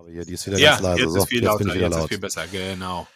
Aber 0.00 0.10
hier, 0.10 0.24
die 0.24 0.32
ist 0.32 0.46
wieder 0.46 0.58
ja, 0.58 0.70
ganz 0.70 0.82
leise. 0.82 1.00
Jetzt 1.02 1.12
so, 1.12 1.18
ist 1.18 1.28
viel 1.28 1.38
jetzt 1.42 1.46
lauter, 1.46 1.58
bin 1.58 1.68
ich 1.68 1.74
wieder 1.74 1.84
jetzt 1.84 1.94
laut. 1.94 2.04
ist 2.04 2.08
viel 2.08 2.18
besser, 2.18 2.42
genau. 2.50 3.06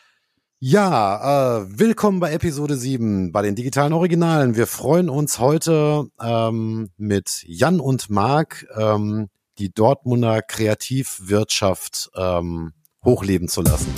Ja, 0.61 1.61
äh, 1.63 1.79
willkommen 1.79 2.21
bei 2.21 2.33
Episode 2.33 2.77
7 2.77 3.33
bei 3.33 3.41
den 3.41 3.55
digitalen 3.55 3.95
Originalen. 3.95 4.55
Wir 4.55 4.67
freuen 4.67 5.09
uns 5.09 5.39
heute 5.39 6.09
ähm, 6.23 6.91
mit 6.99 7.43
Jan 7.47 7.81
und 7.81 8.11
Marc 8.11 8.67
ähm, 8.77 9.31
die 9.57 9.73
Dortmunder 9.73 10.43
Kreativwirtschaft 10.43 12.11
ähm, 12.17 12.75
hochleben 13.03 13.49
zu 13.49 13.63
lassen. 13.63 13.93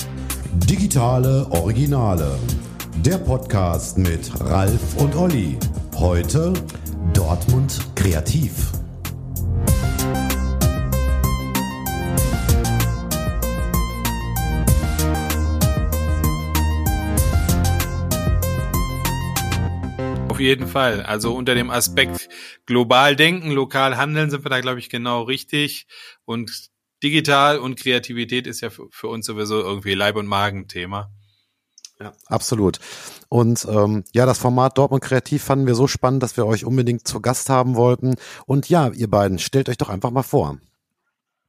Digitale 0.54 1.48
Originale. 1.50 2.38
Der 3.04 3.18
Podcast 3.18 3.98
mit 3.98 4.30
Ralf 4.40 4.96
und 4.98 5.16
Olli. 5.16 5.58
Heute 5.96 6.52
Dortmund 7.12 7.80
Kreativ. 7.96 8.70
Auf 20.36 20.40
jeden 20.40 20.66
Fall. 20.66 21.02
Also 21.02 21.34
unter 21.34 21.54
dem 21.54 21.70
Aspekt 21.70 22.28
global 22.66 23.16
denken, 23.16 23.52
lokal 23.52 23.96
handeln 23.96 24.28
sind 24.28 24.44
wir 24.44 24.50
da, 24.50 24.60
glaube 24.60 24.78
ich, 24.78 24.90
genau 24.90 25.22
richtig. 25.22 25.86
Und 26.26 26.68
digital 27.02 27.58
und 27.58 27.78
Kreativität 27.78 28.46
ist 28.46 28.60
ja 28.60 28.68
für, 28.68 29.08
uns 29.08 29.24
sowieso 29.24 29.60
irgendwie 29.60 29.94
Leib- 29.94 30.16
und 30.16 30.26
Magenthema. 30.26 31.10
Ja, 31.98 32.12
absolut. 32.26 32.80
Und 33.30 33.66
ähm, 33.70 34.04
ja, 34.12 34.26
das 34.26 34.36
Format 34.36 34.76
Dortmund 34.76 35.02
Kreativ 35.02 35.42
fanden 35.42 35.66
wir 35.66 35.74
so 35.74 35.86
spannend, 35.86 36.22
dass 36.22 36.36
wir 36.36 36.44
euch 36.44 36.66
unbedingt 36.66 37.08
zu 37.08 37.22
Gast 37.22 37.48
haben 37.48 37.74
wollten. 37.74 38.16
Und 38.44 38.68
ja, 38.68 38.88
ihr 38.88 39.08
beiden, 39.08 39.38
stellt 39.38 39.70
euch 39.70 39.78
doch 39.78 39.88
einfach 39.88 40.10
mal 40.10 40.22
vor. 40.22 40.58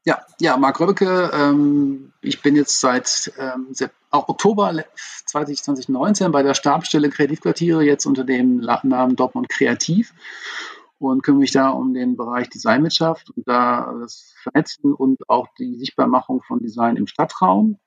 Ja, 0.05 0.26
ja, 0.40 0.55
Marc 0.55 0.80
Röbbeke, 0.80 1.32
ähm, 1.34 2.13
ich 2.22 2.41
bin 2.41 2.55
jetzt 2.55 2.80
seit 2.80 3.34
ähm, 3.38 3.68
auch 4.09 4.29
Oktober 4.29 4.73
2019 5.26 6.32
bei 6.32 6.43
der 6.43 6.54
Stabsstelle 6.54 7.09
Kreativquartiere, 7.09 7.84
jetzt 7.84 8.05
unter 8.05 8.23
dem 8.23 8.57
Namen 8.57 9.15
Dortmund 9.15 9.49
Kreativ 9.49 10.13
und 10.99 11.23
kümmere 11.23 11.41
mich 11.41 11.51
da 11.51 11.70
um 11.70 11.93
den 11.93 12.17
Bereich 12.17 12.49
Designwirtschaft 12.49 13.29
und 13.32 13.48
da 13.48 13.93
das 13.99 14.34
Vernetzen 14.41 14.93
und 14.93 15.29
auch 15.29 15.48
die 15.59 15.76
Sichtbarmachung 15.76 16.41
von 16.41 16.59
Design 16.59 16.98
im 16.98 17.07
Stadtraum. 17.07 17.77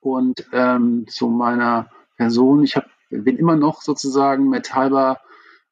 Und 0.00 0.46
ähm, 0.52 1.06
zu 1.08 1.28
meiner 1.28 1.90
Person, 2.16 2.64
ich 2.64 2.76
hab, 2.76 2.86
bin 3.10 3.36
immer 3.36 3.56
noch 3.56 3.82
sozusagen 3.82 4.48
mit 4.48 4.74
halber 4.74 5.20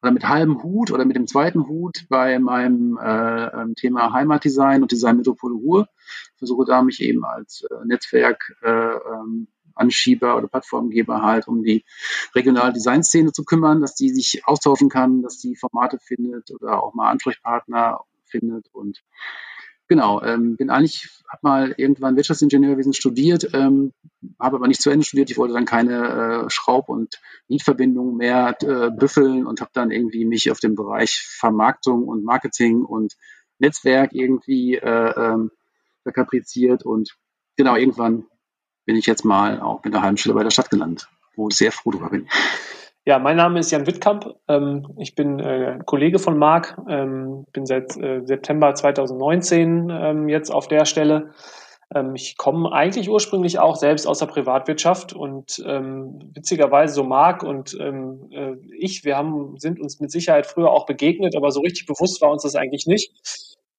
oder 0.03 0.13
mit 0.13 0.29
halbem 0.29 0.63
Hut 0.63 0.93
oder 0.93 1.05
mit 1.05 1.17
dem 1.17 1.27
zweiten 1.27 1.67
Hut 1.67 2.07
bei 2.09 2.39
meinem 2.39 2.99
äh, 2.99 3.47
ähm, 3.47 3.75
Thema 3.75 4.13
Heimatdesign 4.13 4.83
und 4.83 4.93
Design 4.93 5.17
Metropole 5.17 5.55
Ruhr. 5.55 5.89
Versuche 6.37 6.65
da 6.67 6.83
mich 6.83 7.01
eben 7.01 7.25
als 7.25 7.63
äh, 7.63 7.85
Netzwerk 7.85 8.57
äh, 8.63 8.69
ähm, 8.71 9.49
Anschieber 9.79 10.37
oder 10.37 10.49
Plattformgeber 10.49 11.23
halt 11.23 11.49
um 11.49 11.63
die 11.63 11.85
regionale 12.35 12.73
Designszene 12.73 13.33
zu 13.33 13.45
kümmern, 13.45 13.81
dass 13.81 13.95
die 13.95 14.11
sich 14.11 14.43
austauschen 14.47 14.89
kann, 14.89 15.23
dass 15.23 15.39
die 15.39 15.57
Formate 15.57 15.99
findet 15.99 16.51
oder 16.51 16.83
auch 16.83 16.95
mal 16.95 17.11
Ansprechpartner 17.11 18.01
findet 18.25 18.69
und 18.73 19.03
Genau, 19.89 20.23
ähm, 20.23 20.59
bin 20.59 20.69
eigentlich, 20.69 21.09
habe 21.29 21.41
mal 21.41 21.75
irgendwann 21.79 22.15
Wirtschaftsingenieurwesen 22.15 22.93
studiert, 22.93 23.55
ähm, 23.55 23.95
habe 24.39 24.57
aber 24.57 24.69
nicht 24.69 24.83
zu 24.83 24.91
Ende 24.91 25.07
studiert. 25.07 25.31
Ich 25.31 25.39
wollte 25.39 25.55
dann 25.55 25.65
keine 25.65 26.45
äh, 26.45 26.51
Schraub- 26.51 26.91
und 26.91 27.19
Mietverbindungen 27.49 28.15
mehr 28.15 28.55
äh, 28.61 28.91
büffeln 28.91 29.47
und 29.47 29.63
habe 29.63 29.71
dann 29.73 29.91
irgendwie 29.91 30.27
mich 30.27 30.51
auf 30.51 30.61
den 30.61 30.75
Bereich 30.75 31.27
Vermarktung 31.27 32.07
und 32.07 32.23
Marketing 32.23 32.85
und 32.85 33.15
Netzwerk 33.59 34.13
irgendwie 34.13 34.75
äh, 34.75 35.15
ähm, 35.17 35.53
verkapriziert. 36.03 36.85
Und 36.85 37.17
genau, 37.57 37.75
irgendwann 37.75 38.27
bin 38.89 38.97
ich 38.97 39.05
jetzt 39.05 39.23
mal 39.23 39.61
auch 39.61 39.85
mit 39.85 39.93
der 39.93 40.01
halben 40.01 40.17
Stelle 40.17 40.35
bei 40.35 40.43
der 40.43 40.51
Stadt 40.51 40.71
gelandet, 40.71 41.11
wo 41.37 41.49
ich 41.49 41.57
sehr 41.59 41.73
froh 41.73 41.91
drüber 41.91 42.09
bin. 42.09 42.27
Ja, 43.05 43.19
mein 43.19 43.37
Name 43.37 43.59
ist 43.59 43.71
Jan 43.71 43.87
Wittkamp. 43.87 44.35
Ähm, 44.49 44.95
ich 44.97 45.15
bin 45.15 45.39
äh, 45.41 45.79
Kollege 45.85 46.19
von 46.19 46.39
Marc, 46.39 46.79
ähm, 46.89 47.45
bin 47.53 47.67
seit 47.67 47.99
äh, 47.99 48.23
September 48.25 48.75
2019 48.75 49.91
ähm, 49.91 50.29
jetzt 50.31 50.51
auf 50.51 50.69
der 50.69 50.87
Stelle. 50.87 51.33
Ich 52.13 52.37
komme 52.37 52.71
eigentlich 52.71 53.09
ursprünglich 53.09 53.61
auch 53.61 53.75
selbst 53.75 54.07
aus 54.07 54.19
der 54.19 54.27
Privatwirtschaft 54.27 55.15
und 55.15 55.57
witzigerweise 55.57 56.93
so 56.93 57.03
Marc 57.03 57.43
und 57.43 57.81
äh, 57.81 58.57
ich, 58.79 59.05
wir 59.05 59.17
haben, 59.17 59.57
sind 59.57 59.81
uns 59.81 59.99
mit 59.99 60.11
Sicherheit 60.11 60.45
früher 60.45 60.71
auch 60.71 60.85
begegnet, 60.85 61.35
aber 61.35 61.51
so 61.51 61.61
richtig 61.61 61.87
bewusst 61.87 62.21
war 62.21 62.31
uns 62.31 62.43
das 62.43 62.57
eigentlich 62.57 62.85
nicht. 62.87 63.11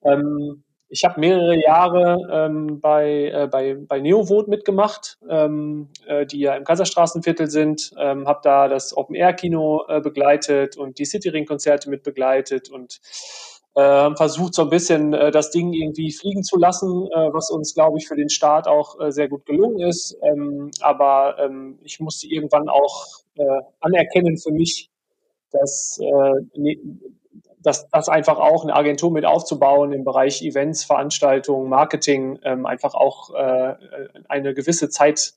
Ähm, 0.03 0.64
ich 0.90 1.06
habe 1.06 1.20
mehrere 1.20 1.56
Jahre 1.56 2.28
ähm, 2.32 2.80
bei, 2.82 3.32
äh, 3.32 3.48
bei, 3.48 3.76
bei 3.76 4.00
Neovot 4.00 4.48
mitgemacht, 4.48 5.20
ähm, 5.30 5.90
äh, 6.08 6.26
die 6.26 6.40
ja 6.40 6.56
im 6.56 6.64
Kaiserstraßenviertel 6.64 7.48
sind, 7.48 7.92
ähm, 7.98 8.28
habe 8.28 8.40
da 8.44 8.68
das 8.68 8.98
Open-Air-Kino 8.98 9.86
äh, 9.88 10.02
begleitet 10.02 10.78
und 10.78 10.98
die 10.98 11.06
Cityring-Konzerte 11.06 11.90
mit 11.90 12.04
begleitet 12.04 12.70
und 12.70 13.00
äh, 13.76 14.16
versucht 14.16 14.56
so 14.56 14.64
ein 14.64 14.70
bisschen 14.70 15.14
äh, 15.14 15.30
das 15.30 15.52
Ding 15.52 15.74
irgendwie 15.74 16.12
fliegen 16.12 16.44
zu 16.44 16.58
lassen, 16.58 17.08
äh, 17.14 17.34
was 17.34 17.52
uns, 17.52 17.76
glaube 17.76 18.00
ich, 18.00 18.08
für 18.08 18.16
den 18.16 18.30
Start 18.30 18.68
auch 18.68 19.00
äh, 19.00 19.12
sehr 19.12 19.30
gut 19.30 19.46
gelungen 19.46 19.80
ist. 19.80 20.18
Ähm, 20.24 20.72
aber 20.82 21.38
ähm, 21.40 21.78
ich 21.84 22.00
musste 22.00 22.28
irgendwann 22.28 22.68
auch 22.68 23.06
äh, 23.36 23.62
anerkennen 23.80 24.38
für 24.38 24.52
mich, 24.52 24.90
dass 25.52 26.00
äh, 26.02 26.60
ne, 26.60 26.78
das, 27.62 27.90
das 27.90 28.09
einfach 28.09 28.38
auch 28.38 28.64
eine 28.64 28.75
Agentur 28.75 29.12
mit 29.12 29.25
aufzubauen 29.25 29.92
im 29.92 30.03
Bereich 30.03 30.42
Events, 30.42 30.84
Veranstaltungen, 30.84 31.70
Marketing 31.70 32.40
ähm, 32.44 32.66
einfach 32.66 32.94
auch 32.94 33.34
äh, 33.34 33.75
eine 34.28 34.53
gewisse 34.53 34.90
Zeit, 34.90 35.34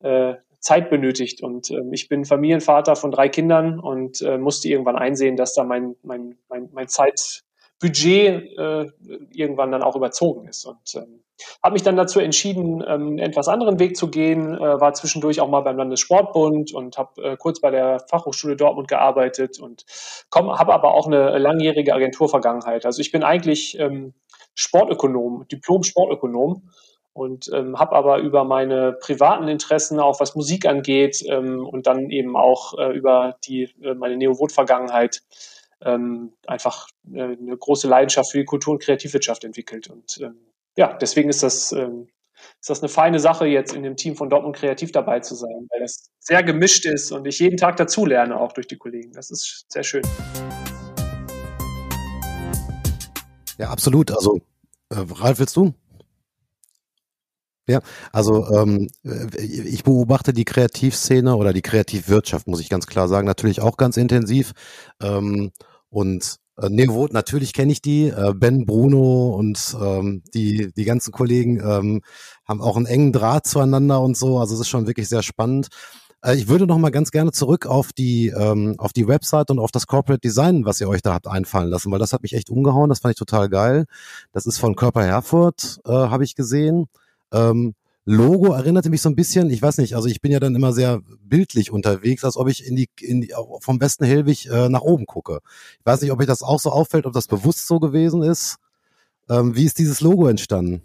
äh, 0.00 0.34
Zeit 0.58 0.90
benötigt. 0.90 1.42
Und 1.42 1.70
ähm, 1.70 1.92
ich 1.92 2.08
bin 2.08 2.24
Familienvater 2.24 2.96
von 2.96 3.10
drei 3.10 3.28
Kindern 3.28 3.78
und 3.78 4.22
äh, 4.22 4.38
musste 4.38 4.68
irgendwann 4.68 4.96
einsehen, 4.96 5.36
dass 5.36 5.54
da 5.54 5.64
mein, 5.64 5.96
mein, 6.02 6.36
mein, 6.48 6.68
mein 6.72 6.88
Zeitbudget 7.82 8.58
äh, 8.58 8.86
irgendwann 9.32 9.72
dann 9.72 9.82
auch 9.82 9.96
überzogen 9.96 10.46
ist. 10.48 10.64
Und 10.64 10.94
ähm, 10.94 11.20
habe 11.62 11.72
mich 11.72 11.82
dann 11.82 11.96
dazu 11.96 12.20
entschieden, 12.20 12.82
ähm, 12.86 13.08
einen 13.08 13.18
etwas 13.18 13.48
anderen 13.48 13.78
Weg 13.78 13.96
zu 13.96 14.08
gehen, 14.08 14.54
äh, 14.54 14.80
war 14.80 14.94
zwischendurch 14.94 15.40
auch 15.40 15.48
mal 15.48 15.60
beim 15.60 15.76
Landessportbund 15.76 16.72
und 16.72 16.98
habe 16.98 17.22
äh, 17.22 17.36
kurz 17.36 17.60
bei 17.60 17.70
der 17.70 18.00
Fachhochschule 18.08 18.56
Dortmund 18.56 18.88
gearbeitet 18.88 19.58
und 19.58 19.84
habe 20.34 20.72
aber 20.72 20.94
auch 20.94 21.06
eine 21.06 21.38
langjährige 21.38 21.94
Agenturvergangenheit. 21.94 22.86
Also 22.86 23.00
ich 23.00 23.10
bin 23.10 23.22
eigentlich 23.22 23.78
ähm, 23.78 24.14
Sportökonom, 24.54 25.46
Diplom-Sportökonom 25.50 26.68
und 27.14 27.50
ähm, 27.52 27.78
habe 27.78 27.96
aber 27.96 28.18
über 28.18 28.44
meine 28.44 28.92
privaten 28.92 29.48
Interessen, 29.48 29.98
auch 29.98 30.20
was 30.20 30.34
Musik 30.34 30.66
angeht 30.66 31.22
ähm, 31.28 31.66
und 31.66 31.86
dann 31.86 32.10
eben 32.10 32.36
auch 32.36 32.78
äh, 32.78 32.92
über 32.96 33.36
die 33.44 33.64
äh, 33.82 33.94
meine 33.94 34.16
Neovot-Vergangenheit 34.16 35.22
ähm, 35.84 36.32
einfach 36.46 36.88
äh, 37.12 37.22
eine 37.22 37.56
große 37.56 37.88
Leidenschaft 37.88 38.32
für 38.32 38.38
die 38.38 38.44
Kultur- 38.44 38.74
und 38.74 38.82
Kreativwirtschaft 38.82 39.44
entwickelt 39.44 39.88
und 39.88 40.18
ähm, 40.22 40.36
ja, 40.76 40.94
deswegen 40.94 41.28
ist 41.28 41.42
das, 41.42 41.72
ähm, 41.72 42.08
ist 42.60 42.70
das 42.70 42.80
eine 42.80 42.88
feine 42.88 43.20
Sache, 43.20 43.46
jetzt 43.46 43.74
in 43.74 43.82
dem 43.82 43.96
Team 43.96 44.16
von 44.16 44.30
Dortmund 44.30 44.56
Kreativ 44.56 44.90
dabei 44.92 45.20
zu 45.20 45.34
sein, 45.34 45.68
weil 45.70 45.80
das 45.80 46.10
sehr 46.18 46.42
gemischt 46.42 46.86
ist 46.86 47.12
und 47.12 47.26
ich 47.26 47.38
jeden 47.38 47.56
Tag 47.56 47.76
dazulerne, 47.76 48.38
auch 48.40 48.52
durch 48.52 48.66
die 48.66 48.78
Kollegen. 48.78 49.12
Das 49.12 49.30
ist 49.30 49.66
sehr 49.68 49.82
schön. 49.82 50.02
Ja, 53.58 53.70
absolut. 53.70 54.10
Also, 54.10 54.40
äh, 54.88 54.96
Ralf, 54.96 55.38
willst 55.38 55.56
du? 55.56 55.74
Ja, 57.68 57.80
also 58.10 58.48
ähm, 58.50 58.88
ich 59.38 59.84
beobachte 59.84 60.32
die 60.32 60.44
Kreativszene 60.44 61.36
oder 61.36 61.52
die 61.52 61.62
Kreativwirtschaft, 61.62 62.48
muss 62.48 62.60
ich 62.60 62.68
ganz 62.68 62.86
klar 62.88 63.06
sagen, 63.06 63.26
natürlich 63.26 63.60
auch 63.60 63.76
ganz 63.76 63.96
intensiv. 63.96 64.52
Ähm, 65.00 65.52
und 65.92 66.38
äh, 66.58 66.68
Neovot, 66.68 67.12
natürlich 67.12 67.52
kenne 67.52 67.70
ich 67.70 67.82
die. 67.82 68.08
Äh, 68.08 68.32
ben, 68.34 68.64
Bruno 68.66 69.34
und 69.36 69.76
ähm, 69.80 70.22
die, 70.34 70.72
die 70.72 70.84
ganzen 70.84 71.12
Kollegen 71.12 71.60
ähm, 71.60 72.02
haben 72.46 72.62
auch 72.62 72.76
einen 72.76 72.86
engen 72.86 73.12
Draht 73.12 73.46
zueinander 73.46 74.00
und 74.00 74.16
so. 74.16 74.38
Also 74.38 74.54
es 74.54 74.60
ist 74.60 74.68
schon 74.68 74.86
wirklich 74.86 75.08
sehr 75.08 75.22
spannend. 75.22 75.68
Äh, 76.24 76.36
ich 76.36 76.48
würde 76.48 76.66
noch 76.66 76.78
mal 76.78 76.90
ganz 76.90 77.10
gerne 77.10 77.32
zurück 77.32 77.66
auf 77.66 77.92
die, 77.92 78.28
ähm, 78.28 78.74
auf 78.78 78.92
die 78.92 79.06
Website 79.06 79.50
und 79.50 79.58
auf 79.58 79.70
das 79.70 79.86
Corporate 79.86 80.20
Design, 80.20 80.64
was 80.64 80.80
ihr 80.80 80.88
euch 80.88 81.02
da 81.02 81.12
habt 81.12 81.26
einfallen 81.26 81.68
lassen, 81.68 81.92
weil 81.92 81.98
das 81.98 82.12
hat 82.14 82.22
mich 82.22 82.34
echt 82.34 82.48
umgehauen. 82.48 82.88
Das 82.88 83.00
fand 83.00 83.12
ich 83.12 83.18
total 83.18 83.48
geil. 83.50 83.84
Das 84.32 84.46
ist 84.46 84.58
von 84.58 84.76
Körper 84.76 85.04
Herfurt, 85.04 85.78
äh, 85.84 85.90
habe 85.90 86.24
ich 86.24 86.34
gesehen. 86.34 86.86
Ähm, 87.32 87.74
Logo 88.04 88.52
erinnerte 88.52 88.90
mich 88.90 89.00
so 89.00 89.08
ein 89.08 89.14
bisschen, 89.14 89.48
ich 89.50 89.62
weiß 89.62 89.78
nicht, 89.78 89.94
also 89.94 90.08
ich 90.08 90.20
bin 90.20 90.32
ja 90.32 90.40
dann 90.40 90.56
immer 90.56 90.72
sehr 90.72 91.00
bildlich 91.22 91.70
unterwegs, 91.70 92.24
als 92.24 92.36
ob 92.36 92.48
ich 92.48 92.66
in 92.66 92.74
die, 92.74 92.88
in 93.00 93.20
die 93.20 93.32
vom 93.60 93.80
Westen 93.80 94.04
Helwig 94.04 94.46
äh, 94.46 94.68
nach 94.68 94.80
oben 94.80 95.06
gucke. 95.06 95.40
Ich 95.78 95.86
weiß 95.86 96.02
nicht, 96.02 96.10
ob 96.10 96.20
euch 96.20 96.26
das 96.26 96.42
auch 96.42 96.58
so 96.58 96.70
auffällt, 96.70 97.06
ob 97.06 97.12
das 97.12 97.28
bewusst 97.28 97.68
so 97.68 97.78
gewesen 97.78 98.22
ist. 98.22 98.56
Ähm, 99.30 99.54
wie 99.54 99.64
ist 99.64 99.78
dieses 99.78 100.00
Logo 100.00 100.26
entstanden? 100.26 100.82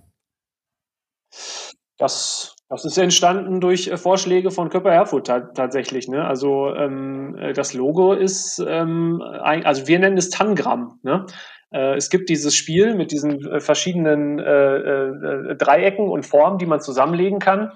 Das, 1.98 2.56
das 2.69 2.86
ist 2.86 3.00
entstanden 3.00 3.62
durch 3.62 3.88
äh, 3.88 3.98
Vorschläge 3.98 4.52
von 4.52 4.69
Köpper 4.69 4.92
Erfurt 4.92 5.25
ta 5.25 5.40
tatsächlich. 5.40 6.08
Ne? 6.08 6.24
Also 6.24 6.74
ähm, 6.75 7.36
das 7.56 7.74
Logo 7.74 8.14
ist, 8.14 8.64
ähm, 8.66 9.24
ein, 9.42 9.66
also 9.66 9.88
wir 9.88 9.98
nennen 9.98 10.18
es 10.18 10.30
Tangram. 10.30 11.00
Ne? 11.02 11.25
Äh, 11.72 11.96
es 11.96 12.10
gibt 12.10 12.30
dieses 12.30 12.56
Spiel 12.56 12.96
mit 12.96 13.12
diesen 13.12 13.46
äh, 13.46 13.60
verschiedenen 13.60 14.40
äh, 14.40 15.56
Dreiecken 15.56 16.10
und 16.10 16.25
Formen, 16.25 16.58
die 16.58 16.66
man 16.66 16.81
zusammenlegen 16.81 17.40
kann. 17.40 17.72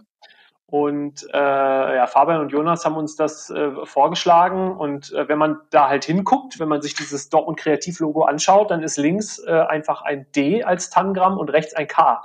Und 0.66 1.28
äh, 1.34 1.38
ja, 1.38 2.08
Fabian 2.08 2.40
und 2.40 2.54
Jonas 2.54 2.86
haben 2.86 2.96
uns 2.96 3.18
das 3.18 3.54
vorgeschlagen. 3.84 4.72
Und 4.72 5.12
wenn 5.12 5.38
man 5.38 5.58
da 5.70 5.90
halt 5.90 6.06
hinguckt, 6.06 6.62
wenn 6.62 6.70
man 6.70 6.82
sich 6.82 6.94
dieses 6.94 7.28
Dortmund 7.28 7.60
Kreativ-Logo 7.60 8.24
anschaut, 8.24 8.72
dann 8.72 8.82
ist 8.82 8.96
links 8.96 9.44
einfach 9.44 10.02
ein 10.02 10.28
D 10.34 10.64
als 10.64 10.90
Tangramm 10.90 11.38
und 11.38 11.50
rechts 11.50 11.74
ein 11.74 11.90
K. 11.90 12.24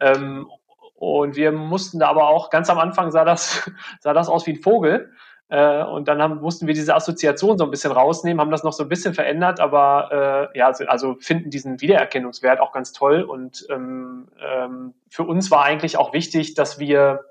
Ähm, 0.00 0.48
und 0.94 1.36
wir 1.36 1.52
mussten 1.52 2.00
da 2.00 2.08
aber 2.08 2.26
auch, 2.26 2.50
ganz 2.50 2.68
am 2.70 2.78
Anfang 2.78 3.12
sah 3.12 3.24
das, 3.24 3.70
sah 4.00 4.12
das 4.12 4.28
aus 4.28 4.46
wie 4.46 4.54
ein 4.54 4.62
Vogel. 4.62 5.12
Äh, 5.48 5.82
und 5.84 6.08
dann 6.08 6.20
haben, 6.20 6.40
mussten 6.40 6.66
wir 6.66 6.74
diese 6.74 6.94
Assoziation 6.94 7.56
so 7.56 7.64
ein 7.64 7.70
bisschen 7.70 7.92
rausnehmen, 7.92 8.40
haben 8.40 8.50
das 8.50 8.64
noch 8.64 8.72
so 8.72 8.82
ein 8.82 8.88
bisschen 8.88 9.14
verändert, 9.14 9.60
aber 9.60 10.50
äh, 10.54 10.58
ja, 10.58 10.66
also, 10.66 10.84
also 10.86 11.16
finden 11.20 11.50
diesen 11.50 11.80
Wiedererkennungswert 11.80 12.60
auch 12.60 12.72
ganz 12.72 12.92
toll. 12.92 13.22
Und 13.22 13.66
ähm, 13.70 14.28
ähm, 14.40 14.94
für 15.08 15.24
uns 15.24 15.50
war 15.50 15.64
eigentlich 15.64 15.96
auch 15.96 16.12
wichtig, 16.12 16.54
dass 16.54 16.78
wir, 16.78 17.24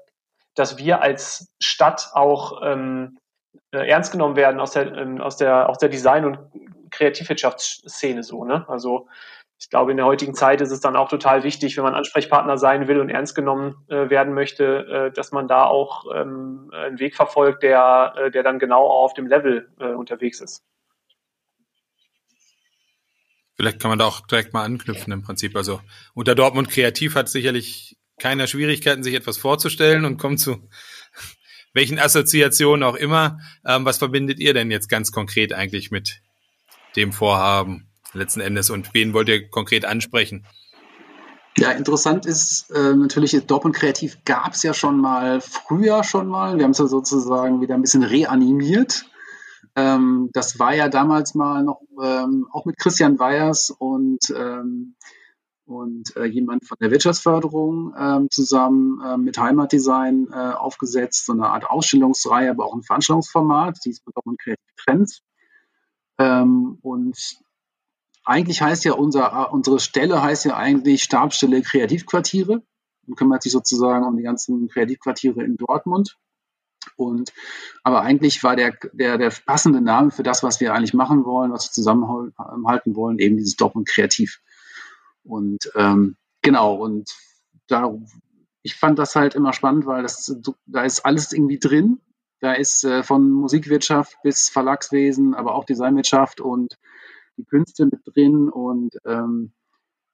dass 0.56 0.78
wir 0.78 1.02
als 1.02 1.54
Stadt 1.60 2.10
auch 2.14 2.62
ähm, 2.64 3.20
äh, 3.72 3.88
ernst 3.88 4.12
genommen 4.12 4.36
werden 4.36 4.60
aus 4.60 4.72
der, 4.72 4.96
ähm, 4.96 5.22
aus 5.22 5.38
der, 5.38 5.70
aus 5.70 5.78
der 5.78 5.90
Design- 5.90 6.26
und 6.26 6.40
Kreativwirtschaftsszene 6.90 8.24
so. 8.24 8.46
Ne? 8.46 8.66
Also 8.68 9.08
ich 9.60 9.70
glaube, 9.70 9.92
in 9.92 9.98
der 9.98 10.06
heutigen 10.06 10.36
Zeit 10.36 10.62
ist 10.62 10.72
es 10.72 10.82
dann 10.82 10.96
auch 10.96 11.10
total 11.10 11.44
wichtig, 11.44 11.78
wenn 11.78 11.84
man 11.84 11.96
Ansprechpartner 11.96 12.58
sein 12.58 12.88
will 12.88 13.00
und 13.00 13.10
ernst 13.10 13.34
genommen 13.34 13.76
äh, 13.88 14.10
werden 14.10 14.34
möchte, 14.34 15.10
äh, 15.10 15.12
dass 15.12 15.32
man 15.32 15.48
da 15.48 15.66
auch 15.66 16.06
ähm, 16.14 16.70
einen 16.74 17.00
Weg 17.00 17.16
verfolgt, 17.16 17.64
der, 17.64 18.14
äh, 18.18 18.32
der 18.32 18.44
dann 18.44 18.60
genau 18.60 18.88
auf 18.88 19.14
dem 19.14 19.28
Level 19.28 19.70
äh, 19.80 19.88
unterwegs 19.88 20.42
ist. 20.42 20.64
Vielleicht 23.56 23.82
kann 23.82 23.90
man 23.90 23.98
da 23.98 24.06
auch 24.06 24.22
direkt 24.22 24.54
mal 24.54 24.64
anknüpfen 24.64 25.12
im 25.12 25.24
Prinzip. 25.24 25.56
Also 25.56 25.82
unter 26.14 26.36
Dortmund 26.36 26.70
Kreativ 26.70 27.16
hat 27.16 27.28
sicherlich 27.28 27.98
keiner 28.20 28.46
Schwierigkeiten, 28.46 29.02
sich 29.02 29.16
etwas 29.16 29.40
vorzustellen 29.40 30.06
und 30.06 30.18
kommt 30.18 30.40
zu 30.40 30.70
welchen 31.74 31.98
Assoziationen 31.98 32.84
auch 32.84 32.96
immer. 32.96 33.40
Ähm, 33.66 33.86
was 33.86 33.98
verbindet 33.98 34.40
ihr 34.40 34.54
denn 34.54 34.70
jetzt 34.70 34.90
ganz 34.90 35.12
konkret 35.12 35.54
eigentlich 35.54 35.90
mit 35.90 36.22
dem 36.96 37.12
Vorhaben? 37.12 37.90
Letzten 38.18 38.42
Endes 38.42 38.70
und 38.70 38.94
wen 38.94 39.14
wollt 39.14 39.30
ihr 39.30 39.50
konkret 39.50 39.86
ansprechen? 39.86 40.46
Ja, 41.60 41.72
interessant 41.72 42.28
ist 42.28 42.70
äh, 42.70 42.94
natürlich, 42.94 43.32
Dortmund 43.48 43.76
Kreativ 43.76 44.24
gab 44.26 44.54
es 44.54 44.62
ja 44.62 44.76
schon 44.76 45.02
mal 45.02 45.42
früher 45.42 46.04
schon 46.04 46.28
mal. 46.28 46.58
Wir 46.58 46.64
haben 46.64 46.72
es 46.72 46.78
ja 46.78 46.86
sozusagen 46.86 47.62
wieder 47.62 47.74
ein 47.74 47.82
bisschen 47.82 48.04
reanimiert. 48.04 49.10
Ähm, 49.76 50.30
das 50.34 50.60
war 50.60 50.76
ja 50.76 50.88
damals 50.88 51.34
mal 51.34 51.64
noch 51.64 51.82
ähm, 52.00 52.48
auch 52.52 52.66
mit 52.66 52.78
Christian 52.78 53.18
Weyers 53.18 53.72
und, 53.72 54.20
ähm, 54.36 54.96
und 55.66 56.16
äh, 56.16 56.26
jemand 56.26 56.68
von 56.68 56.78
der 56.80 56.92
Wirtschaftsförderung 56.92 57.92
ähm, 57.98 58.28
zusammen 58.30 59.02
äh, 59.04 59.18
mit 59.18 59.40
Heimatdesign 59.40 60.32
aufgesetzt, 60.34 61.26
so 61.26 61.34
eine 61.34 61.48
Art 61.48 61.68
Ausstellungsreihe, 61.68 62.52
aber 62.52 62.66
auch 62.66 62.76
ein 62.76 62.84
Veranstaltungsformat, 62.84 63.80
die 63.84 63.90
ist 63.90 64.06
mit 64.06 64.16
Dortmund 64.16 64.40
Kreativ 64.40 64.76
Trends. 64.86 65.22
Ähm, 66.20 66.78
und 66.82 67.18
eigentlich 68.28 68.62
heißt 68.62 68.84
ja 68.86 68.94
unser, 68.94 69.54
unsere 69.54 69.80
Stelle 69.80 70.22
heißt 70.22 70.46
ja 70.46 70.58
eigentlich 70.58 71.04
Stabsstelle 71.04 71.62
Kreativquartiere 71.62 72.62
und 73.08 73.16
kümmert 73.16 73.42
sich 73.42 73.52
sozusagen 73.52 74.06
um 74.06 74.18
die 74.18 74.24
ganzen 74.24 74.68
Kreativquartiere 74.68 75.44
in 75.44 75.56
Dortmund. 75.56 76.18
Und 76.96 77.34
aber 77.84 78.02
eigentlich 78.02 78.44
war 78.44 78.56
der, 78.56 78.78
der, 78.94 79.18
der 79.18 79.32
passende 79.46 79.82
Name 79.82 80.12
für 80.12 80.24
das, 80.24 80.44
was 80.44 80.60
wir 80.60 80.74
eigentlich 80.74 80.94
machen 80.94 81.26
wollen, 81.26 81.52
was 81.52 81.68
wir 81.68 81.72
zusammenhalten 81.72 82.96
wollen, 82.96 83.20
eben 83.20 83.38
dieses 83.38 83.56
Dortmund 83.56 83.88
Kreativ. 83.88 84.42
Und 85.24 85.72
ähm, 85.76 86.18
genau, 86.42 86.76
und 86.76 87.10
da, 87.68 87.94
ich 88.62 88.76
fand 88.76 89.00
das 89.00 89.16
halt 89.16 89.36
immer 89.36 89.54
spannend, 89.54 89.86
weil 89.86 90.04
das, 90.04 90.36
da 90.66 90.84
ist 90.84 91.06
alles 91.06 91.34
irgendwie 91.34 91.60
drin. 91.60 92.00
Da 92.40 92.54
ist 92.54 92.84
äh, 92.84 93.04
von 93.04 93.32
Musikwirtschaft 93.32 94.18
bis 94.22 94.50
Verlagswesen, 94.50 95.34
aber 95.34 95.56
auch 95.56 95.66
Designwirtschaft 95.66 96.40
und 96.40 96.78
die 97.38 97.46
Künste 97.46 97.86
mit 97.86 98.02
drin 98.06 98.50
und 98.50 98.98
ähm, 99.06 99.54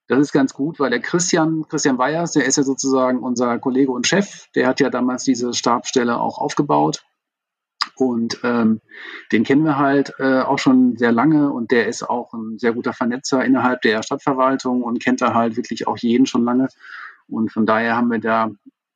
das 0.08 0.20
ist 0.20 0.32
ganz 0.34 0.54
gut, 0.54 0.80
weil 0.80 0.90
der 0.90 1.00
Christian, 1.00 1.66
Christian 1.70 1.98
Weyers, 1.98 2.34
der 2.34 2.46
ist 2.46 2.58
ja 2.58 2.64
sozusagen 2.64 3.20
unser 3.20 3.58
Kollege 3.60 3.92
und 3.92 4.06
Chef, 4.06 4.48
der 4.54 4.68
hat 4.68 4.80
ja 4.80 4.90
damals 4.90 5.24
diese 5.24 5.54
Stabstelle 5.54 6.20
auch 6.20 6.38
aufgebaut. 6.38 7.04
Und 7.96 8.40
ähm, 8.44 8.82
den 9.32 9.44
kennen 9.44 9.64
wir 9.64 9.78
halt 9.78 10.14
äh, 10.18 10.42
auch 10.42 10.58
schon 10.58 10.98
sehr 10.98 11.12
lange 11.12 11.52
und 11.52 11.72
der 11.72 11.88
ist 11.88 12.04
auch 12.04 12.34
ein 12.34 12.58
sehr 12.58 12.74
guter 12.74 12.92
Vernetzer 12.94 13.46
innerhalb 13.46 13.82
der 13.82 14.02
Stadtverwaltung 14.04 14.84
und 14.84 15.02
kennt 15.02 15.22
da 15.22 15.34
halt 15.34 15.58
wirklich 15.58 15.88
auch 15.88 15.98
jeden 15.98 16.26
schon 16.26 16.44
lange. 16.44 16.70
Und 17.28 17.52
von 17.52 17.66
daher 17.66 17.96
haben 17.96 18.10
wir 18.10 18.20
da 18.20 18.52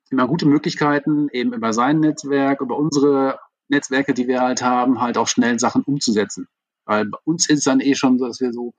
immer 0.10 0.28
gute 0.28 0.48
Möglichkeiten, 0.48 1.30
eben 1.32 1.54
über 1.54 1.74
sein 1.74 2.00
Netzwerk, 2.00 2.62
über 2.62 2.78
unsere 2.78 3.40
Netzwerke, 3.68 4.14
die 4.14 4.28
wir 4.28 4.42
halt 4.42 4.62
haben, 4.62 5.02
halt 5.02 5.18
auch 5.18 5.28
schnell 5.28 5.60
Sachen 5.60 5.84
umzusetzen. 5.84 6.48
Weil 6.88 7.06
bei 7.06 7.18
uns 7.26 7.50
ist 7.50 7.60
es 7.60 7.64
dann 7.66 7.82
eh 7.82 7.94
schon 7.96 8.18
so, 8.18 8.26
dass 8.26 8.42
wir 8.42 8.52
so 8.54 8.74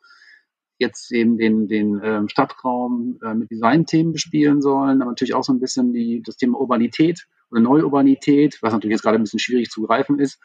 jetzt 0.78 1.12
eben 1.12 1.36
den, 1.36 1.68
den 1.68 2.00
ähm, 2.02 2.28
Stadtraum 2.28 3.18
äh, 3.22 3.34
mit 3.34 3.50
Designthemen 3.50 4.12
bespielen 4.12 4.62
sollen, 4.62 5.02
aber 5.02 5.10
natürlich 5.10 5.34
auch 5.34 5.44
so 5.44 5.52
ein 5.52 5.60
bisschen 5.60 5.92
die, 5.92 6.22
das 6.22 6.36
Thema 6.36 6.58
Urbanität 6.58 7.26
oder 7.50 7.60
Neuurbanität, 7.60 8.58
was 8.62 8.72
natürlich 8.72 8.94
jetzt 8.94 9.02
gerade 9.02 9.18
ein 9.18 9.22
bisschen 9.22 9.40
schwierig 9.40 9.70
zu 9.70 9.82
greifen 9.82 10.18
ist, 10.18 10.40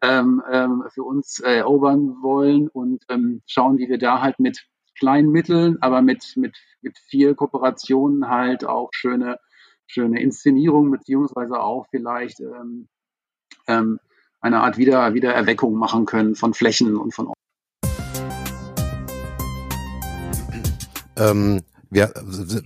ähm, 0.00 0.42
ähm, 0.50 0.84
für 0.92 1.02
uns 1.02 1.40
äh, 1.40 1.56
erobern 1.56 2.16
wollen 2.22 2.68
und 2.68 3.04
ähm, 3.08 3.42
schauen, 3.46 3.78
wie 3.78 3.88
wir 3.88 3.98
da 3.98 4.20
halt 4.20 4.38
mit 4.38 4.64
kleinen 4.98 5.30
Mitteln, 5.30 5.78
aber 5.80 6.00
mit, 6.00 6.34
mit, 6.36 6.56
mit 6.80 6.96
viel 6.98 7.34
Kooperation 7.34 8.28
halt 8.28 8.64
auch 8.64 8.90
schöne, 8.92 9.38
schöne 9.86 10.20
Inszenierungen 10.20 10.90
beziehungsweise 10.90 11.60
auch 11.60 11.86
vielleicht 11.90 12.40
ähm, 12.40 12.88
ähm, 13.66 13.98
eine 14.42 14.60
Art 14.60 14.76
Wieder 14.76 15.14
Wiedererweckung 15.14 15.74
machen 15.74 16.04
können 16.04 16.34
von 16.34 16.52
Flächen 16.52 16.96
und 16.96 17.14
von 17.14 17.32
ähm, 21.16 21.62
wir, 21.90 22.12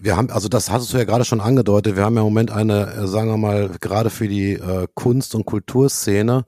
wir 0.01 0.17
haben, 0.17 0.31
also 0.31 0.49
das 0.49 0.71
hattest 0.71 0.93
du 0.93 0.99
ja 0.99 1.05
gerade 1.05 1.25
schon 1.25 1.41
angedeutet, 1.41 1.97
wir 1.97 2.05
haben 2.05 2.15
ja 2.15 2.23
im 2.23 2.29
Moment 2.29 2.51
eine, 2.51 2.87
äh, 2.93 3.07
sagen 3.07 3.29
wir 3.29 3.37
mal, 3.37 3.71
gerade 3.81 4.09
für 4.09 4.29
die 4.29 4.53
äh, 4.53 4.87
Kunst- 4.95 5.35
und 5.35 5.45
Kulturszene 5.45 6.45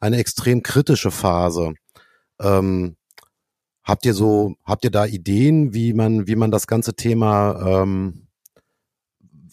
eine 0.00 0.16
extrem 0.16 0.62
kritische 0.62 1.10
Phase. 1.10 1.74
Ähm, 2.40 2.96
habt 3.84 4.06
ihr 4.06 4.14
so, 4.14 4.54
habt 4.64 4.84
ihr 4.84 4.90
da 4.90 5.04
Ideen, 5.04 5.74
wie 5.74 5.92
man, 5.92 6.26
wie 6.26 6.36
man 6.36 6.50
das 6.50 6.66
ganze 6.66 6.94
Thema 6.94 7.82
ähm, 7.82 8.28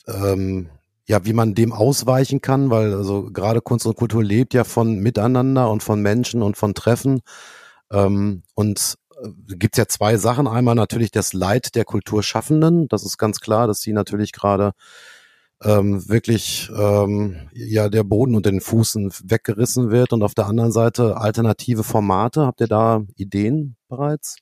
ähm, 0.08 0.70
ja, 1.10 1.26
wie 1.26 1.34
man 1.34 1.56
dem 1.56 1.74
ausweichen 1.74 2.40
kann, 2.40 2.70
weil 2.70 2.94
also 2.94 3.32
gerade 3.32 3.62
Kunst 3.62 3.88
und 3.88 3.96
Kultur 3.96 4.24
lebt 4.24 4.54
ja 4.54 4.64
von 4.64 5.00
Miteinander 5.00 5.72
und 5.72 5.82
von 5.82 6.02
Menschen 6.04 6.44
und 6.44 6.56
von 6.56 6.76
Treffen. 6.76 7.22
Ähm, 7.92 8.44
und 8.54 8.96
äh, 9.20 9.56
gibt's 9.56 9.80
ja 9.80 9.88
zwei 9.88 10.18
Sachen. 10.18 10.48
Einmal 10.48 10.76
natürlich 10.76 11.10
das 11.10 11.34
Leid 11.34 11.74
der 11.74 11.84
Kulturschaffenden. 11.84 12.88
Das 12.90 13.04
ist 13.04 13.18
ganz 13.18 13.40
klar, 13.40 13.66
dass 13.66 13.82
sie 13.82 13.92
natürlich 13.92 14.34
gerade 14.34 14.74
ähm, 15.64 16.08
wirklich 16.08 16.70
ähm, 16.78 17.50
ja 17.54 17.90
der 17.90 18.04
Boden 18.04 18.36
unter 18.36 18.52
den 18.52 18.62
Fußen 18.62 19.12
weggerissen 19.24 19.90
wird. 19.90 20.14
Und 20.14 20.22
auf 20.22 20.36
der 20.36 20.46
anderen 20.46 20.72
Seite 20.72 21.18
alternative 21.18 21.84
Formate. 21.84 22.46
Habt 22.46 22.62
ihr 22.62 22.68
da 22.68 23.02
Ideen 23.16 23.78
bereits? 23.88 24.38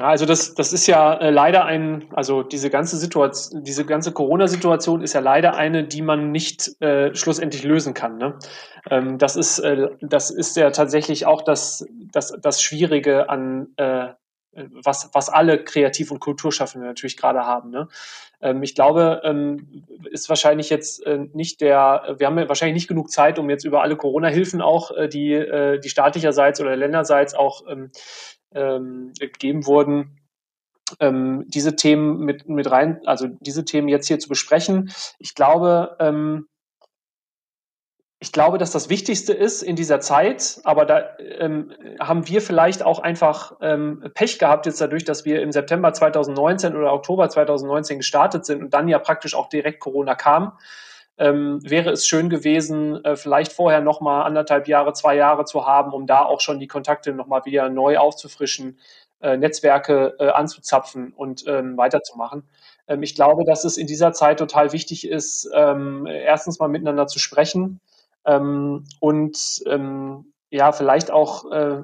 Also 0.00 0.26
das, 0.26 0.54
das 0.54 0.72
ist 0.72 0.86
ja 0.86 1.14
äh, 1.14 1.30
leider 1.30 1.64
ein, 1.64 2.06
also 2.14 2.42
diese 2.42 2.70
ganze 2.70 2.96
Situation, 2.96 3.64
diese 3.64 3.84
ganze 3.84 4.12
Corona-Situation 4.12 5.02
ist 5.02 5.12
ja 5.12 5.20
leider 5.20 5.54
eine, 5.54 5.84
die 5.84 6.02
man 6.02 6.32
nicht 6.32 6.80
äh, 6.80 7.14
schlussendlich 7.14 7.62
lösen 7.64 7.94
kann. 7.94 8.18
Ne? 8.18 8.38
Ähm, 8.90 9.18
das 9.18 9.36
ist, 9.36 9.58
äh, 9.58 9.88
das 10.00 10.30
ist 10.30 10.56
ja 10.56 10.70
tatsächlich 10.70 11.26
auch 11.26 11.42
das, 11.42 11.86
das, 12.12 12.34
das 12.40 12.62
Schwierige 12.62 13.28
an 13.28 13.68
äh, 13.76 14.08
was, 14.56 15.10
was 15.12 15.28
alle 15.28 15.62
Kreativ- 15.62 16.10
und 16.10 16.20
Kulturschaffende 16.20 16.86
natürlich 16.86 17.16
gerade 17.16 17.40
haben. 17.40 17.70
Ne? 17.70 17.88
Ähm, 18.40 18.62
ich 18.62 18.74
glaube, 18.74 19.20
ähm, 19.24 19.84
ist 20.10 20.28
wahrscheinlich 20.28 20.70
jetzt 20.70 21.04
äh, 21.06 21.18
nicht 21.32 21.60
der, 21.60 22.16
wir 22.18 22.26
haben 22.26 22.38
ja 22.38 22.48
wahrscheinlich 22.48 22.74
nicht 22.74 22.88
genug 22.88 23.10
Zeit, 23.10 23.38
um 23.38 23.50
jetzt 23.50 23.64
über 23.64 23.82
alle 23.82 23.96
Corona-Hilfen 23.96 24.62
auch, 24.62 24.90
äh, 24.92 25.08
die, 25.08 25.32
äh, 25.32 25.78
die 25.78 25.88
staatlicherseits 25.88 26.60
oder 26.60 26.76
länderseits 26.76 27.34
auch 27.34 27.62
ähm, 27.68 27.90
ähm, 28.56 29.12
gegeben 29.18 29.66
wurden, 29.66 30.18
ähm, 31.00 31.44
diese 31.48 31.76
Themen 31.76 32.20
mit, 32.20 32.48
mit 32.48 32.70
rein, 32.70 33.00
also 33.06 33.26
diese 33.26 33.64
Themen 33.64 33.88
jetzt 33.88 34.06
hier 34.08 34.18
zu 34.18 34.28
besprechen. 34.28 34.90
Ich 35.18 35.34
glaube, 35.34 35.96
ähm, 36.00 36.46
ich 38.18 38.32
glaube, 38.32 38.56
dass 38.56 38.70
das 38.70 38.88
Wichtigste 38.88 39.34
ist 39.34 39.62
in 39.62 39.76
dieser 39.76 40.00
Zeit, 40.00 40.60
aber 40.64 40.86
da 40.86 41.16
ähm, 41.18 41.72
haben 42.00 42.26
wir 42.28 42.40
vielleicht 42.40 42.82
auch 42.82 42.98
einfach 42.98 43.56
ähm, 43.60 44.10
Pech 44.14 44.38
gehabt 44.38 44.64
jetzt 44.64 44.80
dadurch, 44.80 45.04
dass 45.04 45.26
wir 45.26 45.42
im 45.42 45.52
September 45.52 45.92
2019 45.92 46.74
oder 46.74 46.94
Oktober 46.94 47.28
2019 47.28 47.98
gestartet 47.98 48.46
sind 48.46 48.62
und 48.62 48.72
dann 48.72 48.88
ja 48.88 48.98
praktisch 48.98 49.34
auch 49.34 49.48
direkt 49.50 49.80
Corona 49.80 50.14
kam. 50.14 50.56
Ähm, 51.18 51.60
wäre 51.62 51.90
es 51.90 52.06
schön 52.06 52.28
gewesen, 52.28 53.02
äh, 53.04 53.16
vielleicht 53.16 53.52
vorher 53.52 53.80
nochmal 53.80 54.24
anderthalb 54.24 54.68
Jahre, 54.68 54.92
zwei 54.92 55.16
Jahre 55.16 55.44
zu 55.44 55.66
haben, 55.66 55.92
um 55.92 56.06
da 56.06 56.24
auch 56.24 56.40
schon 56.40 56.60
die 56.60 56.66
Kontakte 56.66 57.12
nochmal 57.12 57.44
wieder 57.44 57.68
neu 57.68 57.98
aufzufrischen, 57.98 58.78
äh, 59.20 59.36
Netzwerke 59.36 60.14
äh, 60.18 60.28
anzuzapfen 60.28 61.12
und 61.14 61.44
ähm, 61.46 61.76
weiterzumachen. 61.78 62.44
Ähm, 62.86 63.02
ich 63.02 63.14
glaube, 63.14 63.44
dass 63.44 63.64
es 63.64 63.78
in 63.78 63.86
dieser 63.86 64.12
Zeit 64.12 64.38
total 64.38 64.72
wichtig 64.72 65.08
ist, 65.08 65.48
ähm, 65.54 66.06
erstens 66.06 66.58
mal 66.58 66.68
miteinander 66.68 67.06
zu 67.06 67.18
sprechen 67.18 67.80
ähm, 68.26 68.84
und 69.00 69.62
ähm, 69.66 70.32
ja, 70.50 70.72
vielleicht 70.72 71.10
auch 71.10 71.50
äh, 71.50 71.82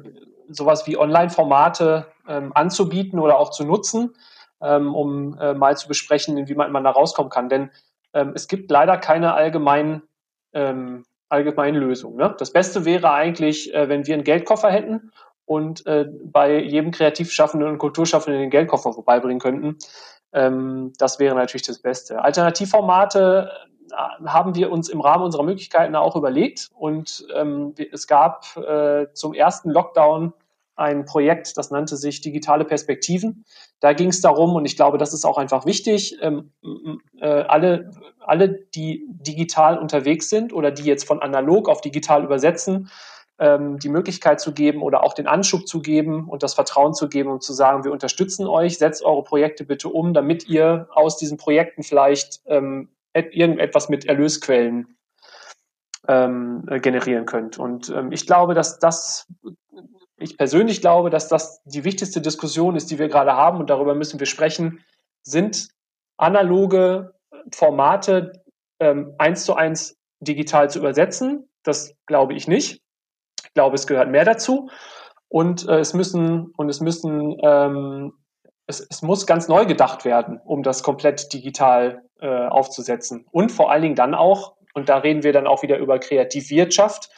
sowas 0.49 0.87
wie 0.87 0.99
Online-Formate 0.99 2.07
ähm, 2.29 2.53
anzubieten 2.55 3.19
oder 3.19 3.39
auch 3.39 3.51
zu 3.51 3.65
nutzen, 3.65 4.15
um 4.61 5.37
äh, 5.41 5.55
mal 5.55 5.77
zu 5.77 5.89
besprechen, 5.89 6.39
inwieweit 6.39 6.71
man 6.71 6.85
da 6.85 6.91
rauskommen 6.91 7.31
kann. 7.31 7.49
Denn 7.49 7.73
ähm, 8.14 8.33
es 8.35 8.49
gibt 8.49 8.71
leider 8.71 8.97
keine 8.99 9.35
allgemeinen 9.35 10.02
ähm, 10.52 11.04
allgemeinen 11.33 11.76
Lösung. 11.76 12.16
Ne? 12.16 12.35
Das 12.38 12.52
Beste 12.52 12.85
wäre 12.85 13.11
eigentlich, 13.11 13.75
äh, 13.75 13.88
wenn 13.88 14.07
wir 14.07 14.14
einen 14.14 14.25
Geldkoffer 14.25 14.71
hätten 14.71 15.12
und 15.47 15.87
äh, 15.87 16.07
bei 16.25 16.61
jedem 16.61 16.90
Kreativschaffenden 16.90 17.69
und 17.69 17.78
Kulturschaffenden 17.78 18.42
den 18.42 18.50
Geldkoffer 18.50 18.92
vorbeibringen 18.92 19.40
könnten. 19.40 19.78
Ähm, 20.33 20.92
das 20.99 21.19
wäre 21.19 21.35
natürlich 21.35 21.66
das 21.66 21.78
Beste. 21.78 22.23
Alternativformate 22.23 23.50
äh, 23.90 24.26
haben 24.26 24.54
wir 24.54 24.71
uns 24.71 24.90
im 24.90 25.00
Rahmen 25.00 25.25
unserer 25.25 25.42
Möglichkeiten 25.42 25.97
auch 25.97 26.16
überlegt 26.16 26.69
und 26.75 27.26
ähm, 27.35 27.75
es 27.90 28.07
gab 28.07 28.54
äh, 28.59 29.07
zum 29.14 29.33
ersten 29.33 29.71
Lockdown 29.71 30.35
ein 30.76 31.05
Projekt, 31.05 31.57
das 31.57 31.71
nannte 31.71 31.97
sich 31.97 32.21
Digitale 32.21 32.64
Perspektiven. 32.64 33.45
Da 33.81 33.93
ging 33.93 34.09
es 34.09 34.21
darum, 34.21 34.55
und 34.55 34.64
ich 34.64 34.76
glaube, 34.76 34.99
das 34.99 35.12
ist 35.12 35.25
auch 35.25 35.38
einfach 35.38 35.67
wichtig, 35.67 36.17
ähm, 36.21 36.52
äh, 37.21 37.26
alle, 37.26 37.91
alle, 38.21 38.49
die 38.75 39.07
digital 39.09 39.79
unterwegs 39.79 40.31
sind 40.31 40.52
oder 40.52 40.71
die 40.71 40.85
jetzt 40.85 41.05
von 41.07 41.21
analog 41.21 41.69
auf 41.69 41.81
digital 41.81 42.25
übersetzen, 42.25 42.91
ähm, 43.38 43.79
die 43.79 43.88
Möglichkeit 43.88 44.41
zu 44.41 44.52
geben 44.52 44.83
oder 44.83 45.02
auch 45.02 45.14
den 45.14 45.26
Anschub 45.26 45.67
zu 45.67 45.81
geben 45.81 46.29
und 46.29 46.43
das 46.43 46.55
Vertrauen 46.55 46.95
zu 46.95 47.09
geben 47.09 47.31
und 47.31 47.43
zu 47.43 47.52
sagen, 47.52 47.85
wir 47.85 47.93
unterstützen 47.93 48.47
euch, 48.47 48.79
setzt 48.79 49.02
eure 49.02 49.25
Projekte 49.25 49.64
bitte 49.64 49.88
um, 49.88 50.14
damit 50.14 50.49
ihr 50.49 50.88
aus 50.93 51.17
diesen 51.17 51.38
Projekten 51.38 51.83
vielleicht 51.83 52.41
ähm, 52.47 52.88
irgendetwas 53.14 53.88
mit 53.88 54.07
Erlösquellen 54.07 54.97
ähm, 56.09 56.64
generieren 56.83 57.26
könnt. 57.26 57.59
Und 57.59 57.91
ähm, 57.91 58.12
ich 58.12 58.26
glaube, 58.26 58.55
dass 58.55 58.79
das 58.79 59.26
ich 60.23 60.37
persönlich 60.37 60.81
glaube, 60.81 61.11
dass 61.11 61.29
das 61.29 61.62
die 61.64 61.85
wichtigste 61.85 62.21
Diskussion 62.21 62.76
ist, 62.76 62.91
die 62.91 62.99
wir 62.99 63.09
gerade 63.09 63.33
haben 63.33 63.59
und 63.59 63.71
darüber 63.71 63.95
müssen 63.95 64.21
wir 64.21 64.26
sprechen, 64.26 64.85
sind 65.23 65.69
analoge 66.17 67.14
Formate 67.52 68.45
ähm, 68.81 69.14
eins 69.19 69.45
zu 69.45 69.55
eins 69.55 69.97
digital 70.21 70.71
zu 70.71 70.79
übersetzen. 70.79 71.49
Das 71.62 71.95
glaube 72.07 72.35
ich 72.35 72.49
nicht. 72.49 72.83
Ich 73.45 73.55
glaube, 73.55 73.75
es 73.75 73.87
gehört 73.87 74.09
mehr 74.09 74.25
dazu. 74.25 74.71
Und 75.29 75.69
äh, 75.69 75.79
es 75.79 75.95
müssen, 75.95 76.52
und 76.57 76.69
es 76.69 76.81
müssen, 76.81 77.37
ähm, 77.43 78.12
es, 78.67 78.87
es 78.88 79.02
muss 79.02 79.26
ganz 79.26 79.49
neu 79.49 79.67
gedacht 79.67 80.05
werden, 80.05 80.41
um 80.45 80.62
das 80.62 80.83
komplett 80.83 81.33
digital 81.33 82.02
äh, 82.21 82.47
aufzusetzen. 82.47 83.26
Und 83.31 83.50
vor 83.50 83.71
allen 83.71 83.83
Dingen 83.83 83.95
dann 83.95 84.14
auch, 84.14 84.55
und 84.75 84.88
da 84.88 84.99
reden 84.99 85.23
wir 85.23 85.33
dann 85.33 85.47
auch 85.47 85.62
wieder 85.62 85.79
über 85.79 85.99
Kreativwirtschaft, 85.99 87.11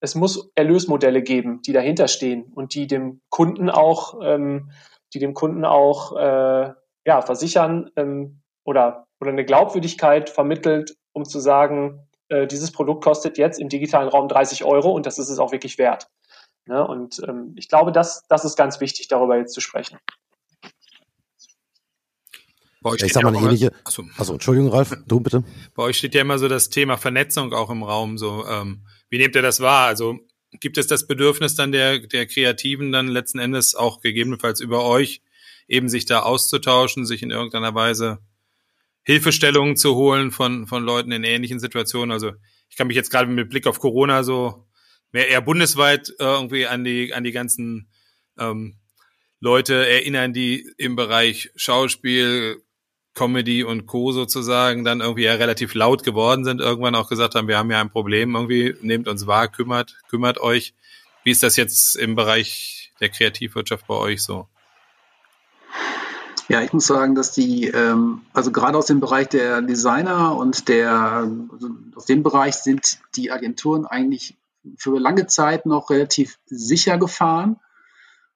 es 0.00 0.14
muss 0.14 0.50
Erlösmodelle 0.54 1.22
geben, 1.22 1.62
die 1.62 1.72
dahinter 1.72 2.08
stehen 2.08 2.44
und 2.54 2.74
die 2.74 2.86
dem 2.86 3.20
Kunden 3.30 3.70
auch, 3.70 4.20
ähm, 4.22 4.70
die 5.12 5.18
dem 5.18 5.34
Kunden 5.34 5.64
auch 5.64 6.16
äh, 6.16 6.72
ja, 7.04 7.22
versichern 7.22 7.90
ähm, 7.96 8.40
oder, 8.64 9.06
oder 9.20 9.30
eine 9.30 9.44
Glaubwürdigkeit 9.44 10.30
vermittelt, 10.30 10.96
um 11.12 11.24
zu 11.24 11.40
sagen, 11.40 12.06
äh, 12.28 12.46
dieses 12.46 12.70
Produkt 12.70 13.02
kostet 13.02 13.38
jetzt 13.38 13.58
im 13.58 13.68
digitalen 13.68 14.08
Raum 14.08 14.28
30 14.28 14.64
Euro 14.64 14.92
und 14.92 15.06
das 15.06 15.18
ist 15.18 15.30
es 15.30 15.38
auch 15.38 15.52
wirklich 15.52 15.78
wert. 15.78 16.08
Ne? 16.66 16.86
Und 16.86 17.20
ähm, 17.26 17.54
ich 17.56 17.68
glaube, 17.68 17.92
das, 17.92 18.24
das 18.28 18.44
ist 18.44 18.56
ganz 18.56 18.80
wichtig, 18.80 19.08
darüber 19.08 19.36
jetzt 19.38 19.54
zu 19.54 19.60
sprechen. 19.60 19.98
Bei 22.80 22.90
euch 22.90 23.02
ich 23.02 23.12
sag 23.12 23.24
mal 23.24 23.34
eine 23.34 23.44
ähnliche. 23.44 23.72
Achso. 23.84 24.04
achso, 24.16 24.34
Entschuldigung, 24.34 24.70
Ralf, 24.70 24.94
du 25.06 25.18
bitte. 25.18 25.42
Bei 25.74 25.82
euch 25.82 25.98
steht 25.98 26.14
ja 26.14 26.20
immer 26.20 26.38
so 26.38 26.46
das 26.46 26.68
Thema 26.68 26.96
Vernetzung 26.96 27.52
auch 27.52 27.70
im 27.70 27.82
Raum. 27.82 28.18
So, 28.18 28.46
ähm, 28.46 28.86
wie 29.10 29.18
nehmt 29.18 29.34
ihr 29.34 29.42
das 29.42 29.60
wahr? 29.60 29.86
Also 29.86 30.18
gibt 30.52 30.78
es 30.78 30.86
das 30.86 31.06
Bedürfnis 31.06 31.54
dann 31.54 31.72
der, 31.72 31.98
der 31.98 32.26
Kreativen 32.26 32.92
dann 32.92 33.08
letzten 33.08 33.38
Endes 33.38 33.74
auch 33.74 34.00
gegebenenfalls 34.00 34.60
über 34.60 34.84
euch 34.84 35.22
eben 35.66 35.88
sich 35.88 36.06
da 36.06 36.20
auszutauschen, 36.20 37.04
sich 37.04 37.22
in 37.22 37.30
irgendeiner 37.30 37.74
Weise 37.74 38.18
Hilfestellungen 39.02 39.76
zu 39.76 39.94
holen 39.94 40.30
von, 40.30 40.66
von 40.66 40.82
Leuten 40.84 41.12
in 41.12 41.24
ähnlichen 41.24 41.60
Situationen? 41.60 42.10
Also 42.10 42.32
ich 42.68 42.76
kann 42.76 42.86
mich 42.86 42.96
jetzt 42.96 43.10
gerade 43.10 43.30
mit 43.30 43.50
Blick 43.50 43.66
auf 43.66 43.78
Corona 43.78 44.22
so 44.22 44.66
mehr 45.12 45.28
eher 45.28 45.42
bundesweit 45.42 46.12
irgendwie 46.18 46.66
an 46.66 46.84
die, 46.84 47.12
an 47.14 47.24
die 47.24 47.32
ganzen 47.32 47.90
ähm, 48.38 48.78
Leute 49.40 49.86
erinnern, 49.86 50.32
die 50.32 50.66
im 50.76 50.96
Bereich 50.96 51.50
Schauspiel, 51.54 52.62
Comedy 53.18 53.64
und 53.64 53.86
Co. 53.86 54.12
sozusagen 54.12 54.84
dann 54.84 55.00
irgendwie 55.00 55.24
ja 55.24 55.34
relativ 55.34 55.74
laut 55.74 56.04
geworden 56.04 56.44
sind, 56.44 56.60
irgendwann 56.60 56.94
auch 56.94 57.08
gesagt 57.08 57.34
haben, 57.34 57.48
wir 57.48 57.58
haben 57.58 57.70
ja 57.70 57.80
ein 57.80 57.90
Problem, 57.90 58.36
irgendwie 58.36 58.76
nehmt 58.80 59.08
uns 59.08 59.26
wahr, 59.26 59.48
kümmert, 59.48 59.96
kümmert 60.08 60.38
euch. 60.38 60.72
Wie 61.24 61.32
ist 61.32 61.42
das 61.42 61.56
jetzt 61.56 61.96
im 61.96 62.14
Bereich 62.14 62.92
der 63.00 63.08
Kreativwirtschaft 63.08 63.88
bei 63.88 63.94
euch 63.94 64.22
so? 64.22 64.46
Ja, 66.46 66.62
ich 66.62 66.72
muss 66.72 66.86
sagen, 66.86 67.16
dass 67.16 67.32
die, 67.32 67.66
ähm, 67.66 68.22
also 68.32 68.52
gerade 68.52 68.78
aus 68.78 68.86
dem 68.86 69.00
Bereich 69.00 69.28
der 69.28 69.62
Designer 69.62 70.36
und 70.36 70.68
der, 70.68 71.28
also 71.50 71.70
aus 71.96 72.06
dem 72.06 72.22
Bereich 72.22 72.54
sind 72.54 73.00
die 73.16 73.32
Agenturen 73.32 73.84
eigentlich 73.84 74.36
für 74.76 74.98
lange 75.00 75.26
Zeit 75.26 75.66
noch 75.66 75.90
relativ 75.90 76.38
sicher 76.46 76.98
gefahren 76.98 77.56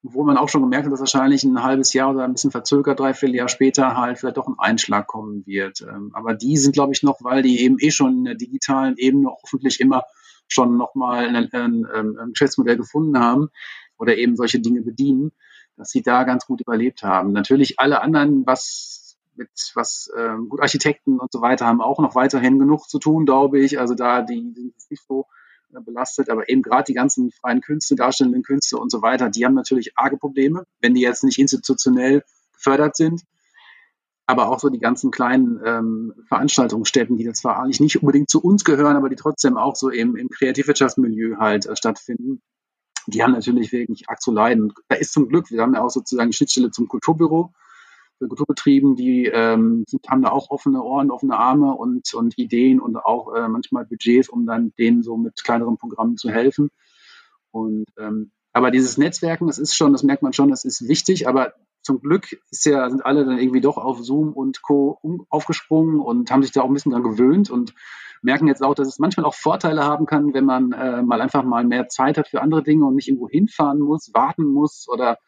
wo 0.02 0.24
man 0.24 0.36
auch 0.36 0.48
schon 0.48 0.62
gemerkt 0.62 0.86
hat, 0.86 0.92
dass 0.92 1.00
wahrscheinlich 1.00 1.44
ein 1.44 1.62
halbes 1.62 1.92
Jahr 1.92 2.10
oder 2.10 2.24
ein 2.24 2.32
bisschen 2.32 2.50
verzögert, 2.50 2.98
dreiviertel 2.98 3.36
Jahr 3.36 3.48
später 3.48 3.96
halt 3.96 4.18
vielleicht 4.18 4.36
doch 4.36 4.48
ein 4.48 4.56
Einschlag 4.58 5.06
kommen 5.06 5.46
wird. 5.46 5.82
Ähm, 5.82 6.10
aber 6.12 6.34
die 6.34 6.56
sind, 6.56 6.72
glaube 6.72 6.92
ich, 6.92 7.02
noch, 7.02 7.18
weil 7.22 7.42
die 7.42 7.60
eben 7.60 7.76
eh 7.78 7.90
schon 7.90 8.18
in 8.18 8.24
der 8.24 8.34
digitalen 8.34 8.96
Ebene 8.96 9.30
hoffentlich 9.30 9.80
immer 9.80 10.04
schon 10.48 10.76
nochmal 10.76 11.26
ein, 11.26 11.52
ein, 11.52 11.86
ein 11.86 12.32
Geschäftsmodell 12.32 12.76
gefunden 12.76 13.18
haben 13.18 13.48
oder 13.96 14.16
eben 14.16 14.36
solche 14.36 14.60
Dinge 14.60 14.82
bedienen, 14.82 15.30
dass 15.76 15.90
sie 15.90 16.02
da 16.02 16.24
ganz 16.24 16.46
gut 16.46 16.60
überlebt 16.60 17.02
haben. 17.04 17.32
Natürlich 17.32 17.78
alle 17.78 18.02
anderen, 18.02 18.44
was 18.44 19.16
mit 19.36 19.50
was 19.74 20.10
ähm, 20.16 20.48
gut 20.48 20.60
Architekten 20.60 21.18
und 21.18 21.32
so 21.32 21.40
weiter 21.40 21.66
haben 21.66 21.80
auch 21.80 22.00
noch 22.00 22.14
weiterhin 22.14 22.58
genug 22.58 22.88
zu 22.88 22.98
tun, 22.98 23.24
glaube 23.24 23.60
ich. 23.60 23.78
Also 23.78 23.94
da 23.94 24.20
die 24.20 24.52
sind 24.54 24.74
nicht 24.90 25.04
so 25.06 25.26
belastet, 25.80 26.30
aber 26.30 26.48
eben 26.48 26.62
gerade 26.62 26.84
die 26.84 26.94
ganzen 26.94 27.30
freien 27.30 27.60
Künste, 27.60 27.96
darstellenden 27.96 28.42
Künste 28.42 28.76
und 28.78 28.90
so 28.90 29.02
weiter, 29.02 29.30
die 29.30 29.44
haben 29.44 29.54
natürlich 29.54 29.96
arge 29.96 30.16
Probleme, 30.16 30.64
wenn 30.80 30.94
die 30.94 31.00
jetzt 31.00 31.24
nicht 31.24 31.38
institutionell 31.38 32.22
gefördert 32.52 32.96
sind. 32.96 33.22
Aber 34.26 34.48
auch 34.48 34.60
so 34.60 34.68
die 34.68 34.78
ganzen 34.78 35.10
kleinen 35.10 35.60
ähm, 35.64 36.14
Veranstaltungsstätten, 36.28 37.16
die 37.16 37.30
zwar 37.32 37.58
eigentlich 37.58 37.80
nicht 37.80 38.00
unbedingt 38.00 38.30
zu 38.30 38.40
uns 38.40 38.64
gehören, 38.64 38.96
aber 38.96 39.08
die 39.08 39.16
trotzdem 39.16 39.56
auch 39.56 39.74
so 39.74 39.88
im, 39.88 40.16
im 40.16 40.28
Kreativwirtschaftsmilieu 40.28 41.38
halt 41.38 41.66
äh, 41.66 41.76
stattfinden, 41.76 42.40
die 43.08 43.22
haben 43.22 43.32
natürlich 43.32 43.72
wirklich 43.72 44.08
arg 44.08 44.20
zu 44.20 44.32
leiden. 44.32 44.72
Da 44.88 44.96
ist 44.96 45.12
zum 45.12 45.28
Glück, 45.28 45.50
wir 45.50 45.60
haben 45.60 45.74
ja 45.74 45.82
auch 45.82 45.90
sozusagen 45.90 46.30
die 46.30 46.36
Schnittstelle 46.36 46.70
zum 46.70 46.86
Kulturbüro, 46.86 47.52
Kulturbetrieben, 48.28 48.96
die 48.96 49.26
ähm, 49.26 49.84
sind, 49.86 50.08
haben 50.08 50.22
da 50.22 50.30
auch 50.30 50.50
offene 50.50 50.82
Ohren, 50.82 51.10
offene 51.10 51.36
Arme 51.36 51.74
und, 51.74 52.12
und 52.14 52.38
Ideen 52.38 52.80
und 52.80 52.96
auch 52.96 53.34
äh, 53.34 53.48
manchmal 53.48 53.84
Budgets, 53.86 54.28
um 54.28 54.46
dann 54.46 54.72
denen 54.78 55.02
so 55.02 55.16
mit 55.16 55.42
kleineren 55.42 55.78
Programmen 55.78 56.16
zu 56.16 56.30
helfen. 56.30 56.70
Und 57.50 57.86
ähm, 57.98 58.30
aber 58.52 58.70
dieses 58.70 58.98
Netzwerken, 58.98 59.46
das 59.46 59.58
ist 59.58 59.76
schon, 59.76 59.92
das 59.92 60.02
merkt 60.02 60.22
man 60.22 60.32
schon, 60.32 60.50
das 60.50 60.64
ist 60.64 60.86
wichtig, 60.86 61.26
aber 61.26 61.54
zum 61.82 62.00
Glück 62.00 62.38
ist 62.50 62.64
ja, 62.64 62.88
sind 62.88 63.04
alle 63.04 63.24
dann 63.24 63.38
irgendwie 63.38 63.60
doch 63.60 63.76
auf 63.76 64.02
Zoom 64.02 64.32
und 64.32 64.62
Co. 64.62 64.98
aufgesprungen 65.30 66.00
und 66.00 66.30
haben 66.30 66.42
sich 66.42 66.52
da 66.52 66.62
auch 66.62 66.68
ein 66.68 66.74
bisschen 66.74 66.92
dran 66.92 67.02
gewöhnt 67.02 67.50
und 67.50 67.74
merken 68.22 68.46
jetzt 68.46 68.62
auch, 68.62 68.74
dass 68.74 68.86
es 68.86 68.98
manchmal 68.98 69.26
auch 69.26 69.34
Vorteile 69.34 69.82
haben 69.82 70.06
kann, 70.06 70.32
wenn 70.32 70.44
man 70.44 70.72
äh, 70.72 71.02
mal 71.02 71.20
einfach 71.20 71.42
mal 71.42 71.64
mehr 71.64 71.88
Zeit 71.88 72.18
hat 72.18 72.28
für 72.28 72.40
andere 72.40 72.62
Dinge 72.62 72.86
und 72.86 72.94
nicht 72.94 73.08
irgendwo 73.08 73.28
hinfahren 73.28 73.80
muss, 73.80 74.12
warten 74.14 74.44
muss 74.44 74.86
oder 74.88 75.18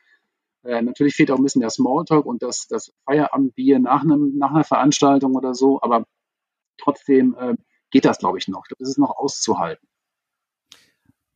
äh, 0.64 0.83
natürlich 0.83 1.14
fehlt 1.14 1.30
auch 1.30 1.37
ein 1.37 1.42
bisschen 1.42 1.61
der 1.61 1.71
Smalltalk 1.71 2.26
und 2.26 2.42
das, 2.42 2.66
das 2.68 2.92
Feierabendbier 3.04 3.78
nach, 3.78 4.02
einem, 4.02 4.37
nach 4.37 4.50
einer 4.50 4.64
Veranstaltung 4.64 5.35
oder 5.35 5.54
so, 5.54 5.80
aber 5.83 6.06
trotzdem 6.78 7.37
äh, 7.38 7.54
geht 7.90 8.04
das, 8.04 8.18
glaube 8.18 8.38
ich, 8.38 8.49
noch. 8.49 8.64
Das 8.78 8.88
ist 8.88 8.99
noch 8.99 9.16
auszuhalten. 9.16 9.87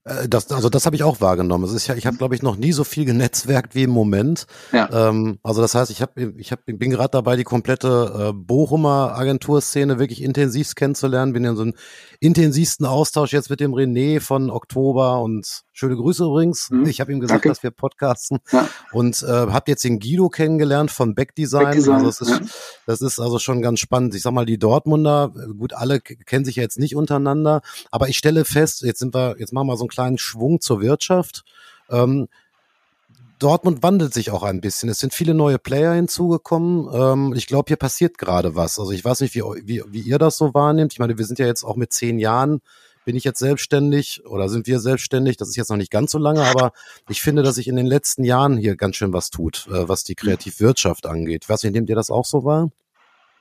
Äh, 0.09 0.29
das, 0.29 0.51
also 0.51 0.69
das 0.69 0.87
habe 0.87 0.97
ich 0.97 1.03
auch 1.03 1.21
wahrgenommen. 1.21 1.65
Es 1.65 1.73
ist 1.73 1.87
ja, 1.87 1.95
ich 1.95 2.07
habe 2.07 2.17
glaube 2.17 2.35
ich 2.35 2.43
noch 2.43 2.57
nie 2.57 2.73
so 2.73 2.85
viel 2.85 3.05
genetzwerkt 3.05 3.75
wie 3.75 3.85
im 3.85 3.91
Moment. 3.91 4.47
Ja. 4.73 5.09
Ähm, 5.09 5.39
also 5.43 5.61
das 5.61 5.75
heißt, 5.75 5.91
ich 5.91 6.03
habe, 6.03 6.35
ich 6.37 6.53
hab, 6.53 6.65
bin 6.67 6.91
gerade 6.91 7.11
dabei, 7.11 7.37
die 7.37 7.45
komplette 7.45 8.31
äh, 8.31 8.33
Bochumer 8.33 9.15
Agenturszene 9.17 9.99
wirklich 9.99 10.23
intensiv 10.23 10.75
kennenzulernen. 10.75 11.33
Bin 11.33 11.45
in 11.45 11.57
so 11.57 11.63
einem 11.63 11.75
intensivsten 12.21 12.87
Austausch 12.87 13.33
jetzt 13.33 13.51
mit 13.51 13.61
dem 13.61 13.73
René 13.73 14.21
von 14.21 14.51
Oktober 14.51 15.21
und 15.21 15.63
schöne 15.73 15.97
Grüße 15.97 16.25
übrigens. 16.25 16.71
Mhm. 16.71 16.87
Ich 16.87 17.01
habe 17.01 17.13
ihm 17.13 17.21
gesagt, 17.21 17.45
Danke. 17.45 17.49
dass 17.51 17.63
wir 17.63 17.71
podcasten 17.71 18.39
ja. 18.51 18.69
und 18.93 19.23
äh, 19.23 19.27
habe 19.27 19.65
jetzt 19.71 19.85
den 19.85 20.01
Guido 20.01 20.29
kennengelernt 20.29 20.91
von 20.91 21.15
Backdesign. 21.15 21.65
Backdesign 21.65 21.95
also 21.95 22.07
das 22.07 22.21
ist, 22.21 22.31
ja. 22.31 22.47
das 22.87 23.01
ist 23.01 23.21
also 23.21 23.39
schon 23.39 23.63
ganz 23.63 23.79
spannend. 23.79 24.15
Ich 24.15 24.23
sag 24.23 24.33
mal, 24.33 24.47
die 24.47 24.59
Dortmunder, 24.59 25.33
gut, 25.57 25.75
alle 25.75 26.01
kennen 26.01 26.45
sich 26.45 26.57
ja 26.57 26.63
jetzt 26.63 26.79
nicht 26.79 26.97
untereinander, 26.97 27.63
aber 27.91 28.09
ich 28.09 28.19
stelle 28.19 28.45
fest, 28.45 28.83
jetzt 28.83 28.99
sind 28.99 29.15
wir, 29.15 29.37
jetzt 29.39 29.53
machen 29.53 29.69
wir 29.69 29.77
so 29.77 29.85
einen 29.85 29.91
kleinen 29.99 30.19
Schwung 30.19 30.61
zur 30.61 30.81
Wirtschaft. 30.81 31.45
Ähm, 31.91 32.29
Dortmund 33.41 33.83
wandelt 33.83 34.15
sich 34.15 34.31
auch 34.31 34.45
ein 34.45 34.61
bisschen. 34.61 34.89
Es 34.89 35.01
sind 35.01 35.13
viele 35.13 35.35
neue 35.35 35.59
Player 35.59 35.93
hinzugekommen. 35.95 36.89
Ähm, 36.93 37.35
ich 37.37 37.49
glaube, 37.49 37.65
hier 37.67 37.77
passiert 37.77 38.17
gerade 38.17 38.55
was. 38.55 38.79
Also 38.79 38.93
ich 38.93 39.05
weiß 39.05 39.21
nicht, 39.21 39.35
wie, 39.35 39.43
wie, 39.65 39.83
wie 39.89 40.01
ihr 40.01 40.19
das 40.19 40.37
so 40.37 40.55
wahrnehmt. 40.55 40.93
Ich 40.93 41.01
meine, 41.01 41.19
wir 41.19 41.25
sind 41.25 41.41
ja 41.41 41.47
jetzt 41.47 41.65
auch 41.65 41.75
mit 41.75 41.93
zehn 41.93 42.21
Jahren, 42.21 42.61
bin 43.05 43.17
ich 43.17 43.25
jetzt 43.25 43.41
selbstständig 43.41 44.25
oder 44.25 44.49
sind 44.49 44.69
wir 44.69 44.79
selbstständig? 44.79 45.37
Das 45.37 45.49
ist 45.49 45.57
jetzt 45.57 45.71
noch 45.71 45.77
nicht 45.77 45.91
ganz 45.91 46.13
so 46.13 46.19
lange, 46.19 46.43
aber 46.43 46.73
ich 47.09 47.23
finde, 47.23 47.43
dass 47.43 47.57
sich 47.57 47.67
in 47.67 47.77
den 47.77 47.87
letzten 47.87 48.23
Jahren 48.23 48.57
hier 48.57 48.77
ganz 48.77 48.97
schön 48.97 49.13
was 49.13 49.31
tut, 49.31 49.67
äh, 49.69 49.89
was 49.89 50.05
die 50.05 50.15
Kreativwirtschaft 50.15 51.07
angeht. 51.07 51.45
Ich 51.45 51.49
weiß 51.49 51.65
nicht, 51.65 51.73
nehmt 51.73 51.89
ihr 51.89 51.97
das 51.97 52.11
auch 52.11 52.25
so 52.25 52.45
wahr? 52.45 52.71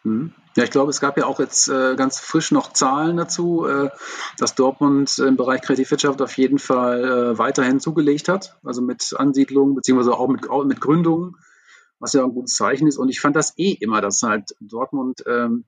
Mhm. 0.04 0.34
Ja, 0.58 0.64
ich 0.64 0.72
glaube, 0.72 0.90
es 0.90 1.00
gab 1.00 1.20
ja 1.20 1.28
auch 1.28 1.40
jetzt 1.40 1.70
äh, 1.70 1.96
ganz 1.96 2.20
frisch 2.20 2.52
noch 2.52 2.74
Zahlen 2.74 3.16
dazu, 3.16 3.68
äh, 3.68 3.92
dass 4.40 4.56
Dortmund 4.56 5.20
im 5.20 5.38
Bereich 5.38 5.62
Kreativwirtschaft 5.62 6.20
auf 6.20 6.36
jeden 6.36 6.58
Fall 6.58 7.04
äh, 7.06 7.38
weiterhin 7.38 7.80
zugelegt 7.80 8.28
hat, 8.28 8.58
also 8.64 8.82
mit 8.82 9.14
Ansiedlungen 9.16 9.76
beziehungsweise 9.76 10.18
auch 10.18 10.28
mit, 10.28 10.50
auch 10.50 10.66
mit 10.66 10.82
Gründungen, 10.82 11.36
was 12.00 12.14
ja 12.14 12.24
ein 12.24 12.32
gutes 12.34 12.56
Zeichen 12.56 12.88
ist. 12.88 12.98
Und 12.98 13.10
ich 13.10 13.22
fand 13.22 13.36
das 13.36 13.54
eh 13.58 13.74
immer, 13.74 14.02
dass 14.02 14.24
halt 14.24 14.56
Dortmund, 14.60 15.24
ähm, 15.28 15.66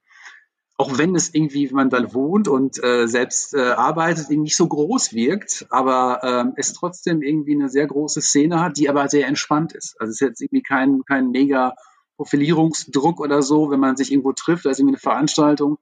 auch 0.76 0.98
wenn 0.98 1.14
es 1.14 1.36
irgendwie, 1.36 1.70
wenn 1.70 1.76
man 1.76 1.92
da 1.92 2.12
wohnt 2.16 2.48
und 2.48 2.84
äh, 2.84 3.06
selbst 3.06 3.54
äh, 3.54 3.60
arbeitet, 3.60 4.32
nicht 4.32 4.58
so 4.58 4.68
groß 4.68 5.14
wirkt, 5.14 5.68
aber 5.70 6.22
ähm, 6.24 6.54
es 6.56 6.74
trotzdem 6.74 7.22
irgendwie 7.22 7.54
eine 7.54 7.70
sehr 7.70 7.86
große 7.86 8.22
Szene 8.22 8.60
hat, 8.60 8.78
die 8.78 8.90
aber 8.90 9.08
sehr 9.08 9.28
entspannt 9.28 9.74
ist. 9.74 10.02
Also 10.02 10.10
es 10.10 10.16
ist 10.16 10.28
jetzt 10.28 10.42
irgendwie 10.42 10.64
kein, 10.64 11.04
kein 11.06 11.30
mega 11.30 11.76
Profilierungsdruck 12.20 13.22
oder 13.22 13.42
so, 13.42 13.72
wenn 13.72 13.80
man 13.80 13.96
sich 13.96 14.12
irgendwo 14.12 14.34
trifft, 14.34 14.66
da 14.66 14.72
ist 14.72 14.80
irgendwie 14.80 14.96
eine 14.96 15.00
Veranstaltung, 15.00 15.78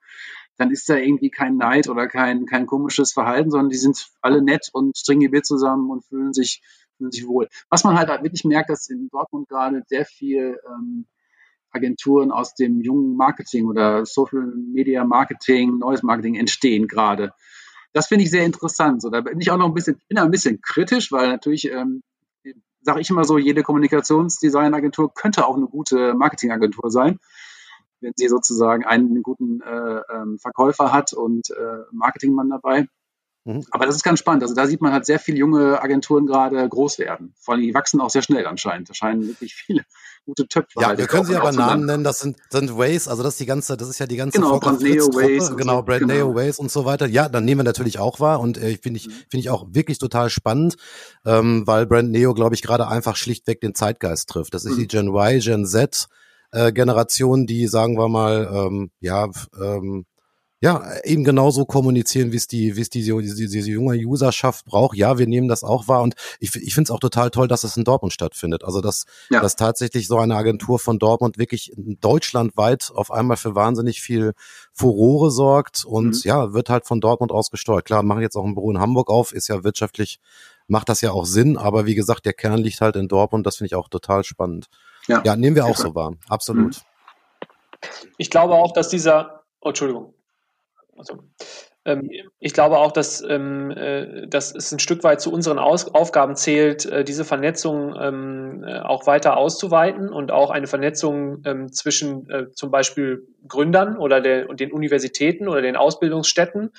dann 0.55 0.69
ist 0.69 0.87
da 0.87 0.95
irgendwie 0.95 1.31
kein 1.31 1.57
Neid 1.57 1.89
oder 1.89 2.07
kein, 2.07 2.45
kein 2.45 2.67
komisches 2.67 3.11
Verhalten, 3.11 3.49
sondern 3.49 3.71
die 3.71 3.77
sind 3.77 4.07
alle 4.21 4.43
nett 4.43 4.69
und 4.71 4.95
trinken 5.03 5.31
Bier 5.31 5.41
zusammen 5.41 5.89
und 5.89 6.05
fühlen 6.05 6.33
sich, 6.33 6.61
fühlen 6.95 7.11
sich 7.11 7.25
wohl. 7.25 7.49
Was 7.71 7.83
man 7.83 7.97
halt, 7.97 8.09
wirklich 8.21 8.43
merkt, 8.45 8.69
dass 8.69 8.87
in 8.87 9.09
Dortmund 9.09 9.49
gerade 9.49 9.81
sehr 9.87 10.05
viel 10.05 10.59
ähm, 10.69 11.07
Agenturen 11.71 12.31
aus 12.31 12.53
dem 12.53 12.81
jungen 12.81 13.17
Marketing 13.17 13.65
oder 13.65 14.05
Social 14.05 14.45
Media 14.45 15.05
Marketing, 15.05 15.79
neues 15.79 16.03
Marketing 16.03 16.35
entstehen 16.35 16.87
gerade. 16.87 17.33
Das 17.93 18.05
finde 18.09 18.25
ich 18.25 18.29
sehr 18.29 18.45
interessant. 18.45 19.01
So, 19.01 19.09
da 19.09 19.21
bin 19.21 19.41
ich 19.41 19.49
auch 19.49 19.57
noch 19.57 19.65
ein 19.65 19.73
bisschen, 19.73 19.99
bin 20.07 20.19
ein 20.19 20.29
bisschen 20.29 20.61
kritisch, 20.61 21.11
weil 21.11 21.29
natürlich 21.29 21.71
ähm, 21.71 22.03
sage 22.87 23.01
ich 23.01 23.09
immer 23.09 23.25
so, 23.25 23.37
jede 23.37 23.63
Kommunikationsdesignagentur 23.63 25.13
könnte 25.13 25.45
auch 25.45 25.57
eine 25.57 25.67
gute 25.67 26.13
Marketingagentur 26.13 26.89
sein, 26.89 27.19
wenn 27.99 28.13
sie 28.15 28.29
sozusagen 28.29 28.85
einen 28.85 29.21
guten 29.23 29.59
äh, 29.59 29.99
ähm, 30.09 30.39
Verkäufer 30.39 30.93
hat 30.93 31.11
und 31.11 31.49
äh, 31.49 31.83
Marketingmann 31.91 32.49
dabei. 32.49 32.87
Mhm. 33.47 33.65
Aber 33.71 33.85
das 33.85 33.95
ist 33.95 34.03
ganz 34.03 34.19
spannend. 34.19 34.43
Also 34.43 34.53
da 34.53 34.67
sieht 34.67 34.81
man 34.81 34.91
halt 34.91 35.05
sehr 35.05 35.19
viele 35.19 35.37
junge 35.37 35.81
Agenturen 35.81 36.25
gerade 36.25 36.67
groß 36.67 36.99
werden. 36.99 37.33
Vor 37.39 37.53
allem 37.53 37.63
die 37.63 37.73
wachsen 37.73 38.01
auch 38.01 38.09
sehr 38.09 38.21
schnell 38.21 38.45
anscheinend. 38.45 38.89
Da 38.89 38.93
scheinen 38.93 39.25
wirklich 39.25 39.55
viele 39.55 39.85
gute 40.25 40.49
Töpfe. 40.49 40.81
Ja, 40.81 40.87
halt 40.87 40.99
wir 40.99 41.07
können 41.07 41.25
sie 41.25 41.35
aber 41.37 41.53
Namen 41.53 41.85
nennen. 41.85 42.03
Das 42.03 42.19
sind, 42.19 42.35
sind 42.49 42.77
Ways. 42.77 43.07
Also 43.07 43.23
das 43.23 43.35
ist 43.35 43.39
die 43.39 43.45
ganze, 43.45 43.77
das 43.77 43.87
ist 43.87 43.99
ja 43.99 44.05
die 44.05 44.17
ganze 44.17 44.37
genau, 44.37 44.59
Brand 44.59 44.81
Neo 44.81 45.07
Ways. 45.15 45.55
Genau, 45.55 45.81
Brand 45.81 46.01
genau. 46.01 46.13
Neo 46.13 46.35
Ways 46.35 46.59
und 46.59 46.69
so 46.69 46.83
weiter. 46.83 47.07
Ja, 47.07 47.29
dann 47.29 47.45
nehmen 47.45 47.59
wir 47.59 47.63
natürlich 47.63 47.99
auch 47.99 48.19
wahr 48.19 48.41
und 48.41 48.57
äh, 48.57 48.77
finde 48.77 48.97
ich, 48.97 49.07
mhm. 49.07 49.11
finde 49.29 49.39
ich 49.39 49.49
auch 49.49 49.65
wirklich 49.71 49.97
total 49.97 50.29
spannend, 50.29 50.75
ähm, 51.25 51.65
weil 51.65 51.85
Brand 51.85 52.11
Neo, 52.11 52.33
glaube 52.33 52.53
ich, 52.53 52.61
gerade 52.61 52.89
einfach 52.89 53.15
schlichtweg 53.15 53.61
den 53.61 53.75
Zeitgeist 53.75 54.27
trifft. 54.27 54.53
Das 54.53 54.65
ist 54.65 54.73
mhm. 54.73 54.79
die 54.81 54.87
Gen 54.87 55.07
Y, 55.07 55.39
Gen 55.39 55.65
Z. 55.65 56.07
Äh, 56.51 56.73
Generation, 56.73 57.45
die 57.45 57.67
sagen 57.67 57.97
wir 57.97 58.09
mal, 58.09 58.49
ähm, 58.53 58.91
ja, 58.99 59.29
ähm, 59.61 60.05
ja, 60.59 60.83
eben 61.03 61.23
genauso 61.23 61.65
kommunizieren, 61.65 62.31
wie 62.31 62.37
es 62.37 62.47
die, 62.47 62.75
wie 62.75 62.81
es 62.81 62.89
diese, 62.89 63.15
diese, 63.21 63.47
diese 63.47 63.69
junge 63.69 63.95
Userschaft 63.97 64.65
braucht. 64.65 64.97
Ja, 64.97 65.19
wir 65.19 65.27
nehmen 65.27 65.47
das 65.47 65.63
auch 65.63 65.87
wahr 65.87 66.01
und 66.01 66.15
ich, 66.39 66.55
ich 66.55 66.73
finde 66.73 66.87
es 66.87 66.91
auch 66.91 66.99
total 66.99 67.29
toll, 67.29 67.47
dass 67.47 67.63
es 67.63 67.77
in 67.77 67.83
Dortmund 67.83 68.11
stattfindet. 68.11 68.63
Also 68.63 68.81
dass, 68.81 69.05
ja. 69.29 69.39
dass 69.39 69.55
tatsächlich 69.55 70.07
so 70.07 70.17
eine 70.17 70.35
Agentur 70.35 70.79
von 70.79 70.97
Dortmund 70.97 71.37
wirklich 71.37 71.73
deutschlandweit 71.75 72.91
auf 72.95 73.11
einmal 73.11 73.37
für 73.37 73.53
wahnsinnig 73.53 74.01
viel 74.01 74.33
Furore 74.73 75.29
sorgt 75.29 75.85
und 75.85 76.07
mhm. 76.07 76.21
ja, 76.23 76.53
wird 76.53 76.69
halt 76.71 76.87
von 76.87 77.01
Dortmund 77.01 77.31
aus 77.31 77.51
gesteuert. 77.51 77.85
Klar, 77.85 78.01
machen 78.01 78.21
jetzt 78.21 78.35
auch 78.35 78.45
ein 78.45 78.55
Büro 78.55 78.71
in 78.71 78.79
Hamburg 78.79 79.11
auf, 79.11 79.33
ist 79.33 79.49
ja 79.49 79.63
wirtschaftlich, 79.63 80.19
macht 80.67 80.89
das 80.89 81.01
ja 81.01 81.11
auch 81.11 81.25
Sinn, 81.25 81.57
aber 81.57 81.85
wie 81.85 81.95
gesagt, 81.95 82.25
der 82.25 82.33
Kern 82.33 82.57
liegt 82.57 82.81
halt 82.81 82.95
in 82.95 83.07
Dortmund, 83.07 83.45
das 83.45 83.57
finde 83.57 83.67
ich 83.67 83.75
auch 83.75 83.89
total 83.89 84.23
spannend. 84.23 84.69
Ja, 85.07 85.21
ja 85.23 85.35
nehmen 85.35 85.55
wir 85.55 85.65
auch 85.65 85.77
so 85.77 85.93
wahr, 85.93 86.15
absolut. 86.27 86.77
Mhm. 86.77 87.89
Ich 88.17 88.31
glaube 88.31 88.55
auch, 88.55 88.73
dass 88.73 88.89
dieser, 88.89 89.43
oh, 89.61 89.69
Entschuldigung. 89.69 90.15
Also, 90.97 91.19
ähm, 91.85 92.09
ich 92.39 92.53
glaube 92.53 92.77
auch, 92.77 92.91
dass, 92.91 93.21
ähm, 93.21 93.71
äh, 93.71 94.27
dass 94.27 94.53
es 94.53 94.71
ein 94.71 94.79
Stück 94.79 95.03
weit 95.03 95.21
zu 95.21 95.31
unseren 95.31 95.59
Aus 95.59 95.93
Aufgaben 95.93 96.35
zählt, 96.35 96.85
äh, 96.85 97.03
diese 97.03 97.23
Vernetzung 97.23 97.95
ähm, 97.99 98.63
äh, 98.67 98.79
auch 98.79 99.07
weiter 99.07 99.37
auszuweiten 99.37 100.09
und 100.09 100.31
auch 100.31 100.49
eine 100.49 100.67
Vernetzung 100.67 101.43
ähm, 101.45 101.71
zwischen 101.71 102.29
äh, 102.29 102.51
zum 102.51 102.71
Beispiel 102.71 103.27
Gründern 103.47 103.97
oder 103.97 104.19
der, 104.19 104.53
den 104.53 104.71
Universitäten 104.71 105.47
oder 105.47 105.61
den 105.61 105.77
Ausbildungsstätten 105.77 106.71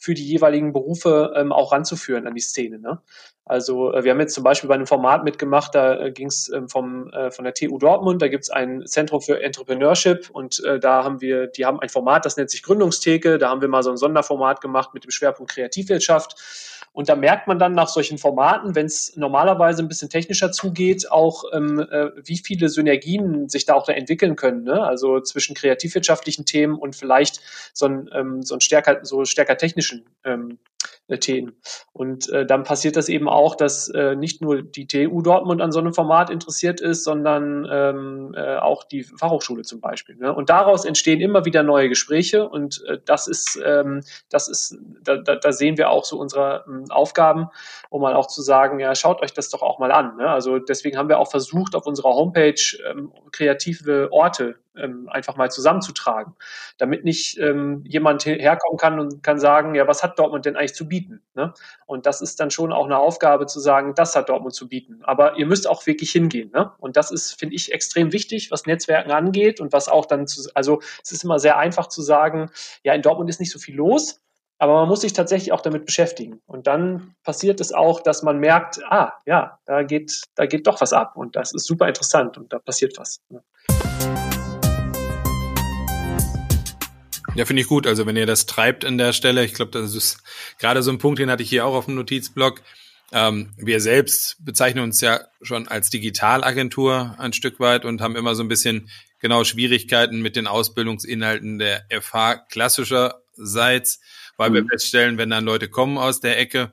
für 0.00 0.14
die 0.14 0.26
jeweiligen 0.26 0.72
Berufe 0.72 1.34
ähm, 1.36 1.52
auch 1.52 1.72
ranzuführen 1.72 2.26
an 2.26 2.34
die 2.34 2.40
Szene. 2.40 2.78
Ne? 2.78 3.00
Also 3.44 3.92
äh, 3.92 4.02
wir 4.02 4.12
haben 4.12 4.20
jetzt 4.20 4.34
zum 4.34 4.42
Beispiel 4.42 4.66
bei 4.66 4.74
einem 4.74 4.86
Format 4.86 5.24
mitgemacht, 5.24 5.74
da 5.74 6.06
äh, 6.06 6.10
ging 6.10 6.28
es 6.28 6.48
ähm, 6.48 6.70
vom, 6.70 7.10
äh, 7.10 7.30
von 7.30 7.44
der 7.44 7.52
TU 7.52 7.76
Dortmund, 7.78 8.22
da 8.22 8.28
gibt 8.28 8.44
es 8.44 8.50
ein 8.50 8.86
Zentrum 8.86 9.20
für 9.20 9.42
Entrepreneurship 9.42 10.30
und 10.30 10.64
äh, 10.64 10.80
da 10.80 11.04
haben 11.04 11.20
wir, 11.20 11.48
die 11.48 11.66
haben 11.66 11.80
ein 11.80 11.90
Format, 11.90 12.24
das 12.24 12.38
nennt 12.38 12.50
sich 12.50 12.62
Gründungstheke, 12.62 13.36
da 13.36 13.50
haben 13.50 13.60
wir 13.60 13.68
mal 13.68 13.82
so 13.82 13.90
ein 13.90 13.98
Sonderformat 13.98 14.62
gemacht 14.62 14.94
mit 14.94 15.04
dem 15.04 15.10
Schwerpunkt 15.10 15.52
Kreativwirtschaft 15.52 16.79
und 16.92 17.08
da 17.08 17.14
merkt 17.14 17.46
man 17.46 17.58
dann 17.58 17.72
nach 17.72 17.88
solchen 17.88 18.18
Formaten, 18.18 18.74
wenn 18.74 18.86
es 18.86 19.16
normalerweise 19.16 19.82
ein 19.82 19.88
bisschen 19.88 20.08
technischer 20.08 20.50
zugeht, 20.50 21.10
auch 21.10 21.44
ähm, 21.52 21.78
äh, 21.78 22.10
wie 22.24 22.38
viele 22.38 22.68
Synergien 22.68 23.48
sich 23.48 23.64
da 23.64 23.74
auch 23.74 23.86
da 23.86 23.92
entwickeln 23.92 24.34
können. 24.34 24.64
Ne? 24.64 24.82
Also 24.82 25.20
zwischen 25.20 25.54
kreativwirtschaftlichen 25.54 26.46
Themen 26.46 26.74
und 26.74 26.96
vielleicht 26.96 27.40
so 27.72 27.86
ein, 27.86 28.10
ähm, 28.12 28.42
so 28.42 28.54
ein 28.54 28.60
stärker, 28.60 29.04
so 29.04 29.24
stärker 29.24 29.56
technischen 29.56 30.04
ähm, 30.24 30.58
äh, 30.64 30.69
Themen. 31.18 31.52
Und 31.92 32.28
äh, 32.30 32.46
dann 32.46 32.62
passiert 32.62 32.96
das 32.96 33.08
eben 33.08 33.28
auch, 33.28 33.54
dass 33.54 33.88
äh, 33.88 34.14
nicht 34.14 34.42
nur 34.42 34.62
die 34.62 34.86
TU 34.86 35.22
Dortmund 35.22 35.60
an 35.60 35.72
so 35.72 35.80
einem 35.80 35.92
Format 35.92 36.30
interessiert 36.30 36.80
ist, 36.80 37.04
sondern 37.04 37.66
ähm, 37.70 38.34
äh, 38.36 38.56
auch 38.56 38.84
die 38.84 39.02
Fachhochschule 39.02 39.62
zum 39.62 39.80
Beispiel. 39.80 40.16
Ne? 40.16 40.32
Und 40.32 40.50
daraus 40.50 40.84
entstehen 40.84 41.20
immer 41.20 41.44
wieder 41.44 41.62
neue 41.62 41.88
Gespräche 41.88 42.48
und 42.48 42.84
äh, 42.86 42.98
das 43.04 43.26
ist, 43.26 43.58
ähm, 43.64 44.02
das 44.28 44.48
ist, 44.48 44.78
da, 45.02 45.16
da, 45.16 45.36
da 45.36 45.52
sehen 45.52 45.78
wir 45.78 45.90
auch 45.90 46.04
so 46.04 46.18
unsere 46.18 46.64
ähm, 46.68 46.84
Aufgaben, 46.90 47.48
um 47.88 48.02
mal 48.02 48.14
auch 48.14 48.26
zu 48.26 48.42
sagen, 48.42 48.78
ja, 48.78 48.94
schaut 48.94 49.22
euch 49.22 49.32
das 49.32 49.50
doch 49.50 49.62
auch 49.62 49.78
mal 49.78 49.92
an. 49.92 50.16
Ne? 50.16 50.28
Also 50.28 50.58
deswegen 50.58 50.96
haben 50.96 51.08
wir 51.08 51.18
auch 51.18 51.30
versucht, 51.30 51.74
auf 51.74 51.86
unserer 51.86 52.10
Homepage 52.10 52.60
ähm, 52.88 53.12
kreative 53.32 54.12
Orte 54.12 54.56
ähm, 54.76 55.08
einfach 55.08 55.36
mal 55.36 55.50
zusammenzutragen, 55.50 56.34
damit 56.78 57.04
nicht 57.04 57.38
ähm, 57.38 57.84
jemand 57.86 58.24
herkommen 58.24 58.78
kann 58.78 59.00
und 59.00 59.22
kann 59.22 59.38
sagen, 59.38 59.74
ja, 59.74 59.86
was 59.86 60.02
hat 60.02 60.18
Dortmund 60.18 60.46
denn 60.46 60.56
eigentlich 60.56 60.74
zu 60.74 60.88
bieten? 60.88 61.22
Ne? 61.34 61.52
Und 61.86 62.06
das 62.06 62.20
ist 62.20 62.40
dann 62.40 62.50
schon 62.50 62.72
auch 62.72 62.84
eine 62.84 62.98
Aufgabe 62.98 63.46
zu 63.46 63.60
sagen, 63.60 63.94
das 63.94 64.14
hat 64.14 64.28
Dortmund 64.28 64.54
zu 64.54 64.68
bieten. 64.68 65.00
Aber 65.02 65.36
ihr 65.36 65.46
müsst 65.46 65.68
auch 65.68 65.86
wirklich 65.86 66.12
hingehen. 66.12 66.50
Ne? 66.52 66.72
Und 66.78 66.96
das 66.96 67.10
ist, 67.10 67.38
finde 67.38 67.56
ich, 67.56 67.72
extrem 67.72 68.12
wichtig, 68.12 68.50
was 68.50 68.66
Netzwerken 68.66 69.10
angeht 69.10 69.60
und 69.60 69.72
was 69.72 69.88
auch 69.88 70.06
dann, 70.06 70.26
zu, 70.26 70.48
also 70.54 70.80
es 71.02 71.12
ist 71.12 71.24
immer 71.24 71.38
sehr 71.38 71.58
einfach 71.58 71.88
zu 71.88 72.02
sagen, 72.02 72.50
ja, 72.84 72.94
in 72.94 73.02
Dortmund 73.02 73.28
ist 73.30 73.40
nicht 73.40 73.52
so 73.52 73.58
viel 73.58 73.76
los. 73.76 74.20
Aber 74.58 74.74
man 74.74 74.88
muss 74.88 75.00
sich 75.00 75.14
tatsächlich 75.14 75.52
auch 75.52 75.62
damit 75.62 75.86
beschäftigen. 75.86 76.42
Und 76.46 76.66
dann 76.66 77.14
passiert 77.24 77.62
es 77.62 77.72
auch, 77.72 78.02
dass 78.02 78.22
man 78.22 78.38
merkt, 78.38 78.78
ah, 78.84 79.14
ja, 79.24 79.58
da 79.64 79.82
geht, 79.82 80.20
da 80.34 80.44
geht 80.44 80.66
doch 80.66 80.82
was 80.82 80.92
ab. 80.92 81.16
Und 81.16 81.34
das 81.34 81.54
ist 81.54 81.64
super 81.64 81.88
interessant 81.88 82.36
und 82.36 82.52
da 82.52 82.58
passiert 82.58 82.98
was. 82.98 83.22
Ne? 83.30 83.42
Ja, 87.34 87.44
finde 87.44 87.62
ich 87.62 87.68
gut. 87.68 87.86
Also 87.86 88.06
wenn 88.06 88.16
ihr 88.16 88.26
das 88.26 88.46
treibt 88.46 88.84
an 88.84 88.98
der 88.98 89.12
Stelle, 89.12 89.44
ich 89.44 89.54
glaube, 89.54 89.70
das 89.70 89.94
ist 89.94 90.22
gerade 90.58 90.82
so 90.82 90.90
ein 90.90 90.98
Punkt, 90.98 91.18
den 91.18 91.30
hatte 91.30 91.42
ich 91.42 91.48
hier 91.48 91.64
auch 91.64 91.74
auf 91.74 91.86
dem 91.86 91.94
Notizblock. 91.94 92.62
Ähm, 93.12 93.50
wir 93.56 93.80
selbst 93.80 94.36
bezeichnen 94.44 94.84
uns 94.84 95.00
ja 95.00 95.20
schon 95.42 95.68
als 95.68 95.90
Digitalagentur 95.90 97.14
ein 97.18 97.32
Stück 97.32 97.60
weit 97.60 97.84
und 97.84 98.00
haben 98.00 98.16
immer 98.16 98.34
so 98.34 98.42
ein 98.42 98.48
bisschen 98.48 98.88
genau 99.20 99.44
Schwierigkeiten 99.44 100.20
mit 100.20 100.36
den 100.36 100.46
Ausbildungsinhalten 100.46 101.58
der 101.58 101.84
FH 101.90 102.46
klassischerseits, 102.50 104.00
weil 104.36 104.50
mhm. 104.50 104.54
wir 104.54 104.64
feststellen, 104.66 105.18
wenn 105.18 105.30
dann 105.30 105.44
Leute 105.44 105.68
kommen 105.68 105.98
aus 105.98 106.20
der 106.20 106.38
Ecke, 106.38 106.72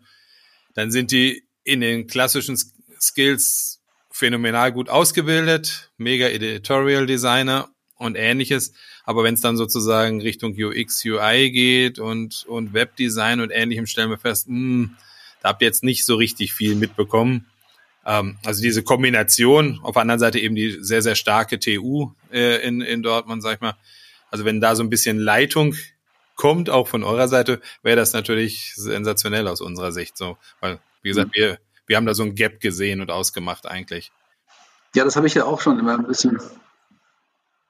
dann 0.74 0.92
sind 0.92 1.12
die 1.12 1.44
in 1.64 1.82
den 1.82 2.08
klassischen 2.08 2.58
Skills 3.00 3.82
phänomenal 4.12 4.72
gut 4.72 4.90
ausgebildet, 4.90 5.92
mega 5.98 6.28
Editorial 6.28 7.06
Designer 7.06 7.70
und 7.98 8.16
ähnliches. 8.16 8.74
Aber 9.04 9.24
wenn 9.24 9.34
es 9.34 9.42
dann 9.42 9.58
sozusagen 9.58 10.22
Richtung 10.22 10.56
UX, 10.58 11.04
UI 11.06 11.52
geht 11.52 12.00
und, 12.00 12.46
und 12.48 12.74
Webdesign 12.74 13.40
und 13.40 13.52
ähnlichem, 13.52 13.88
stellen 13.88 14.10
wir 14.10 14.18
fest, 14.18 14.48
mh, 14.48 14.56
hm, 14.56 14.98
da 15.42 15.50
habt 15.50 15.62
ihr 15.62 15.68
jetzt 15.68 15.84
nicht 15.84 16.06
so 16.06 16.16
richtig 16.16 16.54
viel 16.54 16.76
mitbekommen. 16.76 17.46
Ähm, 18.06 18.38
also 18.46 18.62
diese 18.62 18.84
Kombination, 18.84 19.80
auf 19.84 19.94
der 19.94 20.02
anderen 20.02 20.20
Seite 20.20 20.40
eben 20.40 20.56
die 20.56 20.78
sehr, 20.82 21.02
sehr 21.02 21.16
starke 21.16 21.60
TU 21.60 22.12
äh, 22.32 22.66
in, 22.68 22.82
in 22.82 23.04
Dortmund, 23.04 23.44
sag 23.44 23.56
ich 23.56 23.62
mal. 23.62 23.76
Also 24.32 24.46
wenn 24.46 24.62
da 24.62 24.76
so 24.76 24.84
ein 24.84 24.90
bisschen 24.90 25.20
Leitung 25.20 25.76
kommt, 26.36 26.70
auch 26.70 26.88
von 26.88 27.04
eurer 27.04 27.28
Seite, 27.28 27.62
wäre 27.84 27.98
das 27.98 28.14
natürlich 28.14 28.74
sensationell 28.76 29.48
aus 29.48 29.62
unserer 29.62 29.92
Sicht 29.92 30.18
so. 30.18 30.38
Weil, 30.62 30.80
wie 31.02 31.10
gesagt, 31.10 31.30
mhm. 31.30 31.34
wir, 31.34 31.60
wir 31.86 31.98
haben 31.98 32.06
da 32.06 32.14
so 32.14 32.24
ein 32.24 32.36
Gap 32.36 32.60
gesehen 32.60 33.02
und 33.02 33.12
ausgemacht 33.12 33.66
eigentlich. 33.66 34.12
Ja, 34.96 35.04
das 35.04 35.16
habe 35.16 35.28
ich 35.28 35.34
ja 35.34 35.46
auch 35.46 35.62
schon 35.62 35.80
immer 35.80 35.98
ein 35.98 36.08
bisschen, 36.08 36.40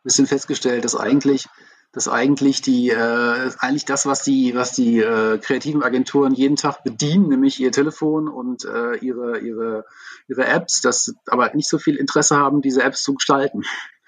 bisschen 0.08 0.28
festgestellt, 0.28 0.84
dass 0.84 0.96
eigentlich 0.96 1.48
dass 1.93 2.10
eigentlich 2.10 2.62
die 2.62 2.89
äh, 2.89 3.52
eigentlich 3.60 3.86
das, 3.86 4.06
was 4.06 4.22
die 4.22 4.54
was 4.56 4.72
die 4.74 5.00
äh, 5.00 5.38
kreativen 5.39 5.84
Agenturen 5.84 6.34
jeden 6.34 6.56
Tag 6.56 6.84
bedienen, 6.84 7.30
nämlich 7.30 7.60
ihr 7.60 7.72
Telefon 7.72 8.28
und 8.28 8.65
äh, 8.65 8.98
ihre 8.98 9.39
ihre 9.39 9.86
ihre 10.28 10.46
Apps, 10.46 10.82
dass 10.82 11.15
aber 11.28 11.54
nicht 11.56 11.70
so 11.70 11.80
viel 11.80 11.96
Interesse 11.96 12.36
haben, 12.36 12.62
diese 12.62 12.84
Apps 12.84 13.04
zu 13.04 13.15
gestalten 13.15 13.63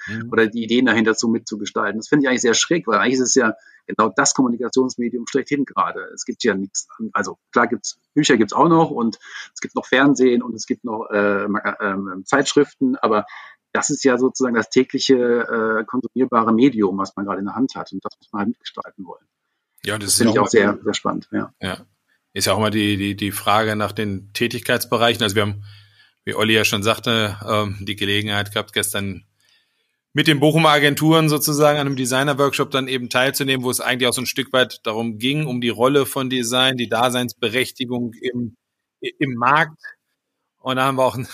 mhm. 0.07 0.29
oder 0.31 0.47
die 0.47 0.63
Ideen 0.63 0.85
dahinter 0.85 1.13
so 1.13 1.29
mitzugestalten. 1.29 1.99
Das 1.99 2.09
finde 2.09 2.25
ich 2.25 2.29
eigentlich 2.29 2.41
sehr 2.41 2.53
schräg, 2.53 2.85
weil 2.85 2.99
eigentlich 2.99 3.15
ist 3.15 3.29
es 3.29 3.35
ja 3.35 3.53
genau 3.87 4.11
das 4.15 4.33
Kommunikationsmedium 4.33 5.25
schlechthin 5.27 5.65
gerade. 5.65 6.01
Es 6.13 6.25
gibt 6.25 6.43
ja 6.43 6.53
nichts, 6.53 6.87
also 7.13 7.37
klar 7.51 7.67
gibt's 7.67 7.97
Bücher 8.13 8.37
gibt's 8.37 8.53
auch 8.53 8.69
noch 8.69 8.91
und 8.91 9.17
es 9.53 9.61
gibt 9.61 9.75
noch 9.75 9.85
Fernsehen 9.85 10.43
und 10.43 10.53
es 10.53 10.67
gibt 10.67 10.83
noch 10.83 11.09
äh, 11.09 11.45
äh, 11.45 12.23
Zeitschriften, 12.25 12.97
aber 12.97 13.25
das 13.71 13.89
ist 13.89 14.03
ja 14.03 14.17
sozusagen 14.17 14.55
das 14.55 14.69
tägliche 14.69 15.15
äh, 15.15 15.85
konsumierbare 15.85 16.53
Medium, 16.53 16.97
was 16.97 17.15
man 17.15 17.25
gerade 17.25 17.39
in 17.39 17.45
der 17.45 17.55
Hand 17.55 17.75
hat. 17.75 17.91
Und 17.91 18.03
das 18.03 18.13
muss 18.19 18.31
man 18.31 18.39
halt 18.39 18.49
mitgestalten 18.49 19.05
wollen. 19.05 19.25
Ja, 19.85 19.97
das, 19.97 20.09
das 20.09 20.17
finde 20.17 20.33
ich 20.33 20.39
auch 20.39 20.47
sehr, 20.47 20.77
sehr 20.83 20.93
spannend. 20.93 21.29
Ja. 21.31 21.53
ja. 21.61 21.77
Ist 22.33 22.47
ja 22.47 22.53
auch 22.53 22.57
immer 22.57 22.71
die, 22.71 22.97
die, 22.97 23.15
die 23.15 23.31
Frage 23.31 23.75
nach 23.75 23.91
den 23.91 24.31
Tätigkeitsbereichen. 24.33 25.23
Also 25.23 25.35
wir 25.35 25.43
haben, 25.43 25.63
wie 26.25 26.35
Olli 26.35 26.53
ja 26.53 26.65
schon 26.65 26.83
sagte, 26.83 27.37
ähm, 27.47 27.77
die 27.81 27.95
Gelegenheit 27.95 28.51
gehabt, 28.51 28.73
gestern 28.73 29.25
mit 30.13 30.27
den 30.27 30.39
Bochumer 30.39 30.69
Agenturen 30.69 31.29
sozusagen 31.29 31.79
an 31.79 31.87
einem 31.87 31.95
Designer-Workshop 31.95 32.71
dann 32.71 32.87
eben 32.87 33.09
teilzunehmen, 33.09 33.63
wo 33.63 33.69
es 33.69 33.79
eigentlich 33.79 34.07
auch 34.07 34.13
so 34.13 34.21
ein 34.21 34.25
Stück 34.25 34.51
weit 34.51 34.79
darum 34.83 35.17
ging, 35.17 35.45
um 35.45 35.61
die 35.61 35.69
Rolle 35.69 36.05
von 36.05 36.29
Design, 36.29 36.77
die 36.77 36.89
Daseinsberechtigung 36.89 38.13
im, 38.13 38.57
im 38.99 39.33
Markt. 39.35 39.81
Und 40.57 40.75
da 40.77 40.85
haben 40.85 40.97
wir 40.97 41.05
auch 41.05 41.15
ein 41.15 41.27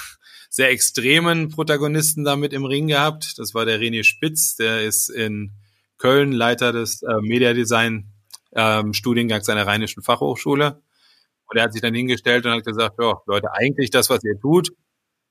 sehr 0.55 0.69
extremen 0.69 1.49
Protagonisten 1.49 2.23
damit 2.23 2.53
im 2.53 2.63
Ring 2.63 2.87
gehabt. 2.87 3.37
Das 3.39 3.53
war 3.53 3.65
der 3.65 3.77
René 3.77 4.05
Spitz, 4.05 4.55
der 4.55 4.83
ist 4.83 5.09
in 5.09 5.51
Köln 5.97 6.31
Leiter 6.31 6.71
des 6.71 7.03
äh, 7.03 7.19
Mediadesign 7.19 8.13
ähm, 8.55 8.93
Studiengangs 8.93 9.49
einer 9.49 9.67
Rheinischen 9.67 10.01
Fachhochschule. 10.01 10.81
Und 11.47 11.57
er 11.57 11.63
hat 11.63 11.73
sich 11.73 11.81
dann 11.81 11.93
hingestellt 11.93 12.45
und 12.45 12.53
hat 12.53 12.63
gesagt, 12.63 12.95
ja, 13.01 13.15
Leute, 13.25 13.51
eigentlich 13.51 13.89
das, 13.89 14.09
was 14.09 14.23
ihr 14.23 14.39
tut, 14.39 14.71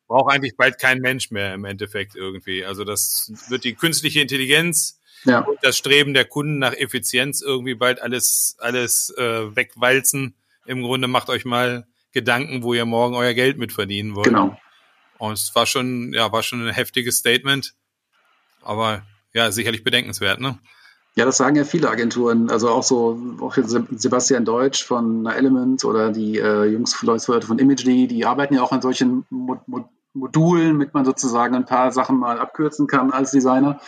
braucht 0.08 0.30
eigentlich 0.30 0.58
bald 0.58 0.78
kein 0.78 0.98
Mensch 0.98 1.30
mehr 1.30 1.54
im 1.54 1.64
Endeffekt 1.64 2.16
irgendwie. 2.16 2.62
Also 2.62 2.84
das 2.84 3.32
wird 3.48 3.64
die 3.64 3.72
künstliche 3.72 4.20
Intelligenz 4.20 5.00
ja. 5.24 5.40
und 5.40 5.56
das 5.62 5.78
Streben 5.78 6.12
der 6.12 6.26
Kunden 6.26 6.58
nach 6.58 6.74
Effizienz 6.74 7.40
irgendwie 7.40 7.74
bald 7.74 8.02
alles, 8.02 8.56
alles 8.58 9.08
äh, 9.16 9.56
wegwalzen. 9.56 10.34
Im 10.66 10.82
Grunde 10.82 11.08
macht 11.08 11.30
euch 11.30 11.46
mal 11.46 11.86
Gedanken, 12.12 12.62
wo 12.62 12.74
ihr 12.74 12.84
morgen 12.84 13.14
euer 13.14 13.32
Geld 13.32 13.56
mitverdienen 13.56 14.14
wollt. 14.14 14.26
Genau. 14.26 14.58
Und 15.26 15.34
es 15.34 15.54
war 15.54 15.66
schon, 15.66 16.12
ja, 16.12 16.30
war 16.32 16.42
schon 16.42 16.66
ein 16.66 16.74
heftiges 16.74 17.16
Statement. 17.16 17.74
Aber 18.62 19.02
ja, 19.32 19.50
sicherlich 19.50 19.84
bedenkenswert, 19.84 20.40
ne? 20.40 20.58
Ja, 21.16 21.24
das 21.24 21.36
sagen 21.36 21.54
ja 21.54 21.64
viele 21.64 21.88
Agenturen. 21.90 22.50
Also 22.50 22.70
auch 22.70 22.82
so, 22.82 23.18
auch 23.40 23.56
Sebastian 23.56 24.44
Deutsch 24.44 24.84
von 24.84 25.26
Element 25.26 25.84
oder 25.84 26.10
die 26.10 26.38
äh, 26.38 26.64
Jungs 26.64 26.94
von 26.94 27.58
Imagely, 27.58 28.08
die 28.08 28.26
arbeiten 28.26 28.54
ja 28.54 28.62
auch 28.62 28.72
an 28.72 28.82
solchen 28.82 29.24
Mo 29.30 29.60
Mo 29.66 29.88
Modulen, 30.16 30.76
mit 30.76 30.94
man 30.94 31.04
sozusagen 31.04 31.56
ein 31.56 31.66
paar 31.66 31.90
Sachen 31.90 32.16
mal 32.18 32.38
abkürzen 32.38 32.86
kann 32.86 33.10
als 33.10 33.32
Designer. 33.32 33.80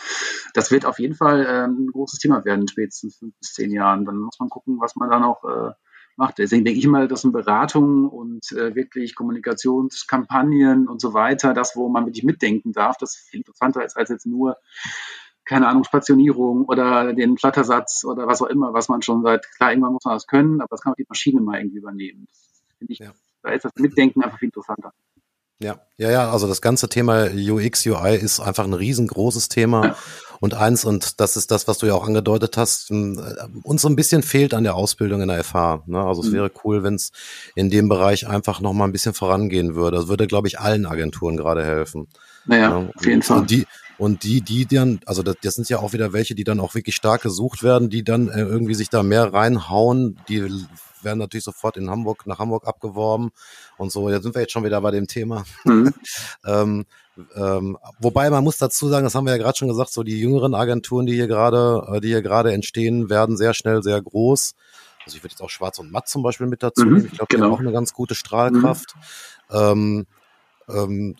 Das 0.53 0.71
wird 0.71 0.85
auf 0.85 0.99
jeden 0.99 1.15
Fall 1.15 1.45
äh, 1.45 1.63
ein 1.65 1.87
großes 1.89 2.19
Thema 2.19 2.43
werden, 2.43 2.67
spätestens 2.67 3.15
fünf 3.15 3.33
bis 3.39 3.53
zehn 3.53 3.71
Jahren. 3.71 4.03
Dann 4.03 4.17
muss 4.17 4.37
man 4.37 4.49
gucken, 4.49 4.77
was 4.81 4.97
man 4.97 5.09
dann 5.09 5.23
auch 5.23 5.45
äh, 5.45 5.71
macht. 6.17 6.37
Deswegen 6.37 6.65
denke 6.65 6.79
ich 6.79 6.87
mal, 6.87 7.07
dass 7.07 7.23
eine 7.23 7.31
Beratung 7.31 8.09
und 8.09 8.51
äh, 8.51 8.75
wirklich 8.75 9.15
Kommunikationskampagnen 9.15 10.87
und 10.87 10.99
so 11.01 11.13
weiter, 11.13 11.53
das, 11.53 11.75
wo 11.75 11.89
man 11.89 12.05
wirklich 12.05 12.23
mitdenken 12.23 12.71
darf, 12.73 12.97
das 12.97 13.15
viel 13.15 13.39
interessanter 13.39 13.85
ist 13.85 13.97
als 13.97 14.09
jetzt 14.09 14.25
nur, 14.25 14.57
keine 15.45 15.67
Ahnung, 15.67 15.83
Spationierung 15.83 16.65
oder 16.65 17.13
den 17.13 17.37
Flattersatz 17.37 18.03
oder 18.03 18.27
was 18.27 18.41
auch 18.41 18.47
immer, 18.47 18.73
was 18.73 18.89
man 18.89 19.01
schon 19.01 19.23
seit, 19.23 19.49
klar, 19.55 19.71
irgendwann 19.71 19.93
muss 19.93 20.05
man 20.05 20.15
das 20.15 20.27
können, 20.27 20.59
aber 20.59 20.69
das 20.71 20.81
kann 20.81 20.93
auch 20.93 20.97
die 20.97 21.05
Maschine 21.07 21.41
mal 21.41 21.59
irgendwie 21.59 21.77
übernehmen. 21.77 22.27
Das 22.79 22.89
ich, 22.89 22.99
ja. 22.99 23.11
Da 23.43 23.51
ist 23.51 23.63
das 23.63 23.71
Mitdenken 23.75 24.23
einfach 24.23 24.39
viel 24.39 24.47
interessanter. 24.47 24.93
Ja, 25.59 25.81
ja, 25.97 26.11
ja, 26.11 26.31
also 26.31 26.47
das 26.47 26.61
ganze 26.61 26.87
Thema 26.87 27.29
UX, 27.33 27.85
UI 27.85 28.15
ist 28.15 28.39
einfach 28.39 28.65
ein 28.65 28.73
riesengroßes 28.73 29.49
Thema. 29.49 29.95
Und 30.39 30.53
eins, 30.53 30.85
und 30.85 31.19
das 31.19 31.35
ist 31.35 31.49
das, 31.49 31.67
was 31.67 31.79
du 31.79 31.87
ja 31.87 31.95
auch 31.95 32.05
angedeutet 32.05 32.57
hast, 32.57 32.89
hm, 32.89 33.19
uns 33.63 33.81
so 33.81 33.89
ein 33.89 33.95
bisschen 33.95 34.21
fehlt 34.21 34.53
an 34.53 34.63
der 34.63 34.75
Ausbildung 34.75 35.21
in 35.21 35.29
der 35.29 35.43
FH. 35.43 35.83
Ne? 35.87 35.99
Also 35.99 36.21
es 36.21 36.29
mhm. 36.29 36.33
wäre 36.33 36.51
cool, 36.63 36.83
wenn 36.83 36.93
es 36.93 37.11
in 37.55 37.71
dem 37.71 37.89
Bereich 37.89 38.27
einfach 38.27 38.61
noch 38.61 38.73
mal 38.73 38.85
ein 38.85 38.91
bisschen 38.91 39.15
vorangehen 39.15 39.73
würde. 39.73 39.97
Das 39.97 40.07
würde, 40.07 40.27
glaube 40.27 40.47
ich, 40.47 40.59
allen 40.59 40.85
Agenturen 40.85 41.37
gerade 41.37 41.65
helfen. 41.65 42.07
Naja, 42.45 42.69
ja, 42.69 42.89
auf 42.95 43.05
jeden 43.05 43.23
Fall. 43.23 43.39
Und 43.39 43.49
die, 43.49 43.65
und 43.97 44.23
die, 44.23 44.41
die 44.41 44.65
dann, 44.65 44.99
also 45.05 45.23
das, 45.23 45.35
das 45.41 45.55
sind 45.55 45.69
ja 45.69 45.79
auch 45.79 45.93
wieder 45.93 46.13
welche, 46.13 46.35
die 46.35 46.43
dann 46.43 46.59
auch 46.59 46.75
wirklich 46.75 46.95
stark 46.95 47.21
gesucht 47.21 47.63
werden, 47.63 47.89
die 47.89 48.03
dann 48.03 48.29
äh, 48.29 48.41
irgendwie 48.41 48.75
sich 48.75 48.89
da 48.89 49.03
mehr 49.03 49.33
reinhauen, 49.33 50.19
die 50.29 50.43
werden 51.01 51.19
natürlich 51.19 51.43
sofort 51.43 51.77
in 51.77 51.89
Hamburg, 51.89 52.25
nach 52.27 52.39
Hamburg 52.39 52.67
abgeworben 52.67 53.31
und 53.77 53.91
so. 53.91 54.09
Jetzt 54.09 54.23
sind 54.23 54.35
wir 54.35 54.41
jetzt 54.41 54.51
schon 54.51 54.63
wieder 54.63 54.81
bei 54.81 54.91
dem 54.91 55.07
Thema. 55.07 55.45
Mhm. 55.63 55.93
ähm, 56.45 56.85
ähm, 57.35 57.77
wobei 57.99 58.29
man 58.29 58.43
muss 58.43 58.57
dazu 58.57 58.87
sagen, 58.87 59.03
das 59.03 59.15
haben 59.15 59.25
wir 59.25 59.31
ja 59.31 59.41
gerade 59.41 59.57
schon 59.57 59.67
gesagt, 59.67 59.91
so 59.91 60.03
die 60.03 60.19
jüngeren 60.19 60.53
Agenturen, 60.53 61.05
die 61.05 61.13
hier 61.13 61.27
gerade, 61.27 61.87
äh, 61.91 62.01
die 62.01 62.09
hier 62.09 62.21
gerade 62.21 62.53
entstehen, 62.53 63.09
werden 63.09 63.37
sehr 63.37 63.53
schnell 63.53 63.81
sehr 63.81 64.01
groß. 64.01 64.53
Also 65.05 65.17
ich 65.17 65.23
würde 65.23 65.33
jetzt 65.33 65.41
auch 65.41 65.49
Schwarz 65.49 65.79
und 65.79 65.91
Matt 65.91 66.09
zum 66.09 66.21
Beispiel 66.21 66.47
mit 66.47 66.61
dazu 66.61 66.85
mhm, 66.85 66.93
nehmen. 66.93 67.05
Ich 67.05 67.13
glaube, 67.13 67.27
genau. 67.29 67.45
die 67.45 67.51
haben 67.51 67.55
auch 67.55 67.61
eine 67.61 67.71
ganz 67.71 67.93
gute 67.93 68.13
Strahlkraft. 68.13 68.95
Mhm. 69.49 69.57
Ähm, 69.57 70.07
ähm, 70.69 71.15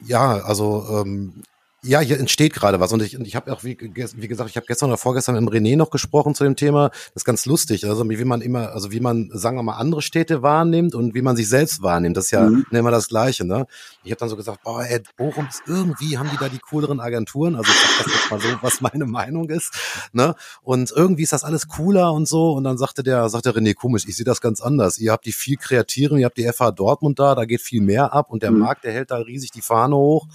ja, 0.00 0.38
also 0.38 0.84
ähm, 0.90 1.42
ja, 1.82 2.00
hier 2.00 2.20
entsteht 2.20 2.52
gerade 2.52 2.78
was 2.78 2.92
und 2.92 3.02
ich, 3.02 3.14
ich 3.18 3.36
habe 3.36 3.50
auch, 3.52 3.64
wie, 3.64 3.78
wie 3.80 4.28
gesagt, 4.28 4.50
ich 4.50 4.56
habe 4.56 4.66
gestern 4.66 4.90
oder 4.90 4.98
vorgestern 4.98 5.42
mit 5.42 5.52
René 5.52 5.76
noch 5.76 5.90
gesprochen 5.90 6.34
zu 6.34 6.44
dem 6.44 6.54
Thema. 6.54 6.90
Das 6.90 7.16
ist 7.16 7.24
ganz 7.24 7.46
lustig, 7.46 7.86
also 7.86 8.08
wie 8.08 8.24
man 8.24 8.42
immer, 8.42 8.72
also 8.72 8.92
wie 8.92 9.00
man, 9.00 9.30
sagen 9.32 9.56
wir 9.56 9.62
mal, 9.62 9.76
andere 9.76 10.02
Städte 10.02 10.42
wahrnimmt 10.42 10.94
und 10.94 11.14
wie 11.14 11.22
man 11.22 11.36
sich 11.36 11.48
selbst 11.48 11.82
wahrnimmt. 11.82 12.18
Das 12.18 12.26
ist 12.26 12.30
ja 12.32 12.42
mhm. 12.42 12.66
immer 12.70 12.90
das 12.90 13.08
Gleiche. 13.08 13.46
Ne? 13.46 13.66
Ich 14.04 14.10
habe 14.10 14.18
dann 14.18 14.28
so 14.28 14.36
gesagt, 14.36 14.62
boah, 14.62 14.84
ey, 14.84 15.00
Bochum 15.16 15.46
ist 15.48 15.62
irgendwie, 15.66 16.18
haben 16.18 16.28
die 16.30 16.36
da 16.36 16.50
die 16.50 16.58
cooleren 16.58 17.00
Agenturen. 17.00 17.56
Also 17.56 17.70
ich 17.70 17.78
sag 17.78 18.04
das 18.04 18.14
jetzt 18.14 18.30
mal 18.30 18.40
so, 18.40 18.48
was 18.60 18.80
meine 18.82 19.06
Meinung 19.06 19.48
ist. 19.48 19.72
Ne? 20.12 20.34
Und 20.62 20.92
irgendwie 20.94 21.22
ist 21.22 21.32
das 21.32 21.44
alles 21.44 21.66
cooler 21.66 22.12
und 22.12 22.28
so. 22.28 22.52
Und 22.52 22.64
dann 22.64 22.76
sagte 22.76 23.02
der, 23.02 23.28
sagte 23.30 23.52
René, 23.52 23.74
komisch, 23.74 24.04
ich 24.06 24.16
sehe 24.16 24.26
das 24.26 24.42
ganz 24.42 24.60
anders. 24.60 24.98
Ihr 24.98 25.12
habt 25.12 25.24
die 25.24 25.32
viel 25.32 25.56
kreativen, 25.56 26.18
ihr 26.18 26.26
habt 26.26 26.36
die 26.36 26.46
FH 26.46 26.72
Dortmund 26.72 27.18
da, 27.18 27.34
da 27.34 27.46
geht 27.46 27.62
viel 27.62 27.80
mehr 27.80 28.12
ab 28.12 28.30
und 28.30 28.42
der 28.42 28.50
mhm. 28.50 28.58
Markt, 28.58 28.84
der 28.84 28.92
hält 28.92 29.10
da 29.10 29.16
riesig 29.16 29.50
die 29.50 29.62
Fahne 29.62 29.96
hoch. 29.96 30.26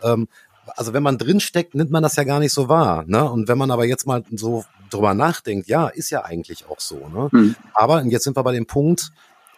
Ähm, 0.00 0.28
also 0.66 0.92
wenn 0.92 1.02
man 1.02 1.18
drin 1.18 1.40
steckt, 1.40 1.74
nimmt 1.74 1.90
man 1.90 2.02
das 2.02 2.16
ja 2.16 2.24
gar 2.24 2.38
nicht 2.38 2.52
so 2.52 2.68
wahr. 2.68 3.04
Ne? 3.06 3.28
Und 3.28 3.48
wenn 3.48 3.58
man 3.58 3.70
aber 3.70 3.84
jetzt 3.84 4.06
mal 4.06 4.22
so 4.32 4.64
drüber 4.90 5.14
nachdenkt, 5.14 5.68
ja, 5.68 5.88
ist 5.88 6.10
ja 6.10 6.24
eigentlich 6.24 6.66
auch 6.68 6.80
so. 6.80 7.08
Ne? 7.08 7.28
Mhm. 7.32 7.56
Aber 7.74 8.02
jetzt 8.04 8.24
sind 8.24 8.36
wir 8.36 8.42
bei 8.42 8.52
dem 8.52 8.66
Punkt, 8.66 9.12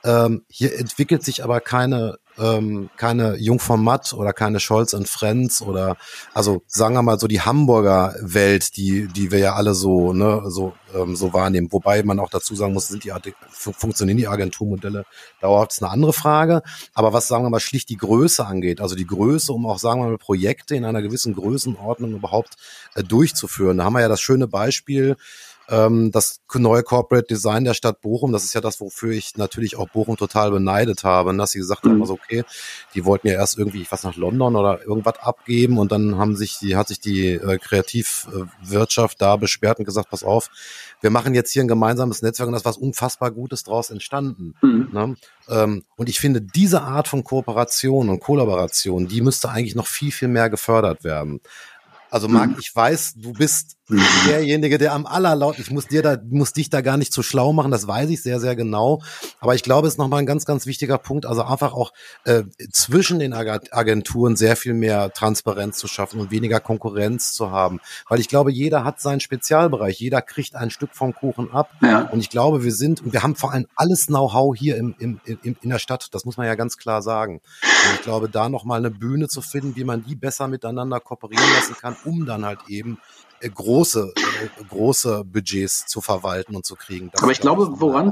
ähm, 0.04 0.44
hier 0.48 0.78
entwickelt 0.78 1.24
sich 1.24 1.42
aber 1.42 1.60
keine 1.60 2.18
ähm, 2.38 2.90
keine 2.96 3.36
Jungformat 3.36 4.12
oder 4.12 4.32
keine 4.32 4.60
Scholz 4.60 4.92
und 4.94 5.08
Friends 5.08 5.62
oder 5.62 5.96
also 6.32 6.62
sagen 6.66 6.94
wir 6.94 7.02
mal 7.02 7.18
so 7.18 7.26
die 7.26 7.40
Hamburger 7.40 8.14
Welt, 8.20 8.76
die 8.76 9.06
die 9.08 9.30
wir 9.30 9.38
ja 9.38 9.54
alle 9.54 9.74
so 9.74 10.12
ne 10.12 10.42
so 10.46 10.72
ähm, 10.94 11.16
so 11.16 11.32
wahrnehmen. 11.32 11.68
Wobei 11.70 12.02
man 12.02 12.18
auch 12.20 12.30
dazu 12.30 12.54
sagen 12.54 12.72
muss, 12.72 12.88
sind 12.88 13.04
die 13.04 13.12
funktionieren 13.50 14.18
die 14.18 14.28
Agenturmodelle 14.28 15.04
dauerhaft 15.40 15.72
ist 15.72 15.82
eine 15.82 15.92
andere 15.92 16.12
Frage. 16.12 16.62
Aber 16.94 17.12
was 17.12 17.28
sagen 17.28 17.44
wir 17.44 17.50
mal 17.50 17.60
schlicht 17.60 17.88
die 17.88 17.96
Größe 17.96 18.44
angeht, 18.46 18.80
also 18.80 18.94
die 18.94 19.06
Größe, 19.06 19.52
um 19.52 19.66
auch 19.66 19.78
sagen 19.78 20.00
wir 20.02 20.08
mal 20.08 20.18
Projekte 20.18 20.76
in 20.76 20.84
einer 20.84 21.02
gewissen 21.02 21.34
Größenordnung 21.34 22.14
überhaupt 22.14 22.54
äh, 22.94 23.02
durchzuführen. 23.02 23.78
Da 23.78 23.84
haben 23.84 23.94
wir 23.94 24.00
ja 24.00 24.08
das 24.08 24.20
schöne 24.20 24.48
Beispiel 24.48 25.16
ähm, 25.68 26.10
das 26.10 26.40
neue 26.54 26.82
Corporate 26.82 27.26
Design 27.26 27.64
der 27.64 27.74
Stadt 27.74 28.00
Bochum, 28.00 28.32
das 28.32 28.44
ist 28.44 28.54
ja 28.54 28.60
das, 28.60 28.80
wofür 28.80 29.12
ich 29.12 29.36
natürlich 29.36 29.76
auch 29.76 29.88
Bochum 29.88 30.16
total 30.16 30.50
beneidet 30.50 31.04
habe, 31.04 31.36
dass 31.36 31.52
sie 31.52 31.58
gesagt 31.58 31.84
haben, 31.84 32.00
also 32.00 32.14
okay, 32.14 32.44
die 32.94 33.04
wollten 33.04 33.28
ja 33.28 33.34
erst 33.34 33.58
irgendwie 33.58 33.86
was 33.88 34.04
nach 34.04 34.16
London 34.16 34.56
oder 34.56 34.82
irgendwas 34.82 35.18
abgeben 35.20 35.78
und 35.78 35.90
dann 35.90 36.16
haben 36.18 36.36
sich 36.36 36.58
die, 36.58 36.76
hat 36.76 36.88
sich 36.88 37.00
die 37.00 37.30
äh, 37.30 37.58
Kreativwirtschaft 37.58 39.20
da 39.20 39.36
besperrt 39.36 39.78
und 39.78 39.84
gesagt, 39.84 40.10
pass 40.10 40.22
auf, 40.22 40.50
wir 41.00 41.10
machen 41.10 41.34
jetzt 41.34 41.50
hier 41.50 41.62
ein 41.62 41.68
gemeinsames 41.68 42.22
Netzwerk 42.22 42.46
und 42.46 42.52
das 42.52 42.62
ist 42.62 42.66
was 42.66 42.78
unfassbar 42.78 43.30
Gutes 43.30 43.64
draus 43.64 43.90
entstanden. 43.90 44.54
Mhm. 44.62 44.88
Ne? 44.92 45.16
Ähm, 45.48 45.84
und 45.96 46.08
ich 46.08 46.20
finde, 46.20 46.40
diese 46.40 46.82
Art 46.82 47.08
von 47.08 47.24
Kooperation 47.24 48.08
und 48.08 48.20
Kollaboration, 48.20 49.08
die 49.08 49.20
müsste 49.20 49.50
eigentlich 49.50 49.74
noch 49.74 49.86
viel, 49.86 50.12
viel 50.12 50.28
mehr 50.28 50.50
gefördert 50.50 51.04
werden. 51.04 51.40
Also 52.14 52.28
Marc, 52.28 52.50
mhm. 52.50 52.56
ich 52.60 52.74
weiß, 52.74 53.14
du 53.16 53.32
bist 53.32 53.76
mhm. 53.83 53.83
Derjenige, 53.88 54.78
der 54.78 54.92
am 54.92 55.04
allerlaut, 55.06 55.58
ich 55.58 55.70
muss 55.70 55.86
dir 55.86 56.02
da, 56.02 56.16
muss 56.30 56.52
dich 56.52 56.70
da 56.70 56.80
gar 56.80 56.96
nicht 56.96 57.12
zu 57.12 57.22
schlau 57.22 57.52
machen, 57.52 57.70
das 57.70 57.86
weiß 57.86 58.08
ich 58.10 58.22
sehr, 58.22 58.40
sehr 58.40 58.56
genau. 58.56 59.02
Aber 59.40 59.54
ich 59.54 59.62
glaube, 59.62 59.86
es 59.86 59.94
ist 59.94 59.98
nochmal 59.98 60.20
ein 60.20 60.26
ganz, 60.26 60.46
ganz 60.46 60.64
wichtiger 60.66 60.96
Punkt, 60.96 61.26
also 61.26 61.42
einfach 61.42 61.74
auch 61.74 61.92
äh, 62.24 62.44
zwischen 62.72 63.18
den 63.18 63.34
Agenturen 63.34 64.36
sehr 64.36 64.56
viel 64.56 64.72
mehr 64.72 65.12
Transparenz 65.12 65.78
zu 65.78 65.86
schaffen 65.86 66.20
und 66.20 66.30
weniger 66.30 66.60
Konkurrenz 66.60 67.32
zu 67.32 67.50
haben. 67.50 67.80
Weil 68.08 68.20
ich 68.20 68.28
glaube, 68.28 68.50
jeder 68.50 68.84
hat 68.84 69.00
seinen 69.00 69.20
Spezialbereich, 69.20 70.00
jeder 70.00 70.22
kriegt 70.22 70.54
ein 70.54 70.70
Stück 70.70 70.90
vom 70.94 71.14
Kuchen 71.14 71.52
ab. 71.52 71.70
Ja. 71.82 72.08
Und 72.08 72.20
ich 72.20 72.30
glaube, 72.30 72.64
wir 72.64 72.72
sind, 72.72 73.02
und 73.02 73.12
wir 73.12 73.22
haben 73.22 73.36
vor 73.36 73.52
allem 73.52 73.66
alles 73.76 74.06
Know-how 74.06 74.56
hier 74.56 74.76
im, 74.76 74.94
im, 74.98 75.20
im, 75.24 75.56
in 75.60 75.70
der 75.70 75.78
Stadt, 75.78 76.08
das 76.12 76.24
muss 76.24 76.38
man 76.38 76.46
ja 76.46 76.54
ganz 76.54 76.78
klar 76.78 77.02
sagen. 77.02 77.40
Und 77.62 77.94
ich 77.96 78.02
glaube, 78.02 78.30
da 78.30 78.48
nochmal 78.48 78.78
eine 78.78 78.90
Bühne 78.90 79.28
zu 79.28 79.42
finden, 79.42 79.76
wie 79.76 79.84
man 79.84 80.04
die 80.04 80.14
besser 80.14 80.48
miteinander 80.48 81.00
kooperieren 81.00 81.52
lassen 81.54 81.74
kann, 81.78 81.96
um 82.04 82.24
dann 82.24 82.46
halt 82.46 82.60
eben 82.68 82.98
große, 83.48 84.12
äh, 84.16 84.64
große 84.64 85.24
Budgets 85.24 85.86
zu 85.86 86.00
verwalten 86.00 86.56
und 86.56 86.66
zu 86.66 86.76
kriegen. 86.76 87.10
Das 87.12 87.22
Aber 87.22 87.32
ich 87.32 87.40
glaube, 87.40 87.80
woran 87.80 88.08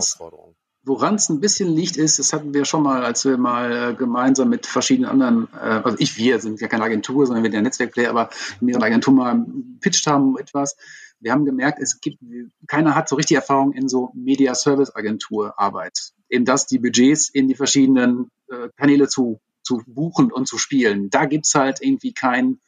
es 1.15 1.29
ein 1.29 1.41
bisschen 1.41 1.69
liegt, 1.69 1.97
ist, 1.97 2.19
das 2.19 2.33
hatten 2.33 2.55
wir 2.55 2.65
schon 2.65 2.83
mal, 2.83 3.05
als 3.05 3.25
wir 3.25 3.37
mal 3.39 3.91
äh, 3.91 3.95
gemeinsam 3.95 4.49
mit 4.49 4.67
verschiedenen 4.67 5.11
anderen, 5.11 5.49
äh, 5.55 5.81
also 5.85 5.97
ich, 5.99 6.17
wir 6.17 6.41
sind 6.41 6.61
ja 6.61 6.69
keine 6.69 6.85
Agentur, 6.85 7.27
sondern 7.27 7.43
wir 7.43 7.51
sind 7.51 7.57
ja 7.57 7.63
Netzwerkplayer, 7.63 8.11
aber 8.11 8.31
mit 8.61 8.75
einer 8.75 8.87
Agentur 8.87 9.15
mal 9.15 9.47
pitcht 9.81 10.07
haben 10.07 10.37
etwas. 10.39 10.77
Wir 11.21 11.31
haben 11.31 11.45
gemerkt, 11.45 11.79
es 11.81 12.01
gibt, 12.01 12.19
keiner 12.67 12.97
hat 12.97 13.09
so 13.09 13.15
richtig 13.15 13.37
Erfahrung 13.37 13.73
in 13.73 13.89
so 13.89 14.11
Media 14.15 14.57
Service 14.57 14.95
Agentur 14.95 15.55
Arbeit. 15.57 16.13
Eben 16.29 16.45
das, 16.45 16.67
die 16.67 16.81
Budgets 16.81 17.29
in 17.29 17.47
die 17.47 17.55
verschiedenen 17.55 18.29
äh, 18.49 18.69
Kanäle 18.77 19.07
zu, 19.07 19.41
zu 19.63 19.83
buchen 19.87 20.33
und 20.33 20.49
zu 20.49 20.59
spielen. 20.59 21.11
Da 21.11 21.27
gibt's 21.27 21.55
halt 21.55 21.79
irgendwie 21.81 22.13
kein, 22.13 22.59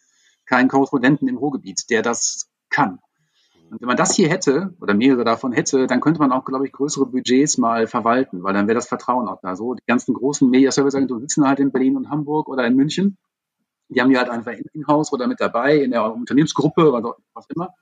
keinen 0.47 0.69
Korrespondenten 0.69 1.27
im 1.27 1.37
Ruhrgebiet, 1.37 1.91
der 1.91 2.03
das 2.03 2.47
kann. 2.75 2.99
Und 3.71 3.81
wenn 3.81 3.89
man 3.89 3.97
das 3.97 4.15
hier 4.15 4.29
hätte 4.29 4.75
oder 4.81 4.95
mehrere 4.95 5.25
davon 5.25 5.53
hätte, 5.53 5.87
dann 5.87 6.01
könnte 6.01 6.21
man 6.21 6.33
auch, 6.33 6.45
glaube 6.45 6.67
ich, 6.67 6.73
größere 6.73 7.07
Budgets 7.07 7.59
mal 7.59 7.87
verwalten, 7.87 8.43
weil 8.43 8.55
dann 8.55 8.67
wäre 8.67 8.75
das 8.75 8.89
Vertrauen 8.89 9.29
auch 9.29 9.41
da. 9.41 9.57
So, 9.57 9.75
die 9.75 9.83
ganzen 9.87 10.15
großen 10.15 10.49
Media 10.49 10.71
Service 10.71 10.95
Agenturen 10.95 11.23
sitzen 11.23 11.47
halt 11.47 11.61
in 11.61 11.73
Berlin 11.73 11.97
und 11.97 12.11
Hamburg 12.11 12.49
oder 12.49 12.67
in 12.67 12.77
München. 12.77 13.17
Die 13.89 14.01
haben 14.01 14.11
die 14.11 14.19
halt 14.19 14.29
einfach 14.29 14.53
in-house 14.73 15.13
oder 15.13 15.27
mit 15.27 15.41
dabei 15.41 15.79
in 15.79 15.91
der 15.91 16.13
Unternehmensgruppe 16.13 16.93
oder 16.93 17.17
was 17.33 17.47
immer. 17.55 17.75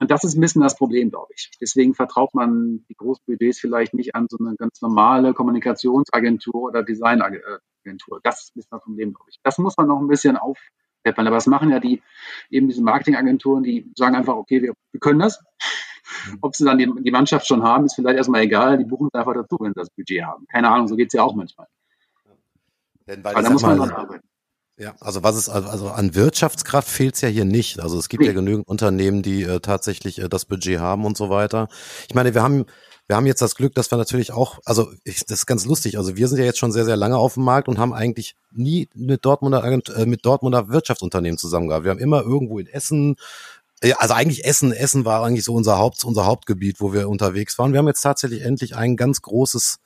Und 0.00 0.10
das 0.10 0.24
ist 0.24 0.36
ein 0.36 0.40
bisschen 0.40 0.62
das 0.62 0.76
Problem, 0.76 1.10
glaube 1.10 1.32
ich. 1.34 1.50
Deswegen 1.60 1.94
vertraut 1.94 2.34
man 2.34 2.84
die 2.88 2.94
großen 2.94 3.24
Budgets 3.26 3.60
vielleicht 3.60 3.94
nicht 3.94 4.14
an 4.14 4.26
so 4.28 4.36
eine 4.38 4.56
ganz 4.56 4.80
normale 4.80 5.34
Kommunikationsagentur 5.34 6.54
oder 6.54 6.82
Designagentur. 6.82 8.20
Das 8.22 8.42
ist 8.42 8.50
ein 8.50 8.58
bisschen 8.58 8.70
das 8.70 8.82
Problem, 8.82 9.14
glaube 9.14 9.30
ich. 9.30 9.38
Das 9.42 9.58
muss 9.58 9.76
man 9.76 9.86
noch 9.86 10.00
ein 10.00 10.08
bisschen 10.08 10.36
auf, 10.36 10.58
Aber 11.04 11.30
das 11.30 11.46
machen 11.46 11.70
ja 11.70 11.80
die, 11.80 12.02
eben 12.50 12.68
diese 12.68 12.82
Marketingagenturen, 12.82 13.62
die 13.62 13.90
sagen 13.96 14.16
einfach, 14.16 14.34
okay, 14.34 14.62
wir, 14.62 14.74
wir 14.92 15.00
können 15.00 15.18
das. 15.18 15.40
Mhm. 16.26 16.38
Ob 16.40 16.56
sie 16.56 16.64
dann 16.64 16.78
die, 16.78 16.90
die, 17.02 17.10
Mannschaft 17.10 17.46
schon 17.46 17.62
haben, 17.62 17.84
ist 17.84 17.94
vielleicht 17.94 18.16
erstmal 18.16 18.42
egal. 18.42 18.78
Die 18.78 18.84
buchen 18.84 19.08
es 19.12 19.18
einfach 19.18 19.34
dazu, 19.34 19.58
wenn 19.60 19.72
sie 19.72 19.80
das 19.80 19.90
Budget 19.90 20.24
haben. 20.24 20.46
Keine 20.46 20.70
Ahnung, 20.70 20.88
so 20.88 20.96
geht 20.96 21.08
es 21.08 21.12
ja 21.12 21.22
auch 21.22 21.34
manchmal. 21.34 21.66
Denn 23.06 23.22
weil 23.22 23.34
Aber 23.34 23.42
da 23.42 23.50
muss 23.50 23.62
man 23.62 23.78
dran 23.78 23.90
arbeiten. 23.90 24.28
Ja, 24.76 24.94
also 25.00 25.22
was 25.22 25.36
ist 25.36 25.48
also, 25.48 25.68
also 25.68 25.88
an 25.90 26.16
Wirtschaftskraft 26.16 26.88
fehlt 26.88 27.14
es 27.14 27.20
ja 27.20 27.28
hier 27.28 27.44
nicht. 27.44 27.78
Also 27.78 27.96
es 27.96 28.08
gibt 28.08 28.22
nee. 28.22 28.28
ja 28.28 28.32
genügend 28.32 28.66
Unternehmen, 28.66 29.22
die 29.22 29.42
äh, 29.42 29.60
tatsächlich 29.60 30.20
äh, 30.20 30.28
das 30.28 30.46
Budget 30.46 30.80
haben 30.80 31.04
und 31.04 31.16
so 31.16 31.30
weiter. 31.30 31.68
Ich 32.08 32.14
meine, 32.14 32.34
wir 32.34 32.42
haben 32.42 32.64
wir 33.06 33.16
haben 33.16 33.26
jetzt 33.26 33.42
das 33.42 33.54
Glück, 33.54 33.74
dass 33.74 33.90
wir 33.90 33.98
natürlich 33.98 34.32
auch, 34.32 34.58
also 34.64 34.90
ich, 35.04 35.24
das 35.26 35.40
ist 35.40 35.46
ganz 35.46 35.66
lustig, 35.66 35.98
also 35.98 36.16
wir 36.16 36.28
sind 36.28 36.38
ja 36.38 36.44
jetzt 36.44 36.58
schon 36.58 36.72
sehr, 36.72 36.84
sehr 36.84 36.96
lange 36.96 37.18
auf 37.18 37.34
dem 37.34 37.44
Markt 37.44 37.68
und 37.68 37.78
haben 37.78 37.92
eigentlich 37.92 38.34
nie 38.50 38.88
mit 38.94 39.24
Dortmunder, 39.24 39.62
äh, 39.64 40.06
mit 40.06 40.24
Dortmunder 40.24 40.68
Wirtschaftsunternehmen 40.68 41.38
zusammengearbeitet. 41.38 41.84
Wir 41.84 41.90
haben 41.90 41.98
immer 41.98 42.22
irgendwo 42.22 42.58
in 42.58 42.66
Essen, 42.66 43.16
also 43.98 44.14
eigentlich 44.14 44.44
Essen, 44.44 44.72
Essen 44.72 45.04
war 45.04 45.22
eigentlich 45.22 45.44
so 45.44 45.54
unser 45.54 45.78
Haupt, 45.78 46.04
unser 46.04 46.24
Hauptgebiet, 46.24 46.80
wo 46.80 46.92
wir 46.92 47.08
unterwegs 47.08 47.58
waren. 47.58 47.72
Wir 47.72 47.78
haben 47.78 47.88
jetzt 47.88 48.00
tatsächlich 48.00 48.42
endlich 48.42 48.74
ein 48.74 48.96
ganz 48.96 49.20
großes 49.20 49.80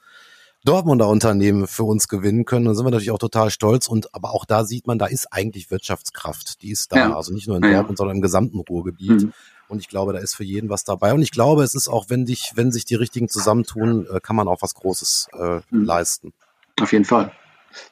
Dortmunder 0.65 1.09
Unternehmen 1.09 1.67
für 1.67 1.85
uns 1.85 2.09
gewinnen 2.09 2.45
können. 2.45 2.67
Dann 2.67 2.75
sind 2.75 2.85
wir 2.85 2.91
natürlich 2.91 3.11
auch 3.11 3.19
total 3.19 3.51
stolz. 3.51 3.89
Und 3.89 4.15
aber 4.15 4.35
auch 4.35 4.45
da 4.45 4.65
sieht 4.65 4.87
man, 4.87 4.99
da 4.99 5.07
ist 5.07 5.33
eigentlich 5.33 5.71
Wirtschaftskraft. 5.71 6.63
Die 6.63 6.71
ist 6.71 6.93
da. 6.93 6.97
Ja. 6.97 7.17
Also 7.17 7.33
nicht 7.33 7.47
nur 7.47 7.57
in 7.57 7.63
Dortmund, 7.63 7.91
ja. 7.91 7.97
sondern 7.97 8.17
im 8.17 8.23
gesamten 8.23 8.59
Ruhrgebiet. 8.59 9.23
Mhm. 9.23 9.33
Und 9.69 9.81
ich 9.81 9.89
glaube, 9.89 10.13
da 10.13 10.19
ist 10.19 10.35
für 10.35 10.45
jeden 10.45 10.71
was 10.71 10.85
dabei. 10.85 11.13
Und 11.13 11.23
ich 11.23 11.31
glaube, 11.31 11.63
es 11.63 11.75
ist 11.75 11.89
auch, 11.89 12.07
wenn 12.09 12.25
dich, 12.25 12.53
wenn 12.55 12.73
sich 12.73 12.85
die 12.85 12.95
richtigen 12.95 13.29
zusammentun, 13.29 14.07
äh, 14.11 14.21
kann 14.21 14.37
man 14.37 14.49
auch 14.49 14.63
was 14.63 14.75
Großes 14.75 15.29
äh, 15.33 15.61
mhm. 15.71 15.85
leisten. 15.85 16.33
Auf 16.81 16.93
jeden 16.93 17.05
Fall. 17.05 17.33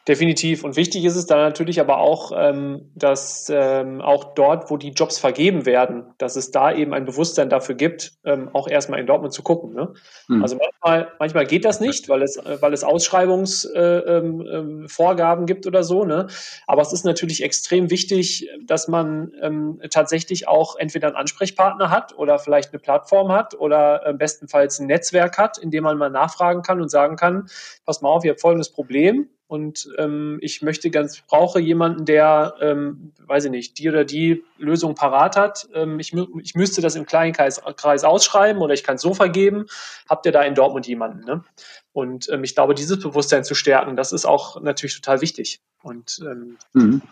Definitiv. 0.09 0.63
Und 0.63 0.77
wichtig 0.77 1.05
ist 1.05 1.17
es 1.17 1.27
dann 1.27 1.41
natürlich 1.41 1.81
aber 1.81 1.99
auch, 1.99 2.31
ähm, 2.37 2.93
dass 2.95 3.51
ähm, 3.53 4.01
auch 4.01 4.35
dort, 4.35 4.71
wo 4.71 4.77
die 4.77 4.91
Jobs 4.91 5.19
vergeben 5.19 5.67
werden, 5.67 6.05
dass 6.19 6.37
es 6.37 6.53
da 6.53 6.73
eben 6.73 6.95
ein 6.95 7.05
Bewusstsein 7.05 7.51
dafür 7.51 7.75
gibt, 7.75 8.13
ähm, 8.25 8.49
auch 8.53 8.69
erstmal 8.69 9.01
in 9.01 9.07
Dortmund 9.07 9.33
zu 9.33 9.43
gucken. 9.43 9.75
Ne? 9.75 9.95
Mhm. 10.29 10.43
Also 10.43 10.57
manchmal, 10.57 11.11
manchmal 11.19 11.45
geht 11.47 11.65
das 11.65 11.81
nicht, 11.81 12.09
weil 12.09 12.23
es, 12.23 12.39
weil 12.61 12.73
es 12.73 12.85
Ausschreibungsvorgaben 12.85 15.19
äh, 15.19 15.43
ähm, 15.43 15.47
gibt 15.47 15.67
oder 15.67 15.83
so. 15.83 16.05
Ne? 16.05 16.29
Aber 16.69 16.83
es 16.83 16.93
ist 16.93 17.05
natürlich 17.05 17.43
extrem 17.43 17.91
wichtig, 17.91 18.49
dass 18.65 18.87
man 18.87 19.33
ähm, 19.43 19.81
tatsächlich 19.91 20.47
auch 20.47 20.77
entweder 20.77 21.09
einen 21.09 21.17
Ansprechpartner 21.17 21.91
hat 21.91 22.17
oder 22.17 22.39
vielleicht 22.39 22.73
eine 22.73 22.79
Plattform 22.79 23.33
hat 23.33 23.59
oder 23.59 24.07
äh, 24.07 24.15
bestenfalls 24.15 24.79
ein 24.79 24.87
Netzwerk 24.87 25.37
hat, 25.37 25.59
in 25.59 25.73
dem 25.73 25.83
man 25.83 25.99
mal 25.99 26.11
nachfragen 26.11 26.63
kann 26.63 26.81
und 26.81 26.91
sagen 26.91 27.17
kann, 27.17 27.49
pass 27.85 28.03
mal 28.03 28.11
auf, 28.11 28.25
ihr 28.25 28.31
habt 28.31 28.41
folgendes 28.41 28.71
Problem 28.71 29.31
und 29.49 29.89
ähm, 29.97 30.39
ich 30.41 30.63
möchte 30.63 30.91
ganz, 30.91 31.21
brauche 31.21 31.61
jemanden, 31.61 32.05
der, 32.05 32.55
ähm, 32.61 33.13
weiß 33.27 33.45
ich 33.45 33.51
nicht, 33.53 33.79
die 33.79 33.89
oder 33.89 34.05
die 34.05 34.45
Lösung 34.59 34.97
parat 34.97 35.37
hat. 35.37 35.69
Ähm, 35.73 36.01
ich, 36.01 36.13
ich 36.43 36.55
müsste 36.57 36.81
das 36.81 36.97
im 36.97 37.07
kleinen 37.07 37.33
Kreis, 37.33 37.61
Kreis 37.77 38.03
ausschreiben 38.03 38.61
oder 38.61 38.75
ich 38.75 38.83
kann 38.83 38.97
es 38.97 39.03
so 39.03 39.15
vergeben. 39.15 39.67
Habt 40.09 40.27
ihr 40.27 40.33
da 40.33 40.43
in 40.43 40.57
Dortmund 40.57 40.89
jemanden? 40.89 41.25
Ne? 41.25 41.45
Und 41.93 42.29
ähm, 42.29 42.43
ich 42.43 42.57
glaube, 42.57 42.75
dieses 42.75 42.99
Bewusstsein 42.99 43.45
zu 43.45 43.55
stärken, 43.55 43.95
das 43.95 44.13
ist 44.13 44.27
auch 44.27 44.61
natürlich 44.61 44.97
total 44.97 45.21
wichtig. 45.21 45.61
Und 45.81 46.19
ähm, 46.23 46.59
mhm. 46.73 47.03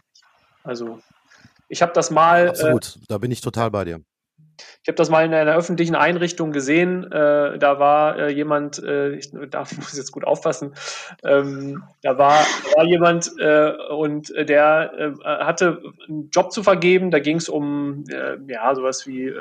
also 0.64 0.98
ich 1.68 1.82
habe 1.82 1.92
das 1.92 2.10
mal. 2.10 2.48
Absolut, 2.48 2.96
äh, 2.96 3.00
da 3.08 3.18
bin 3.18 3.30
ich 3.30 3.42
total 3.42 3.70
bei 3.70 3.84
dir. 3.84 4.00
Ich 4.82 4.88
habe 4.88 4.96
das 4.96 5.10
mal 5.10 5.24
in 5.24 5.34
einer 5.34 5.54
öffentlichen 5.54 5.94
Einrichtung 5.94 6.50
gesehen. 6.52 7.04
Äh, 7.10 7.58
da 7.58 7.78
war 7.78 8.18
äh, 8.18 8.28
jemand, 8.30 8.82
äh, 8.82 9.12
ich 9.12 9.30
darf 9.50 9.72
muss 9.76 9.96
jetzt 9.96 10.12
gut 10.12 10.24
aufpassen, 10.24 10.74
ähm, 11.24 11.84
da 12.02 12.18
war, 12.18 12.44
war 12.76 12.84
jemand 12.84 13.32
äh, 13.38 13.72
und 13.90 14.32
der 14.36 14.92
äh, 14.96 15.12
hatte 15.44 15.80
einen 16.08 16.30
Job 16.30 16.52
zu 16.52 16.62
vergeben. 16.62 17.10
Da 17.10 17.18
ging 17.18 17.36
es 17.36 17.48
um 17.48 18.04
äh, 18.10 18.36
ja 18.46 18.74
sowas 18.74 19.06
wie 19.06 19.32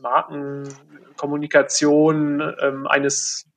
Markenkommunikation 0.00 2.54
ähm, 2.60 2.86
eines 2.86 3.49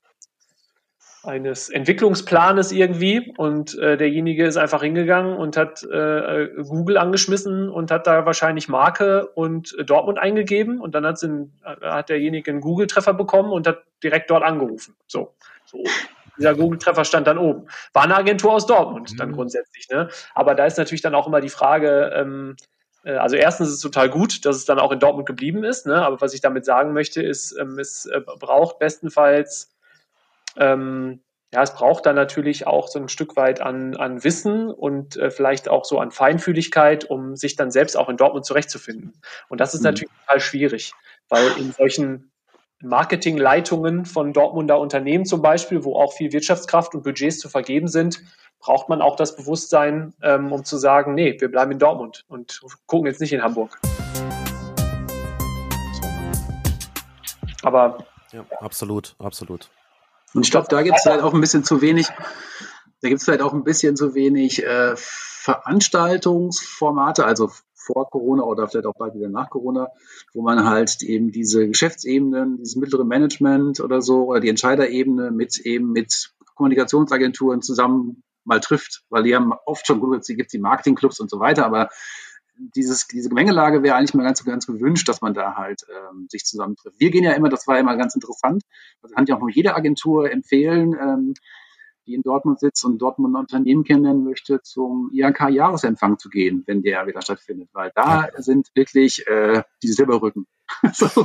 eines 1.23 1.69
Entwicklungsplanes 1.69 2.71
irgendwie 2.71 3.33
und 3.37 3.77
äh, 3.79 3.95
derjenige 3.95 4.45
ist 4.45 4.57
einfach 4.57 4.83
hingegangen 4.83 5.37
und 5.37 5.55
hat 5.55 5.81
äh, 5.83 6.49
Google 6.67 6.97
angeschmissen 6.97 7.69
und 7.69 7.91
hat 7.91 8.07
da 8.07 8.25
wahrscheinlich 8.25 8.67
Marke 8.67 9.27
und 9.27 9.73
äh, 9.79 9.85
Dortmund 9.85 10.19
eingegeben 10.19 10.81
und 10.81 10.93
dann 10.95 11.05
hat's 11.05 11.23
in, 11.23 11.53
hat 11.63 12.09
derjenige 12.09 12.51
einen 12.51 12.59
Google-Treffer 12.59 13.13
bekommen 13.13 13.51
und 13.51 13.67
hat 13.67 13.83
direkt 14.03 14.29
dort 14.29 14.43
angerufen. 14.43 14.95
So, 15.07 15.33
so. 15.65 15.83
Dieser 16.37 16.55
Google-Treffer 16.55 17.05
stand 17.05 17.27
dann 17.27 17.37
oben. 17.37 17.67
War 17.93 18.03
eine 18.03 18.15
Agentur 18.15 18.53
aus 18.53 18.65
Dortmund 18.65 19.19
dann 19.19 19.29
mhm. 19.29 19.33
grundsätzlich. 19.33 19.87
Ne? 19.89 20.09
Aber 20.33 20.55
da 20.55 20.65
ist 20.65 20.79
natürlich 20.79 21.03
dann 21.03 21.13
auch 21.13 21.27
immer 21.27 21.41
die 21.41 21.49
Frage, 21.49 22.11
ähm, 22.15 22.55
äh, 23.03 23.13
also 23.13 23.35
erstens 23.35 23.69
ist 23.69 23.75
es 23.75 23.81
total 23.81 24.09
gut, 24.09 24.45
dass 24.45 24.55
es 24.55 24.65
dann 24.65 24.79
auch 24.79 24.91
in 24.91 24.99
Dortmund 24.99 25.27
geblieben 25.27 25.63
ist, 25.63 25.85
ne? 25.85 26.03
aber 26.03 26.19
was 26.21 26.33
ich 26.33 26.41
damit 26.41 26.65
sagen 26.65 26.93
möchte, 26.93 27.21
ist, 27.21 27.55
ähm, 27.57 27.77
es 27.79 28.07
äh, 28.07 28.19
braucht 28.21 28.79
bestenfalls 28.79 29.72
ähm, 30.57 31.21
ja, 31.53 31.61
es 31.61 31.75
braucht 31.75 32.07
dann 32.07 32.15
natürlich 32.15 32.65
auch 32.65 32.87
so 32.87 32.97
ein 32.97 33.09
Stück 33.09 33.35
weit 33.35 33.61
an, 33.61 33.95
an 33.95 34.23
Wissen 34.23 34.71
und 34.71 35.17
äh, 35.17 35.29
vielleicht 35.29 35.69
auch 35.69 35.85
so 35.85 35.99
an 35.99 36.09
Feinfühligkeit, 36.09 37.05
um 37.05 37.35
sich 37.35 37.55
dann 37.55 37.69
selbst 37.69 37.95
auch 37.95 38.09
in 38.09 38.17
Dortmund 38.17 38.43
zurechtzufinden. 38.43 39.13
Und 39.49 39.59
das 39.59 39.75
ist 39.75 39.81
mhm. 39.81 39.85
natürlich 39.85 40.11
total 40.25 40.39
schwierig, 40.39 40.93
weil 41.29 41.45
in 41.59 41.71
solchen 41.71 42.31
Marketingleitungen 42.81 44.05
von 44.05 44.33
Dortmunder 44.33 44.79
Unternehmen 44.79 45.25
zum 45.25 45.43
Beispiel, 45.43 45.83
wo 45.83 45.95
auch 45.95 46.13
viel 46.13 46.33
Wirtschaftskraft 46.33 46.95
und 46.95 47.03
Budgets 47.03 47.37
zu 47.37 47.49
vergeben 47.49 47.87
sind, 47.87 48.23
braucht 48.59 48.89
man 48.89 49.03
auch 49.03 49.15
das 49.15 49.35
Bewusstsein, 49.35 50.15
ähm, 50.23 50.51
um 50.51 50.65
zu 50.65 50.77
sagen, 50.77 51.13
nee, 51.13 51.39
wir 51.39 51.51
bleiben 51.51 51.71
in 51.71 51.79
Dortmund 51.79 52.25
und 52.29 52.61
gucken 52.87 53.05
jetzt 53.05 53.21
nicht 53.21 53.31
in 53.31 53.43
Hamburg. 53.43 53.79
Aber 57.61 58.05
ja, 58.31 58.43
absolut, 58.59 59.15
absolut. 59.19 59.69
Und 60.33 60.45
ich 60.45 60.51
glaube, 60.51 60.67
da 60.69 60.81
gibt 60.81 60.97
es 60.97 61.05
halt 61.05 61.21
auch 61.21 61.33
ein 61.33 61.41
bisschen 61.41 61.63
zu 61.63 61.81
wenig, 61.81 62.07
da 63.01 63.09
gibt 63.09 63.19
es 63.19 63.25
vielleicht 63.25 63.41
auch 63.41 63.53
ein 63.53 63.63
bisschen 63.63 63.95
zu 63.95 64.15
wenig 64.15 64.63
äh, 64.63 64.95
Veranstaltungsformate, 64.95 67.25
also 67.25 67.51
vor 67.75 68.09
Corona 68.09 68.43
oder 68.43 68.67
vielleicht 68.67 68.85
auch 68.85 68.95
bald 68.95 69.15
wieder 69.15 69.29
nach 69.29 69.49
Corona, 69.49 69.89
wo 70.33 70.41
man 70.41 70.65
halt 70.65 71.03
eben 71.03 71.31
diese 71.31 71.67
Geschäftsebenen, 71.67 72.57
dieses 72.57 72.77
mittlere 72.77 73.03
Management 73.03 73.81
oder 73.81 74.01
so 74.01 74.25
oder 74.25 74.39
die 74.39 74.49
Entscheiderebene 74.49 75.31
mit 75.31 75.59
eben 75.59 75.91
mit 75.91 76.31
Kommunikationsagenturen 76.55 77.61
zusammen 77.61 78.23
mal 78.45 78.59
trifft, 78.59 79.03
weil 79.09 79.23
die 79.23 79.35
haben 79.35 79.53
oft 79.65 79.87
schon 79.87 79.99
gut, 79.99 80.19
es 80.19 80.27
gibt 80.27 80.53
die 80.53 80.59
Marketingclubs 80.59 81.19
und 81.19 81.29
so 81.29 81.39
weiter, 81.39 81.65
aber 81.65 81.89
dieses, 82.55 83.07
diese 83.07 83.29
Gemengelage 83.29 83.83
wäre 83.83 83.95
eigentlich 83.95 84.13
mal 84.13 84.23
ganz, 84.23 84.43
ganz 84.43 84.67
gewünscht, 84.67 85.07
dass 85.09 85.21
man 85.21 85.33
da 85.33 85.55
halt 85.55 85.81
ähm, 85.89 86.27
sich 86.29 86.45
zusammentrifft. 86.45 86.99
Wir 86.99 87.09
gehen 87.09 87.23
ja 87.23 87.31
immer, 87.33 87.49
das 87.49 87.67
war 87.67 87.75
ja 87.75 87.81
immer 87.81 87.97
ganz 87.97 88.15
interessant, 88.15 88.63
das 89.01 89.11
kann 89.11 89.25
ich 89.25 89.33
auch 89.33 89.39
nur 89.39 89.49
jede 89.49 89.75
Agentur 89.75 90.31
empfehlen, 90.31 90.93
ähm, 90.99 91.33
die 92.05 92.15
in 92.15 92.21
Dortmund 92.21 92.59
sitzt 92.59 92.83
und 92.85 92.99
Dortmund 92.99 93.35
Unternehmen 93.35 93.83
kennenlernen 93.83 94.23
möchte, 94.23 94.61
zum 94.61 95.09
IHK-Jahresempfang 95.13 96.19
zu 96.19 96.29
gehen, 96.29 96.63
wenn 96.67 96.81
der 96.81 97.07
wieder 97.07 97.21
stattfindet, 97.21 97.69
weil 97.73 97.91
da 97.95 98.25
ja. 98.27 98.41
sind 98.41 98.69
wirklich 98.75 99.25
äh, 99.27 99.63
die 99.81 99.87
Silberrücken. 99.87 100.45
das 100.81 101.01
ist 101.01 101.15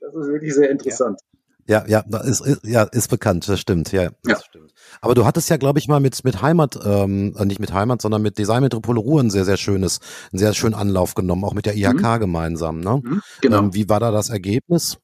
wirklich 0.00 0.54
sehr 0.54 0.70
interessant. 0.70 1.20
Ja, 1.20 1.39
ja, 1.70 1.84
ja, 1.86 2.00
ist, 2.24 2.40
ist, 2.40 2.64
ja, 2.64 2.82
ist 2.82 3.08
bekannt, 3.08 3.48
das 3.48 3.60
stimmt, 3.60 3.92
ja, 3.92 4.10
das 4.24 4.40
ja. 4.40 4.44
stimmt. 4.44 4.72
Aber 5.00 5.14
du 5.14 5.24
hattest 5.24 5.48
ja, 5.50 5.56
glaube 5.56 5.78
ich, 5.78 5.86
mal 5.86 6.00
mit, 6.00 6.24
mit 6.24 6.42
Heimat, 6.42 6.78
ähm, 6.84 7.34
äh, 7.38 7.44
nicht 7.44 7.60
mit 7.60 7.72
Heimat, 7.72 8.02
sondern 8.02 8.22
mit 8.22 8.38
Design 8.38 8.62
Metropole 8.62 8.98
Ruhr 8.98 9.22
ein 9.22 9.30
sehr, 9.30 9.44
sehr 9.44 9.56
schönes, 9.56 10.00
einen 10.32 10.40
sehr 10.40 10.52
schönen 10.52 10.74
Anlauf 10.74 11.14
genommen, 11.14 11.44
auch 11.44 11.54
mit 11.54 11.66
der 11.66 11.76
IHK 11.76 12.02
mhm. 12.02 12.18
gemeinsam, 12.18 12.80
ne? 12.80 13.00
Mhm, 13.02 13.22
genau. 13.40 13.58
Ähm, 13.60 13.74
wie 13.74 13.88
war 13.88 14.00
da 14.00 14.10
das 14.10 14.30
Ergebnis? 14.30 14.98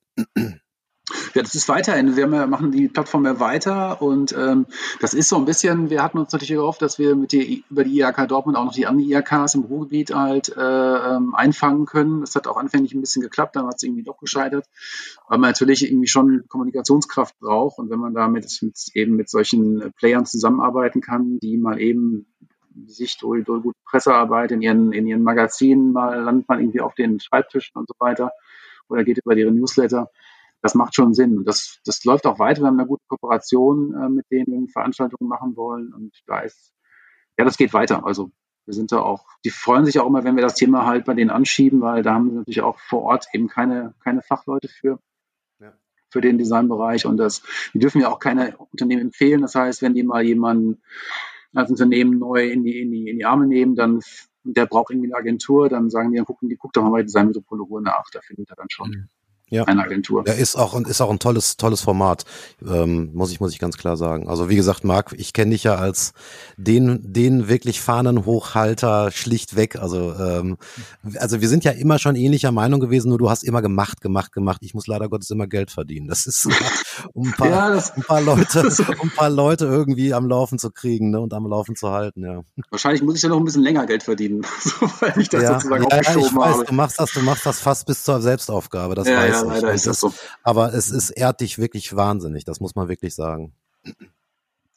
Ja, 1.35 1.43
das 1.43 1.55
ist 1.55 1.69
weiterhin. 1.69 2.17
Wir 2.17 2.27
machen 2.27 2.73
die 2.73 2.89
Plattform 2.89 3.27
ja 3.27 3.39
weiter 3.39 4.03
und 4.03 4.33
ähm, 4.33 4.67
das 5.01 5.15
ist 5.15 5.29
so 5.29 5.37
ein 5.37 5.45
bisschen, 5.45 5.89
wir 5.89 6.03
hatten 6.03 6.19
uns 6.19 6.33
natürlich 6.33 6.55
gehofft, 6.55 6.83
dass 6.83 6.99
wir 6.99 7.15
mit 7.15 7.31
die, 7.31 7.65
über 7.71 7.85
die 7.85 8.01
IHK 8.01 8.27
Dortmund 8.27 8.57
auch 8.57 8.65
noch 8.65 8.73
die 8.73 8.87
anderen 8.87 9.09
IHKs 9.09 9.55
im 9.55 9.63
Ruhrgebiet 9.63 10.13
halt 10.13 10.49
äh, 10.57 10.61
ähm, 10.61 11.35
einfangen 11.37 11.87
können. 11.87 12.23
Das 12.23 12.35
hat 12.35 12.49
auch 12.49 12.57
anfänglich 12.57 12.93
ein 12.93 13.01
bisschen 13.01 13.23
geklappt, 13.23 13.55
dann 13.55 13.67
hat 13.67 13.77
es 13.77 13.85
irgendwie 13.85 14.03
doch 14.03 14.19
gescheitert, 14.19 14.67
weil 15.29 15.39
man 15.39 15.51
natürlich 15.51 15.89
irgendwie 15.89 16.09
schon 16.09 16.45
Kommunikationskraft 16.49 17.39
braucht 17.39 17.79
und 17.79 17.89
wenn 17.89 18.01
man 18.01 18.13
da 18.13 18.27
mit, 18.27 18.47
mit 18.63 18.77
eben 18.95 19.15
mit 19.15 19.31
solchen 19.31 19.93
Playern 19.97 20.27
zusammenarbeiten 20.27 21.03
kann, 21.03 21.39
die 21.39 21.57
mal 21.57 21.81
eben 21.81 22.27
sich 22.87 23.17
durch, 23.19 23.45
durch 23.45 23.63
gute 23.63 23.79
Pressearbeit 23.85 24.51
in 24.51 24.61
ihren, 24.61 24.93
in 24.93 25.07
ihren 25.07 25.23
Magazinen 25.23 25.93
mal 25.93 26.21
landet 26.21 26.49
man 26.49 26.59
irgendwie 26.59 26.81
auf 26.81 26.97
den 26.97 27.21
Schreibtischen 27.21 27.79
und 27.79 27.87
so 27.87 27.95
weiter 28.01 28.33
oder 28.89 29.05
geht 29.05 29.19
über 29.19 29.37
ihre 29.37 29.53
Newsletter 29.53 30.11
das 30.67 30.75
macht 30.75 30.97
schon 30.97 31.15
Sinn. 31.15 31.39
Und 31.39 31.45
das, 31.47 31.79
das 31.85 32.05
läuft 32.05 32.27
auch 32.27 32.41
weiter. 32.41 32.63
Wir 32.63 32.67
haben 32.67 32.79
eine 32.79 32.89
gute 32.89 33.05
Kooperation 33.07 33.95
äh, 33.95 34.09
mit 34.09 34.27
denen, 34.33 34.47
wir 34.47 34.69
Veranstaltungen 34.69 35.29
machen 35.29 35.55
wollen. 35.55 35.95
Und 35.95 36.13
da 36.27 36.41
ist, 36.41 36.73
ja, 37.39 37.45
das 37.45 37.57
geht 37.57 37.73
weiter. 37.73 38.05
Also 38.05 38.33
wir 38.65 38.75
sind 38.75 38.91
da 38.91 38.99
auch, 38.99 39.27
die 39.45 39.51
freuen 39.51 39.87
sich 39.87 40.01
auch 40.01 40.09
immer, 40.09 40.25
wenn 40.25 40.35
wir 40.35 40.43
das 40.43 40.57
Thema 40.57 40.85
halt 40.85 41.05
bei 41.05 41.15
denen 41.15 41.31
anschieben, 41.31 41.81
weil 41.83 42.03
da 42.03 42.15
haben 42.15 42.31
wir 42.31 42.39
natürlich 42.39 42.63
auch 42.63 42.81
vor 42.81 43.03
Ort 43.03 43.29
eben 43.33 43.47
keine, 43.47 43.95
keine 44.03 44.23
Fachleute 44.23 44.67
für, 44.67 44.99
ja. 45.61 45.73
für 46.11 46.21
den 46.21 46.37
Designbereich. 46.37 47.07
Und 47.07 47.19
das, 47.19 47.45
die 47.73 47.79
dürfen 47.79 48.01
ja 48.01 48.09
auch 48.09 48.19
keine 48.19 48.57
Unternehmen 48.57 49.03
empfehlen. 49.03 49.43
Das 49.43 49.55
heißt, 49.55 49.83
wenn 49.83 49.95
die 49.95 50.03
mal 50.03 50.25
jemanden 50.25 50.83
als 51.55 51.71
Unternehmen 51.71 52.19
neu 52.19 52.51
in 52.51 52.65
die, 52.65 52.81
in 52.81 52.91
die, 52.91 53.09
in 53.09 53.19
die 53.19 53.25
Arme 53.25 53.47
nehmen, 53.47 53.77
dann 53.77 54.01
der 54.43 54.67
braucht 54.67 54.91
irgendwie 54.91 55.13
eine 55.13 55.19
Agentur, 55.19 55.69
dann 55.69 55.91
sagen 55.91 56.11
die, 56.11 56.17
dann 56.17 56.27
gucken 56.27 56.49
die, 56.49 56.57
guckt 56.57 56.77
doch 56.77 56.83
mal 56.83 56.91
bei 56.91 57.03
Design 57.05 57.29
Metropole 57.29 57.63
Ruhr 57.63 57.81
nach, 57.81 58.05
da 58.13 58.21
findet 58.21 58.51
er 58.51 58.57
dann 58.57 58.71
schon. 58.71 58.91
Mhm 58.91 59.09
ja. 59.49 59.65
eine 59.65 59.83
Agentur. 59.83 60.25
Ja, 60.27 60.33
ist 60.33 60.57
auch 60.57 60.79
ist 60.81 61.01
auch 61.01 61.11
ein 61.11 61.19
tolles 61.19 61.57
tolles 61.57 61.81
Format, 61.81 62.25
ähm, 62.67 63.11
muss 63.15 63.31
ich 63.31 63.41
muss 63.41 63.53
ich 63.53 63.59
ganz 63.59 63.77
klar 63.77 63.97
sagen. 63.97 64.29
Also 64.29 64.49
wie 64.49 64.57
gesagt, 64.57 64.85
Marc, 64.85 65.15
ich 65.17 65.33
kenne 65.33 65.53
dich 65.53 65.65
ja 65.65 65.77
als 65.77 66.13
den 66.57 67.01
den 67.13 67.49
wirklich 67.49 67.81
Fahnenhochhalter 67.81 69.11
schlichtweg. 69.13 69.77
Also 69.77 70.15
ähm, 70.15 70.57
also 71.17 71.41
wir 71.41 71.49
sind 71.49 71.65
ja 71.65 71.73
immer 71.73 71.99
schon 71.99 72.17
ähnlicher 72.17 72.53
Meinung 72.53 72.81
gewesen, 72.81 73.09
nur 73.09 73.19
du 73.19 73.31
hast 73.31 73.45
immer 73.45 73.63
gemacht, 73.63 74.01
gemacht, 74.01 74.33
gemacht. 74.33 74.59
Ich 74.63 74.75
muss 74.75 74.87
leider 74.87 75.09
Gottes 75.09 75.31
immer 75.31 75.47
Geld 75.47 75.71
verdienen. 75.71 76.09
Das 76.09 76.27
ist 76.27 76.47
um 77.13 77.29
ein 77.29 77.33
paar, 77.33 77.49
ja, 77.49 77.71
das, 77.71 77.91
um 77.91 77.97
ein 77.99 78.03
paar 78.03 78.21
Leute, 78.21 78.61
um 79.01 79.09
ein 79.09 79.15
paar 79.15 79.31
Leute 79.31 79.67
irgendwie 79.67 80.15
am 80.15 80.27
Laufen 80.27 80.59
zu 80.59 80.71
kriegen 80.71 81.11
ne, 81.11 81.21
und 81.21 81.33
am 81.35 81.47
Laufen 81.47 81.77
zu 81.77 81.91
halten. 81.91 82.25
Ja. 82.25 82.43
Wahrscheinlich 82.71 83.03
muss 83.03 83.17
ich 83.17 83.23
ja 83.23 83.29
noch 83.29 83.39
ein 83.39 83.45
bisschen 83.45 83.63
länger 83.63 83.87
Geld 83.87 84.03
verdienen, 84.03 84.43
weil 85.01 85.15
ich 85.19 85.29
das 85.29 85.43
ja, 85.43 85.55
sozusagen 85.55 85.85
ja, 85.85 85.99
aufgeschoben 85.99 86.23
ja, 86.23 86.29
ich 86.29 86.37
weiß, 86.37 86.55
habe. 86.55 86.65
Du 86.65 86.75
machst 86.75 87.01
das, 87.01 87.13
du 87.13 87.21
machst 87.23 87.47
das 87.47 87.61
fast 87.61 87.87
bis 87.87 88.03
zur 88.03 88.21
Selbstaufgabe. 88.21 88.95
Das 88.95 89.07
ja, 89.07 89.17
weiß 89.17 89.36
ja, 89.43 89.49
leider 89.49 89.73
ist 89.73 89.87
das 89.87 90.01
so. 90.01 90.13
Aber 90.43 90.75
es 90.75 90.91
ist, 90.91 91.11
ehrt 91.11 91.41
dich 91.41 91.59
wirklich 91.59 91.95
wahnsinnig, 91.95 92.45
das 92.45 92.61
muss 92.61 92.75
man 92.75 92.89
wirklich 92.89 93.15
sagen. 93.15 93.55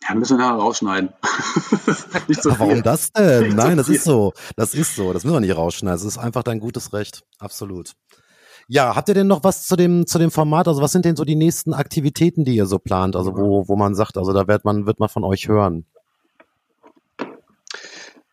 Ja, 0.08 0.16
müssen 0.16 0.38
wir 0.38 0.46
nachher 0.46 0.60
rausschneiden. 0.60 1.10
nicht 2.28 2.42
so 2.42 2.58
Warum 2.58 2.82
das 2.84 3.12
denn? 3.12 3.56
Nein, 3.56 3.78
das 3.78 3.90
ist 3.90 4.06
so. 4.06 4.34
Das 4.56 4.74
ist 4.74 4.96
so. 4.96 5.14
Das 5.14 5.24
müssen 5.24 5.36
wir 5.36 5.42
nicht 5.42 5.56
rausschneiden. 5.56 5.98
Das 5.98 6.06
ist 6.06 6.18
einfach 6.18 6.44
dein 6.44 6.60
gutes 6.60 6.94
Recht. 6.94 7.24
Absolut. 7.38 7.94
Ja, 8.68 8.96
habt 8.96 9.10
ihr 9.10 9.16
denn 9.16 9.28
noch 9.28 9.44
was 9.44 9.66
zu 9.66 9.76
dem, 9.76 10.08
zu 10.08 10.20
dem 10.20 10.32
Format? 10.32 10.68
Also 10.68 10.82
was 10.82 10.92
sind 10.92 11.04
denn 11.04 11.16
so 11.16 11.26
die 11.26 11.36
nächsten 11.36 11.74
Aktivitäten, 11.74 12.46
die 12.46 12.56
ihr 12.56 12.66
so 12.66 12.80
plant? 12.80 13.16
Also 13.16 13.36
wo, 13.36 13.68
wo 13.68 13.76
man 13.76 13.96
sagt, 13.96 14.18
also 14.18 14.32
da 14.32 14.48
wird 14.48 14.64
man, 14.64 14.86
wird 14.86 15.00
man 15.00 15.10
von 15.10 15.24
euch 15.24 15.48
hören. 15.48 15.86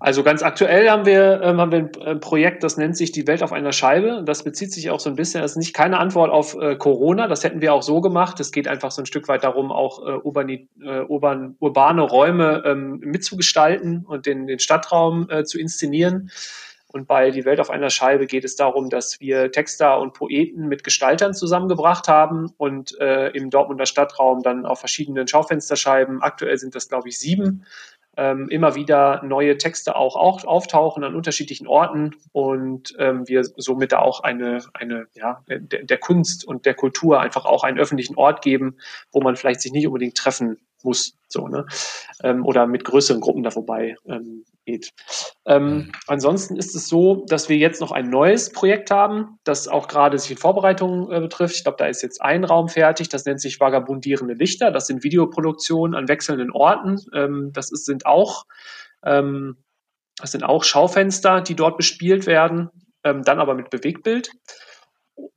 Also 0.06 0.22
ganz 0.22 0.44
aktuell 0.44 0.88
haben 0.88 1.04
wir, 1.04 1.40
ähm, 1.42 1.60
haben 1.60 1.72
wir 1.72 1.78
ein 1.78 1.94
äh, 2.00 2.14
Projekt, 2.14 2.62
das 2.62 2.76
nennt 2.76 2.96
sich 2.96 3.10
Die 3.10 3.26
Welt 3.26 3.42
auf 3.42 3.52
einer 3.52 3.72
Scheibe. 3.72 4.22
Das 4.24 4.44
bezieht 4.44 4.72
sich 4.72 4.88
auch 4.88 5.00
so 5.00 5.10
ein 5.10 5.16
bisschen, 5.16 5.42
das 5.42 5.50
ist 5.50 5.56
nicht 5.56 5.74
keine 5.74 5.98
Antwort 5.98 6.30
auf 6.30 6.54
äh, 6.54 6.76
Corona, 6.76 7.26
das 7.26 7.42
hätten 7.42 7.60
wir 7.60 7.74
auch 7.74 7.82
so 7.82 8.00
gemacht. 8.00 8.38
Es 8.38 8.52
geht 8.52 8.68
einfach 8.68 8.92
so 8.92 9.02
ein 9.02 9.06
Stück 9.06 9.26
weit 9.26 9.42
darum, 9.42 9.72
auch 9.72 10.06
äh, 10.06 10.12
urbani, 10.12 10.68
äh, 10.80 11.00
urban, 11.00 11.56
urbane 11.58 12.02
Räume 12.02 12.62
ähm, 12.64 13.00
mitzugestalten 13.00 14.04
und 14.06 14.26
den, 14.26 14.46
den 14.46 14.60
Stadtraum 14.60 15.28
äh, 15.28 15.42
zu 15.42 15.58
inszenieren. 15.58 16.30
Und 16.92 17.08
bei 17.08 17.32
Die 17.32 17.44
Welt 17.44 17.58
auf 17.58 17.68
einer 17.68 17.90
Scheibe 17.90 18.26
geht 18.26 18.44
es 18.44 18.54
darum, 18.54 18.88
dass 18.88 19.20
wir 19.20 19.50
Texter 19.50 19.98
und 19.98 20.14
Poeten 20.14 20.68
mit 20.68 20.84
Gestaltern 20.84 21.34
zusammengebracht 21.34 22.06
haben 22.06 22.52
und 22.58 22.96
äh, 23.00 23.30
im 23.30 23.50
Dortmunder 23.50 23.86
Stadtraum 23.86 24.42
dann 24.44 24.66
auf 24.66 24.78
verschiedenen 24.78 25.26
Schaufensterscheiben, 25.26 26.22
aktuell 26.22 26.56
sind 26.58 26.76
das, 26.76 26.88
glaube 26.88 27.08
ich, 27.08 27.18
sieben, 27.18 27.66
ähm, 28.16 28.48
immer 28.48 28.74
wieder 28.74 29.22
neue 29.22 29.58
Texte 29.58 29.96
auch, 29.96 30.16
auch 30.16 30.44
auftauchen 30.44 31.04
an 31.04 31.14
unterschiedlichen 31.14 31.66
Orten 31.66 32.14
und 32.32 32.94
ähm, 32.98 33.28
wir 33.28 33.44
somit 33.44 33.92
da 33.92 33.98
auch 33.98 34.20
eine, 34.20 34.60
eine 34.74 35.06
ja, 35.14 35.42
der, 35.48 35.84
der 35.84 35.98
Kunst 35.98 36.46
und 36.46 36.66
der 36.66 36.74
Kultur 36.74 37.20
einfach 37.20 37.44
auch 37.44 37.64
einen 37.64 37.78
öffentlichen 37.78 38.16
Ort 38.16 38.42
geben, 38.42 38.76
wo 39.12 39.20
man 39.20 39.36
vielleicht 39.36 39.60
sich 39.60 39.72
nicht 39.72 39.86
unbedingt 39.86 40.16
treffen 40.16 40.58
muss, 40.86 41.14
so, 41.28 41.48
ne? 41.48 41.66
Ähm, 42.22 42.46
oder 42.46 42.66
mit 42.66 42.84
größeren 42.84 43.20
Gruppen 43.20 43.42
da 43.42 43.50
vorbei 43.50 43.96
ähm, 44.06 44.44
geht. 44.64 44.92
Ähm, 45.44 45.92
ansonsten 46.06 46.56
ist 46.56 46.74
es 46.74 46.88
so, 46.88 47.26
dass 47.28 47.48
wir 47.48 47.56
jetzt 47.56 47.80
noch 47.80 47.92
ein 47.92 48.08
neues 48.08 48.50
Projekt 48.50 48.90
haben, 48.90 49.38
das 49.44 49.68
auch 49.68 49.88
gerade 49.88 50.18
sich 50.18 50.30
in 50.30 50.38
Vorbereitungen 50.38 51.12
äh, 51.12 51.20
betrifft. 51.20 51.56
Ich 51.56 51.64
glaube, 51.64 51.78
da 51.78 51.86
ist 51.86 52.02
jetzt 52.02 52.22
ein 52.22 52.44
Raum 52.44 52.68
fertig, 52.68 53.08
das 53.10 53.26
nennt 53.26 53.40
sich 53.40 53.60
Vagabundierende 53.60 54.34
Lichter. 54.34 54.70
Das 54.70 54.86
sind 54.86 55.04
Videoproduktionen 55.04 55.94
an 55.94 56.08
wechselnden 56.08 56.50
Orten. 56.50 56.98
Ähm, 57.12 57.50
das 57.52 57.70
ist, 57.70 57.84
sind 57.84 58.06
auch 58.06 58.46
ähm, 59.04 59.56
das 60.18 60.32
sind 60.32 60.44
auch 60.44 60.64
Schaufenster, 60.64 61.40
die 61.40 61.54
dort 61.54 61.76
bespielt 61.76 62.26
werden, 62.26 62.70
ähm, 63.04 63.22
dann 63.22 63.38
aber 63.38 63.54
mit 63.54 63.70
Bewegtbild. 63.70 64.30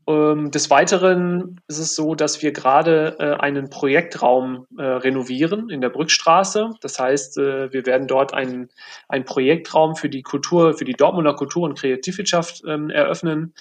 Ähm, 0.07 0.49
des 0.49 0.69
Weiteren 0.71 1.61
ist 1.67 1.77
es 1.77 1.95
so, 1.95 2.15
dass 2.15 2.41
wir 2.41 2.51
gerade 2.51 3.15
äh, 3.19 3.39
einen 3.39 3.69
Projektraum 3.69 4.65
äh, 4.77 4.83
renovieren 4.83 5.69
in 5.69 5.81
der 5.81 5.89
Brückstraße. 5.89 6.71
Das 6.81 6.99
heißt, 6.99 7.37
äh, 7.37 7.71
wir 7.71 7.85
werden 7.85 8.07
dort 8.07 8.33
einen, 8.33 8.69
einen 9.07 9.25
Projektraum 9.25 9.95
für 9.95 10.09
die 10.09 10.23
Kultur, 10.23 10.73
für 10.73 10.85
die 10.85 10.93
Dortmunder 10.93 11.35
Kultur- 11.35 11.63
und 11.63 11.77
Kreativwirtschaft 11.77 12.63
ähm, 12.67 12.89
eröffnen. 12.89 13.53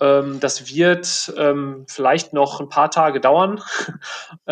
Ähm, 0.00 0.40
das 0.40 0.74
wird 0.74 1.06
vielleicht 1.86 2.32
noch 2.32 2.60
ein 2.60 2.68
paar 2.68 2.90
Tage 2.90 3.20
dauern. 3.20 3.60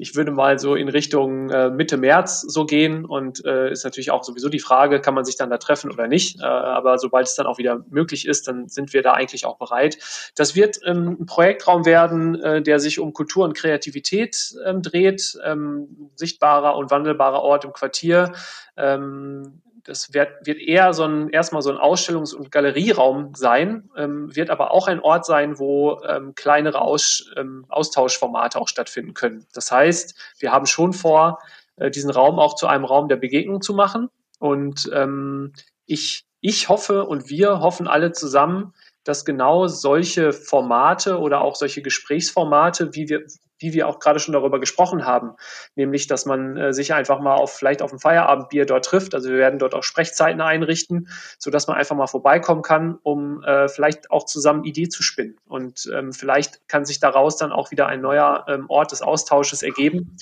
ich 0.00 0.16
würde 0.16 0.30
mal 0.30 0.58
so 0.58 0.74
in 0.74 0.88
Richtung 0.88 1.50
äh, 1.50 1.70
Mitte 1.70 1.96
März 1.96 2.40
so 2.40 2.64
gehen 2.64 3.04
und 3.04 3.44
äh, 3.44 3.70
ist 3.70 3.84
natürlich 3.84 4.10
auch 4.10 4.24
sowieso 4.24 4.48
die 4.48 4.58
Frage, 4.58 5.00
kann 5.00 5.14
man 5.14 5.24
sich 5.24 5.36
dann 5.36 5.50
da 5.50 5.58
treffen 5.58 5.90
oder 5.90 6.08
nicht. 6.08 6.40
Äh, 6.40 6.44
aber 6.44 6.98
sobald 6.98 7.26
es 7.26 7.34
dann 7.34 7.46
auch 7.46 7.58
wieder 7.58 7.84
möglich 7.90 8.26
ist, 8.26 8.48
dann 8.48 8.68
sind 8.68 8.92
wir 8.92 9.02
da 9.02 9.12
eigentlich 9.12 9.44
auch 9.44 9.58
bereit. 9.58 9.98
Das 10.36 10.54
wird 10.56 10.80
ähm, 10.86 11.18
ein 11.20 11.26
Projektraum 11.26 11.84
werden, 11.84 12.40
äh, 12.40 12.62
der 12.62 12.80
sich 12.80 12.98
um 12.98 13.12
Kultur 13.12 13.44
und 13.44 13.54
Kreativität 13.54 14.54
ähm, 14.64 14.82
dreht, 14.82 15.38
ähm, 15.44 16.10
sichtbarer 16.14 16.76
und 16.76 16.90
wandelbarer 16.90 17.42
Ort 17.42 17.64
im 17.64 17.72
Quartier. 17.72 18.32
Ähm, 18.76 19.60
das 19.84 20.12
wird, 20.14 20.46
wird 20.46 20.58
eher 20.58 20.92
so 20.92 21.04
ein, 21.04 21.28
erstmal 21.30 21.62
so 21.62 21.70
ein 21.70 21.78
Ausstellungs- 21.78 22.34
und 22.34 22.50
Galerieraum 22.50 23.34
sein, 23.34 23.90
ähm, 23.96 24.34
wird 24.34 24.50
aber 24.50 24.70
auch 24.72 24.88
ein 24.88 25.00
Ort 25.00 25.26
sein, 25.26 25.58
wo 25.58 26.00
ähm, 26.02 26.34
kleinere 26.34 26.80
Aus, 26.80 27.30
ähm, 27.36 27.64
Austauschformate 27.68 28.60
auch 28.60 28.68
stattfinden 28.68 29.14
können. 29.14 29.46
Das 29.52 29.70
heißt, 29.70 30.14
wir 30.38 30.52
haben 30.52 30.66
schon 30.66 30.92
vor, 30.92 31.38
äh, 31.76 31.90
diesen 31.90 32.10
Raum 32.10 32.38
auch 32.38 32.54
zu 32.54 32.66
einem 32.66 32.84
Raum 32.84 33.08
der 33.08 33.16
Begegnung 33.16 33.62
zu 33.62 33.74
machen. 33.74 34.08
Und 34.38 34.90
ähm, 34.92 35.52
ich, 35.86 36.24
ich 36.40 36.68
hoffe 36.68 37.04
und 37.04 37.28
wir 37.28 37.60
hoffen 37.60 37.88
alle 37.88 38.12
zusammen, 38.12 38.74
dass 39.04 39.24
genau 39.24 39.66
solche 39.66 40.32
Formate 40.32 41.18
oder 41.18 41.40
auch 41.40 41.56
solche 41.56 41.82
Gesprächsformate, 41.82 42.94
wie 42.94 43.08
wir, 43.08 43.24
wie 43.60 43.72
wir 43.72 43.86
auch 43.86 44.00
gerade 44.00 44.18
schon 44.18 44.32
darüber 44.32 44.58
gesprochen 44.58 45.06
haben, 45.06 45.32
nämlich, 45.76 46.06
dass 46.06 46.26
man 46.26 46.56
äh, 46.56 46.72
sich 46.72 46.92
einfach 46.94 47.20
mal 47.20 47.34
auf 47.34 47.52
vielleicht 47.52 47.82
auf 47.82 47.92
ein 47.92 47.98
Feierabendbier 47.98 48.66
dort 48.66 48.86
trifft. 48.86 49.14
Also 49.14 49.28
wir 49.28 49.36
werden 49.36 49.58
dort 49.58 49.74
auch 49.74 49.84
Sprechzeiten 49.84 50.40
einrichten, 50.40 51.08
so 51.38 51.50
dass 51.50 51.66
man 51.66 51.76
einfach 51.76 51.94
mal 51.94 52.06
vorbeikommen 52.06 52.62
kann, 52.62 52.98
um 53.02 53.44
äh, 53.44 53.68
vielleicht 53.68 54.10
auch 54.10 54.24
zusammen 54.24 54.64
Idee 54.64 54.88
zu 54.88 55.02
spinnen. 55.02 55.36
Und 55.46 55.90
ähm, 55.94 56.12
vielleicht 56.12 56.66
kann 56.68 56.84
sich 56.84 56.98
daraus 57.00 57.36
dann 57.36 57.52
auch 57.52 57.70
wieder 57.70 57.86
ein 57.86 58.00
neuer 58.00 58.46
ähm, 58.48 58.64
Ort 58.68 58.92
des 58.92 59.02
Austausches 59.02 59.62
ergeben. 59.62 60.16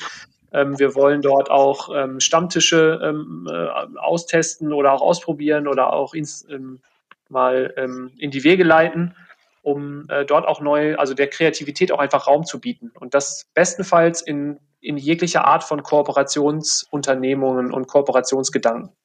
Ähm, 0.52 0.78
wir 0.78 0.94
wollen 0.94 1.22
dort 1.22 1.50
auch 1.50 1.90
ähm, 1.94 2.20
Stammtische 2.20 3.00
ähm, 3.02 3.48
äh, 3.50 3.98
austesten 3.98 4.72
oder 4.72 4.92
auch 4.92 5.02
ausprobieren 5.02 5.68
oder 5.68 5.92
auch 5.92 6.14
ins, 6.14 6.46
ähm, 6.50 6.80
mal 7.28 8.10
in 8.16 8.30
die 8.30 8.42
Wege 8.42 8.64
leiten 8.64 9.14
um 9.68 10.06
äh, 10.08 10.24
dort 10.24 10.46
auch 10.46 10.62
neu, 10.62 10.96
also 10.96 11.12
der 11.12 11.28
Kreativität 11.28 11.92
auch 11.92 11.98
einfach 11.98 12.26
Raum 12.26 12.46
zu 12.46 12.58
bieten. 12.58 12.90
Und 12.98 13.12
das 13.12 13.50
bestenfalls 13.52 14.22
in, 14.22 14.58
in 14.80 14.96
jeglicher 14.96 15.44
Art 15.44 15.62
von 15.62 15.82
Kooperationsunternehmungen 15.82 17.70
und 17.70 17.86
Kooperationsgedanken. 17.86 18.96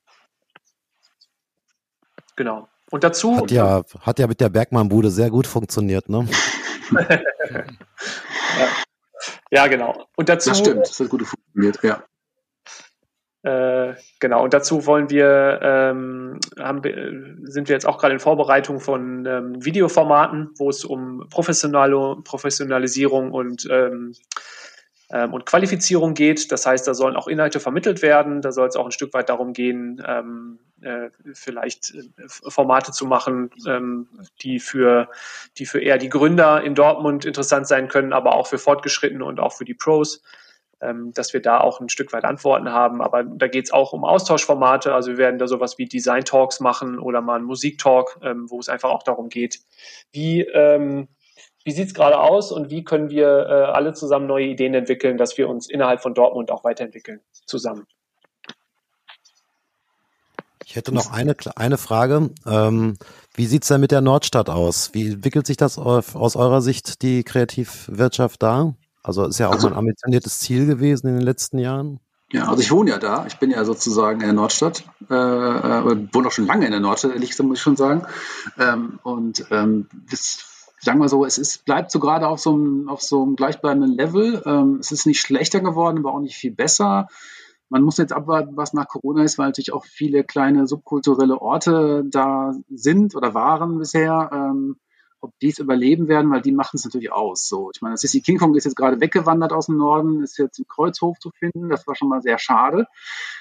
Genau. 2.37 2.69
Und 2.91 3.03
dazu. 3.03 3.35
Hat 3.35 3.51
ja, 3.51 3.83
hat 3.99 4.19
ja 4.19 4.27
mit 4.27 4.39
der 4.39 4.47
Bergmann-Bude 4.47 5.11
sehr 5.11 5.29
gut 5.29 5.47
funktioniert, 5.47 6.07
ne? 6.07 6.29
ja. 6.91 7.19
ja. 9.51 9.67
genau. 9.67 10.05
Und 10.15 10.29
dazu. 10.29 10.51
Das 10.51 10.59
stimmt, 10.59 10.87
das 10.87 10.97
hat 10.97 11.09
gut 11.09 11.23
funktioniert, 11.27 11.83
ja. 11.83 12.03
Äh, 13.43 13.95
genau, 14.19 14.41
und 14.41 14.53
dazu 14.53 14.85
wollen 14.85 15.09
wir, 15.09 15.59
ähm, 15.61 16.39
haben, 16.57 16.81
sind 17.43 17.67
wir 17.67 17.75
jetzt 17.75 17.85
auch 17.85 17.97
gerade 17.97 18.13
in 18.13 18.21
Vorbereitung 18.21 18.79
von 18.79 19.25
ähm, 19.25 19.65
Videoformaten, 19.65 20.51
wo 20.57 20.69
es 20.69 20.85
um 20.85 21.27
professionelle 21.29 22.15
Professionalisierung 22.23 23.33
und, 23.33 23.67
ähm, 23.69 24.13
ähm, 25.11 25.33
und 25.33 25.45
Qualifizierung 25.45 26.13
geht. 26.13 26.53
Das 26.53 26.65
heißt, 26.65 26.87
da 26.87 26.93
sollen 26.93 27.17
auch 27.17 27.27
Inhalte 27.27 27.59
vermittelt 27.59 28.01
werden. 28.01 28.41
Da 28.41 28.53
soll 28.53 28.69
es 28.69 28.77
auch 28.77 28.85
ein 28.85 28.91
Stück 28.91 29.13
weit 29.13 29.27
darum 29.27 29.51
gehen, 29.51 30.01
ähm, 30.07 30.59
äh, 30.79 31.09
vielleicht 31.33 31.93
äh, 31.93 32.03
Formate 32.27 32.93
zu 32.93 33.05
machen, 33.05 33.49
ähm, 33.67 34.07
die 34.41 34.61
für, 34.61 35.09
die 35.57 35.65
für 35.65 35.81
eher 35.81 35.97
die 35.97 36.09
Gründer 36.09 36.63
in 36.63 36.75
Dortmund 36.75 37.25
interessant 37.25 37.67
sein 37.67 37.89
können, 37.89 38.13
aber 38.13 38.35
auch 38.35 38.47
für 38.47 38.57
Fortgeschrittene 38.57 39.25
und 39.25 39.41
auch 39.41 39.51
für 39.51 39.65
die 39.65 39.73
Pros 39.73 40.23
dass 41.13 41.33
wir 41.33 41.41
da 41.41 41.59
auch 41.59 41.79
ein 41.79 41.89
Stück 41.89 42.13
weit 42.13 42.25
Antworten 42.25 42.69
haben. 42.69 43.01
Aber 43.01 43.23
da 43.23 43.47
geht 43.47 43.65
es 43.65 43.71
auch 43.71 43.93
um 43.93 44.03
Austauschformate. 44.03 44.93
Also 44.93 45.11
wir 45.11 45.17
werden 45.17 45.39
da 45.39 45.47
sowas 45.47 45.77
wie 45.77 45.85
Design 45.85 46.25
Talks 46.25 46.59
machen 46.59 46.99
oder 46.99 47.21
mal 47.21 47.35
einen 47.35 47.45
Musiktalk, 47.45 48.19
ähm, 48.21 48.49
wo 48.49 48.59
es 48.59 48.69
einfach 48.69 48.89
auch 48.89 49.03
darum 49.03 49.29
geht, 49.29 49.59
wie, 50.11 50.41
ähm, 50.41 51.07
wie 51.63 51.71
sieht 51.71 51.87
es 51.87 51.93
gerade 51.93 52.19
aus 52.19 52.51
und 52.51 52.69
wie 52.69 52.83
können 52.83 53.09
wir 53.09 53.27
äh, 53.27 53.71
alle 53.71 53.93
zusammen 53.93 54.27
neue 54.27 54.45
Ideen 54.45 54.73
entwickeln, 54.73 55.17
dass 55.17 55.37
wir 55.37 55.49
uns 55.49 55.69
innerhalb 55.69 56.01
von 56.01 56.13
Dortmund 56.13 56.51
auch 56.51 56.63
weiterentwickeln 56.63 57.21
zusammen. 57.45 57.85
Ich 60.65 60.75
hätte 60.75 60.93
noch 60.93 61.11
eine, 61.11 61.35
eine 61.55 61.77
Frage. 61.77 62.31
Ähm, 62.47 62.97
wie 63.35 63.45
sieht's 63.45 63.67
denn 63.67 63.81
mit 63.81 63.91
der 63.91 64.01
Nordstadt 64.01 64.49
aus? 64.49 64.93
Wie 64.93 65.11
entwickelt 65.11 65.45
sich 65.45 65.57
das 65.57 65.77
aus 65.77 66.35
eurer 66.35 66.61
Sicht, 66.61 67.01
die 67.03 67.23
Kreativwirtschaft 67.23 68.41
da? 68.41 68.73
Also 69.03 69.25
ist 69.25 69.39
ja 69.39 69.49
auch 69.49 69.53
also, 69.53 69.67
ein 69.67 69.73
ambitioniertes 69.73 70.39
Ziel 70.39 70.65
gewesen 70.65 71.07
in 71.07 71.15
den 71.15 71.23
letzten 71.23 71.59
Jahren. 71.59 71.99
Ja, 72.31 72.47
also 72.47 72.61
ich 72.61 72.71
wohne 72.71 72.89
ja 72.89 72.97
da. 72.97 73.25
Ich 73.27 73.37
bin 73.37 73.51
ja 73.51 73.63
sozusagen 73.63 74.21
in 74.21 74.25
der 74.25 74.33
Nordstadt. 74.33 74.83
Äh, 75.09 75.13
äh, 75.13 76.07
wohne 76.13 76.27
auch 76.27 76.31
schon 76.31 76.47
lange 76.47 76.65
in 76.65 76.71
der 76.71 76.79
Nordstadt, 76.79 77.11
ehrlich 77.11 77.29
gesagt, 77.29 77.47
muss 77.47 77.59
ich 77.59 77.63
schon 77.63 77.75
sagen. 77.75 78.07
Ähm, 78.57 78.99
und 79.03 79.45
ähm, 79.51 79.87
das, 80.09 80.43
sagen 80.79 80.99
wir 80.99 81.09
so, 81.09 81.25
es 81.25 81.37
ist, 81.37 81.65
bleibt 81.65 81.91
so 81.91 81.99
gerade 81.99 82.27
auf 82.27 82.39
so 82.39 82.53
einem, 82.53 82.89
auf 82.89 83.01
so 83.01 83.21
einem 83.21 83.35
gleichbleibenden 83.35 83.95
Level. 83.95 84.41
Ähm, 84.45 84.77
es 84.79 84.91
ist 84.91 85.05
nicht 85.05 85.21
schlechter 85.21 85.59
geworden, 85.59 85.99
aber 85.99 86.13
auch 86.13 86.19
nicht 86.21 86.35
viel 86.35 86.51
besser. 86.51 87.07
Man 87.69 87.83
muss 87.83 87.97
jetzt 87.97 88.13
abwarten, 88.13 88.57
was 88.57 88.73
nach 88.73 88.87
Corona 88.87 89.23
ist, 89.23 89.37
weil 89.37 89.47
natürlich 89.47 89.73
auch 89.73 89.85
viele 89.85 90.23
kleine 90.23 90.65
subkulturelle 90.65 91.39
Orte 91.39 92.03
da 92.05 92.53
sind 92.73 93.15
oder 93.15 93.33
waren 93.33 93.77
bisher. 93.77 94.29
Ähm, 94.33 94.77
ob 95.23 95.39
die 95.39 95.49
es 95.49 95.59
überleben 95.59 96.09
werden, 96.09 96.29
weil 96.31 96.41
die 96.41 96.51
machen 96.51 96.75
es 96.75 96.83
natürlich 96.83 97.11
aus. 97.11 97.47
So, 97.47 97.71
ich 97.73 97.81
meine, 97.81 97.95
Sissy 97.95 98.21
King 98.21 98.37
Kong 98.37 98.55
ist 98.55 98.65
jetzt 98.65 98.75
gerade 98.75 98.99
weggewandert 98.99 99.53
aus 99.53 99.67
dem 99.67 99.77
Norden, 99.77 100.21
ist 100.21 100.37
jetzt 100.37 100.59
im 100.59 100.67
Kreuzhof 100.67 101.17
zu 101.17 101.31
finden. 101.31 101.69
Das 101.69 101.87
war 101.87 101.95
schon 101.95 102.09
mal 102.09 102.21
sehr 102.21 102.37
schade. 102.37 102.87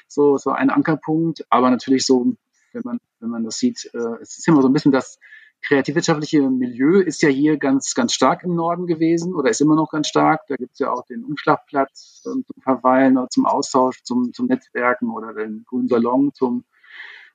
So, 0.06 0.36
es 0.36 0.46
war 0.46 0.56
ein 0.56 0.70
Ankerpunkt, 0.70 1.44
aber 1.50 1.70
natürlich 1.70 2.06
so, 2.06 2.34
wenn 2.72 2.82
man, 2.84 2.98
wenn 3.18 3.30
man 3.30 3.42
das 3.42 3.58
sieht, 3.58 3.90
äh, 3.94 4.20
es 4.20 4.38
ist 4.38 4.46
immer 4.46 4.62
so 4.62 4.68
ein 4.68 4.72
bisschen 4.72 4.92
das 4.92 5.18
kreativwirtschaftliche 5.62 6.42
Milieu 6.50 7.00
ist 7.00 7.22
ja 7.22 7.28
hier 7.28 7.56
ganz, 7.56 7.94
ganz 7.94 8.12
stark 8.12 8.44
im 8.44 8.54
Norden 8.54 8.86
gewesen 8.86 9.34
oder 9.34 9.50
ist 9.50 9.60
immer 9.60 9.74
noch 9.74 9.90
ganz 9.90 10.06
stark. 10.06 10.42
Da 10.48 10.56
gibt 10.56 10.74
es 10.74 10.78
ja 10.78 10.92
auch 10.92 11.04
den 11.06 11.24
Umschlagplatz 11.24 12.20
zum 12.22 12.44
Verweilen 12.60 13.18
zum 13.30 13.44
Austausch, 13.44 14.02
zum, 14.04 14.32
zum 14.32 14.46
Netzwerken 14.46 15.10
oder 15.10 15.34
den 15.34 15.64
grünen 15.68 15.88
Salon 15.88 16.32
zum 16.32 16.64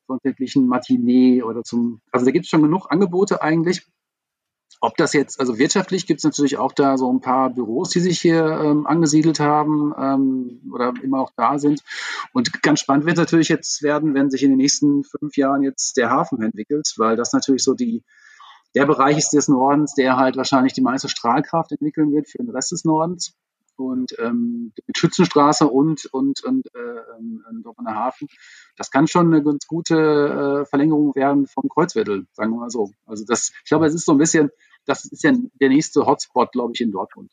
sonntäglichen 0.08 0.68
Matinee 0.68 1.44
oder 1.44 1.64
zum, 1.64 2.02
also 2.12 2.26
da 2.26 2.32
gibt 2.32 2.46
es 2.46 2.50
schon 2.50 2.62
genug 2.62 2.88
Angebote 2.90 3.42
eigentlich. 3.42 3.86
Ob 4.80 4.96
das 4.96 5.14
jetzt, 5.14 5.40
also 5.40 5.58
wirtschaftlich 5.58 6.06
gibt 6.06 6.20
es 6.20 6.24
natürlich 6.24 6.58
auch 6.58 6.72
da 6.72 6.98
so 6.98 7.12
ein 7.12 7.20
paar 7.20 7.50
Büros, 7.50 7.90
die 7.90 8.00
sich 8.00 8.20
hier 8.20 8.46
ähm, 8.46 8.86
angesiedelt 8.86 9.40
haben 9.40 9.94
ähm, 9.98 10.72
oder 10.72 10.94
immer 11.02 11.20
auch 11.22 11.32
da 11.36 11.58
sind. 11.58 11.82
Und 12.32 12.62
ganz 12.62 12.82
spannend 12.82 13.06
wird 13.06 13.18
natürlich 13.18 13.50
jetzt 13.50 13.82
werden, 13.82 14.14
wenn 14.14 14.30
sich 14.30 14.44
in 14.44 14.50
den 14.50 14.58
nächsten 14.58 15.04
fünf 15.04 15.36
Jahren 15.36 15.64
jetzt 15.64 15.98
der 15.98 16.12
Hafen 16.12 16.42
entwickelt, 16.44 16.94
weil 16.98 17.16
das 17.16 17.34
natürlich 17.34 17.64
so 17.64 17.74
die, 17.74 18.04
der 18.76 18.86
Bereich 18.86 19.18
ist 19.18 19.34
des 19.34 19.48
Nordens, 19.48 19.96
der 19.96 20.16
halt 20.16 20.38
wahrscheinlich 20.38 20.74
die 20.74 20.82
meiste 20.82 21.10
Strahlkraft 21.10 21.72
entwickeln 21.72 22.12
wird 22.12 22.30
für 22.30 22.38
den 22.38 22.52
Rest 22.52 22.72
des 22.72 22.86
Nordens. 22.86 23.34
Und 23.78 24.18
ähm, 24.20 24.74
mit 24.86 24.98
Schützenstraße 24.98 25.68
und 25.68 26.06
und 26.08 26.44
und 26.44 26.68
äh, 26.76 26.80
ähm, 27.18 27.44
der 27.86 27.96
Hafen, 27.96 28.28
das 28.76 28.92
kann 28.92 29.08
schon 29.08 29.28
eine 29.28 29.44
ganz 29.44 29.68
gute 29.68 29.96
äh, 29.96 30.66
Verlängerung 30.66 31.16
werden 31.16 31.48
vom 31.48 31.70
Kreuzviertel, 31.70 32.26
sagen 32.34 32.52
wir 32.52 32.60
mal 32.60 32.70
so. 32.70 32.92
Also 33.06 33.24
das, 33.26 33.52
ich 33.64 33.70
glaube, 33.70 33.86
es 33.86 33.94
ist 33.94 34.06
so 34.06 34.14
ein 34.14 34.18
bisschen 34.18 34.52
das 34.88 35.06
ist 35.06 35.24
ja 35.24 35.34
der 35.62 35.70
nächste 35.70 36.06
Hotspot, 36.06 36.52
glaube 36.52 36.72
ich, 36.74 36.82
in 36.82 36.92
Dortmund. 36.92 37.32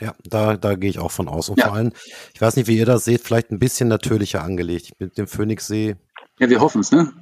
Ja, 0.00 0.14
da, 0.24 0.56
da 0.56 0.74
gehe 0.74 0.90
ich 0.90 0.98
auch 0.98 1.10
von 1.10 1.28
aus. 1.28 1.48
Und 1.48 1.58
ja. 1.58 1.66
vor 1.66 1.76
allem, 1.76 1.92
ich 2.34 2.40
weiß 2.40 2.56
nicht, 2.56 2.68
wie 2.68 2.76
ihr 2.76 2.86
das 2.86 3.04
seht, 3.04 3.22
vielleicht 3.22 3.50
ein 3.50 3.58
bisschen 3.58 3.88
natürlicher 3.88 4.42
angelegt. 4.42 4.92
Mit 4.98 5.16
dem 5.18 5.26
Phoenixsee. 5.26 5.96
Ja, 6.38 6.50
wir 6.50 6.60
hoffen 6.60 6.82
es, 6.82 6.92
ne? 6.92 7.12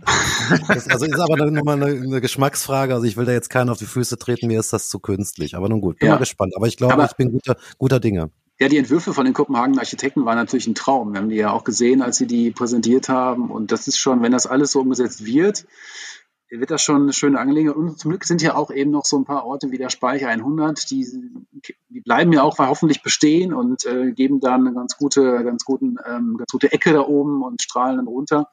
Das, 0.69 0.89
also 0.89 1.07
ist 1.07 1.21
aber 1.21 1.51
nochmal 1.51 1.81
eine, 1.81 1.87
eine 1.87 2.21
Geschmacksfrage. 2.21 2.95
Also 2.95 3.07
ich 3.07 3.17
will 3.17 3.27
da 3.27 3.33
jetzt 3.33 3.49
keinen 3.49 3.71
auf 3.71 3.79
die 3.79 3.87
Füße 3.87 4.19
treten, 4.19 4.49
mir 4.49 4.59
ist 4.59 4.73
das 4.73 4.89
zu 4.89 4.99
künstlich. 4.99 5.55
Aber 5.55 5.69
nun 5.69 5.81
gut, 5.81 5.99
bin 6.01 6.09
ja. 6.09 6.15
mal 6.15 6.19
gespannt. 6.19 6.53
Aber 6.57 6.67
ich 6.67 6.77
glaube, 6.77 6.95
aber, 6.95 7.05
ich 7.07 7.13
bin 7.13 7.31
guter, 7.31 7.57
guter 7.79 8.01
Dinge. 8.01 8.31
Ja, 8.61 8.69
die 8.69 8.79
Entwürfe 8.79 9.13
von 9.13 9.25
den 9.25 9.35
Kopenhagen 9.35 9.79
Architekten 9.79 10.25
waren 10.25 10.37
natürlich 10.37 10.69
ein 10.69 10.77
Traum. 10.77 11.13
Wir 11.13 11.21
haben 11.21 11.29
die 11.29 11.37
ja 11.37 11.51
auch 11.51 11.65
gesehen, 11.65 12.03
als 12.03 12.19
sie 12.19 12.27
die 12.27 12.53
präsentiert 12.53 13.09
haben. 13.09 13.51
Und 13.51 13.73
das 13.73 13.89
ist 13.89 13.99
schon, 13.99 14.23
wenn 14.23 14.31
das 14.31 14.47
alles 14.47 14.73
so 14.73 14.81
umgesetzt 14.81 15.25
wird, 15.25 15.67
wird 16.51 16.71
das 16.71 16.83
schon 16.83 17.03
eine 17.03 17.13
schöne 17.13 17.41
Angelegenheit. 17.41 17.77
Und 17.77 17.99
zum 17.99 18.11
Glück 18.11 18.25
sind 18.25 18.41
hier 18.41 18.57
auch 18.57 18.71
eben 18.71 18.91
noch 18.91 19.05
so 19.05 19.19
ein 19.19 19.25
paar 19.25 19.45
Orte 19.45 19.71
wie 19.71 19.79
der 19.79 19.91
Speicher 19.91 20.29
100, 20.29 20.91
die, 20.91 21.07
die 21.89 22.01
bleiben 22.01 22.33
ja 22.33 22.43
auch 22.43 22.59
hoffentlich 22.59 23.03
bestehen 23.03 23.53
und 23.53 23.85
äh, 23.87 24.13
geben 24.13 24.41
dann 24.41 24.67
eine 24.67 24.75
ganz 24.75 24.97
gute, 24.97 25.43
ganz 25.43 25.65
guten, 25.65 25.97
ähm, 26.07 26.37
ganz 26.37 26.51
gute 26.53 26.73
Ecke 26.73 26.93
da 26.93 27.01
oben 27.01 27.43
und 27.43 27.63
strahlen 27.63 27.97
dann 27.97 28.07
runter. 28.07 28.49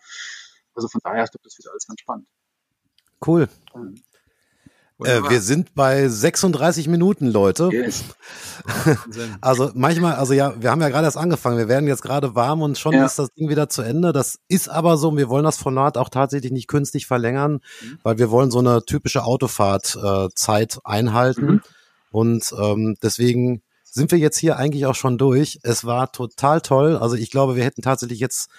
Also 0.73 0.87
von 0.87 1.01
daher, 1.03 1.25
ich 1.25 1.31
glaube, 1.31 1.43
das 1.43 1.57
wird 1.57 1.69
alles 1.69 1.85
ganz 1.87 1.99
spannend. 2.01 2.27
Cool. 3.25 3.47
Äh, 5.03 5.29
wir 5.29 5.41
sind 5.41 5.73
bei 5.73 6.07
36 6.07 6.87
Minuten, 6.87 7.27
Leute. 7.27 7.69
Yes. 7.71 8.03
also 9.41 9.71
manchmal, 9.73 10.15
also 10.15 10.33
ja, 10.33 10.53
wir 10.61 10.71
haben 10.71 10.81
ja 10.81 10.89
gerade 10.89 11.05
erst 11.05 11.17
angefangen. 11.17 11.57
Wir 11.57 11.67
werden 11.67 11.87
jetzt 11.87 12.01
gerade 12.01 12.35
warm 12.35 12.61
und 12.61 12.77
schon 12.77 12.93
ja. 12.93 13.05
ist 13.05 13.17
das 13.17 13.33
Ding 13.33 13.49
wieder 13.49 13.69
zu 13.69 13.81
Ende. 13.81 14.13
Das 14.13 14.39
ist 14.47 14.69
aber 14.69 14.97
so. 14.97 15.15
Wir 15.17 15.29
wollen 15.29 15.43
das 15.43 15.57
Format 15.57 15.97
auch 15.97 16.09
tatsächlich 16.09 16.51
nicht 16.51 16.67
künstlich 16.67 17.07
verlängern, 17.07 17.61
mhm. 17.81 17.99
weil 18.03 18.17
wir 18.17 18.31
wollen 18.31 18.51
so 18.51 18.59
eine 18.59 18.83
typische 18.85 19.23
Autofahrt-Zeit 19.23 20.75
äh, 20.75 20.79
einhalten. 20.83 21.45
Mhm. 21.45 21.61
Und 22.11 22.53
ähm, 22.59 22.95
deswegen 23.01 23.63
sind 23.83 24.11
wir 24.11 24.19
jetzt 24.19 24.37
hier 24.37 24.57
eigentlich 24.57 24.85
auch 24.85 24.95
schon 24.95 25.17
durch. 25.17 25.59
Es 25.63 25.85
war 25.85 26.11
total 26.11 26.61
toll. 26.61 26.97
Also 26.97 27.15
ich 27.15 27.31
glaube, 27.31 27.55
wir 27.55 27.63
hätten 27.63 27.81
tatsächlich 27.81 28.19
jetzt 28.19 28.49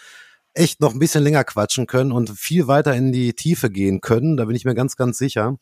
echt 0.55 0.81
noch 0.81 0.93
ein 0.93 0.99
bisschen 0.99 1.25
länger 1.25 1.45
quatschen 1.45 1.87
können 1.87 2.13
und 2.13 2.31
viel 2.31 2.67
weiter 2.67 2.95
in 2.95 3.13
die 3.13 3.33
Tiefe 3.33 3.71
gehen 3.71 4.01
können. 4.01 4.37
Da 4.37 4.45
bin 4.45 4.57
ich 4.57 4.65
mir 4.65 4.75
ganz, 4.75 4.97
ganz 4.97 5.19
sicher. 5.19 5.57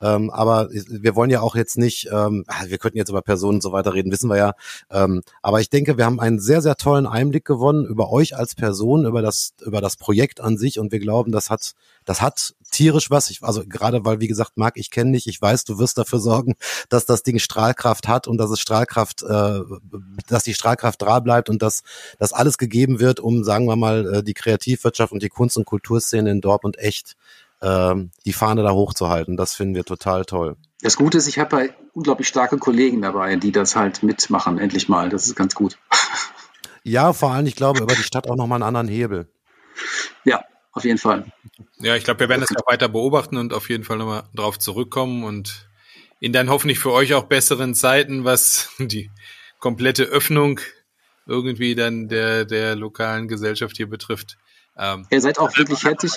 Ähm, 0.00 0.30
aber 0.30 0.68
wir 0.70 1.14
wollen 1.14 1.30
ja 1.30 1.40
auch 1.40 1.54
jetzt 1.54 1.78
nicht, 1.78 2.08
ähm, 2.12 2.44
ah, 2.48 2.64
wir 2.66 2.78
könnten 2.78 2.98
jetzt 2.98 3.10
über 3.10 3.22
Personen 3.22 3.56
und 3.56 3.62
so 3.62 3.72
weiter 3.72 3.94
reden, 3.94 4.10
wissen 4.10 4.30
wir 4.30 4.36
ja. 4.36 4.54
Ähm, 4.90 5.22
aber 5.42 5.60
ich 5.60 5.70
denke, 5.70 5.98
wir 5.98 6.06
haben 6.06 6.20
einen 6.20 6.40
sehr, 6.40 6.62
sehr 6.62 6.76
tollen 6.76 7.06
Einblick 7.06 7.44
gewonnen 7.44 7.84
über 7.84 8.10
euch 8.10 8.36
als 8.36 8.54
Person, 8.54 9.04
über 9.04 9.22
das, 9.22 9.54
über 9.64 9.80
das 9.80 9.96
Projekt 9.96 10.40
an 10.40 10.56
sich 10.56 10.78
und 10.78 10.92
wir 10.92 11.00
glauben, 11.00 11.32
das 11.32 11.50
hat, 11.50 11.72
das 12.04 12.22
hat 12.22 12.54
tierisch 12.70 13.10
was. 13.10 13.30
Ich, 13.30 13.42
also 13.42 13.64
gerade 13.66 14.04
weil, 14.04 14.20
wie 14.20 14.28
gesagt, 14.28 14.52
Marc, 14.56 14.76
ich 14.76 14.90
kenne 14.90 15.12
dich, 15.12 15.26
ich 15.26 15.40
weiß, 15.40 15.64
du 15.64 15.78
wirst 15.78 15.98
dafür 15.98 16.20
sorgen, 16.20 16.54
dass 16.88 17.04
das 17.04 17.22
Ding 17.22 17.38
Strahlkraft 17.38 18.08
hat 18.08 18.26
und 18.28 18.38
dass 18.38 18.50
es 18.50 18.60
Strahlkraft, 18.60 19.22
äh, 19.22 19.60
dass 20.28 20.44
die 20.44 20.54
Strahlkraft 20.54 21.02
da 21.02 21.20
bleibt 21.20 21.50
und 21.50 21.62
dass, 21.62 21.82
dass 22.18 22.32
alles 22.32 22.58
gegeben 22.58 23.00
wird, 23.00 23.20
um, 23.20 23.44
sagen 23.44 23.66
wir 23.66 23.76
mal, 23.76 24.14
äh, 24.14 24.22
die 24.22 24.34
Kreativwirtschaft 24.34 25.12
und 25.12 25.22
die 25.22 25.28
Kunst- 25.28 25.56
und 25.56 25.66
Kulturszene 25.66 26.30
in 26.30 26.40
Dortmund 26.40 26.78
echt 26.78 27.16
ähm, 27.62 28.10
die 28.24 28.32
Fahne 28.32 28.62
da 28.62 28.72
hochzuhalten. 28.72 29.36
Das 29.36 29.54
finden 29.54 29.74
wir 29.74 29.84
total 29.84 30.24
toll. 30.24 30.56
Das 30.82 30.96
Gute 30.96 31.18
ist, 31.18 31.28
ich 31.28 31.38
habe 31.38 31.56
halt 31.56 31.74
unglaublich 31.92 32.28
starke 32.28 32.58
Kollegen 32.58 33.02
dabei, 33.02 33.36
die 33.36 33.52
das 33.52 33.76
halt 33.76 34.02
mitmachen, 34.02 34.58
endlich 34.58 34.88
mal. 34.88 35.10
Das 35.10 35.26
ist 35.26 35.36
ganz 35.36 35.54
gut. 35.54 35.78
Ja, 36.82 37.12
vor 37.12 37.30
allem, 37.32 37.44
ich 37.44 37.56
glaube, 37.56 37.82
über 37.82 37.94
die 37.94 38.02
Stadt 38.02 38.26
auch 38.26 38.36
nochmal 38.36 38.56
einen 38.56 38.74
anderen 38.74 38.88
Hebel. 38.88 39.30
Ja, 40.24 40.42
auf 40.72 40.84
jeden 40.84 40.96
Fall. 40.96 41.30
Ja, 41.78 41.94
ich 41.94 42.04
glaube, 42.04 42.20
wir 42.20 42.30
werden 42.30 42.40
das 42.40 42.56
auch 42.56 42.66
weiter 42.66 42.88
beobachten 42.88 43.36
und 43.36 43.52
auf 43.52 43.68
jeden 43.68 43.84
Fall 43.84 43.98
nochmal 43.98 44.22
drauf 44.34 44.58
zurückkommen 44.58 45.24
und 45.24 45.68
in 46.20 46.32
dann 46.32 46.48
hoffentlich 46.48 46.78
für 46.78 46.92
euch 46.92 47.12
auch 47.12 47.24
besseren 47.24 47.74
Zeiten, 47.74 48.24
was 48.24 48.70
die 48.78 49.10
komplette 49.58 50.04
Öffnung 50.04 50.60
irgendwie 51.26 51.74
dann 51.74 52.08
der, 52.08 52.46
der 52.46 52.76
lokalen 52.76 53.28
Gesellschaft 53.28 53.76
hier 53.76 53.88
betrifft. 53.88 54.38
Ähm, 54.76 55.06
Ihr 55.10 55.20
seid 55.20 55.38
auch 55.38 55.54
wirklich 55.56 55.84
herzlich, 55.84 56.14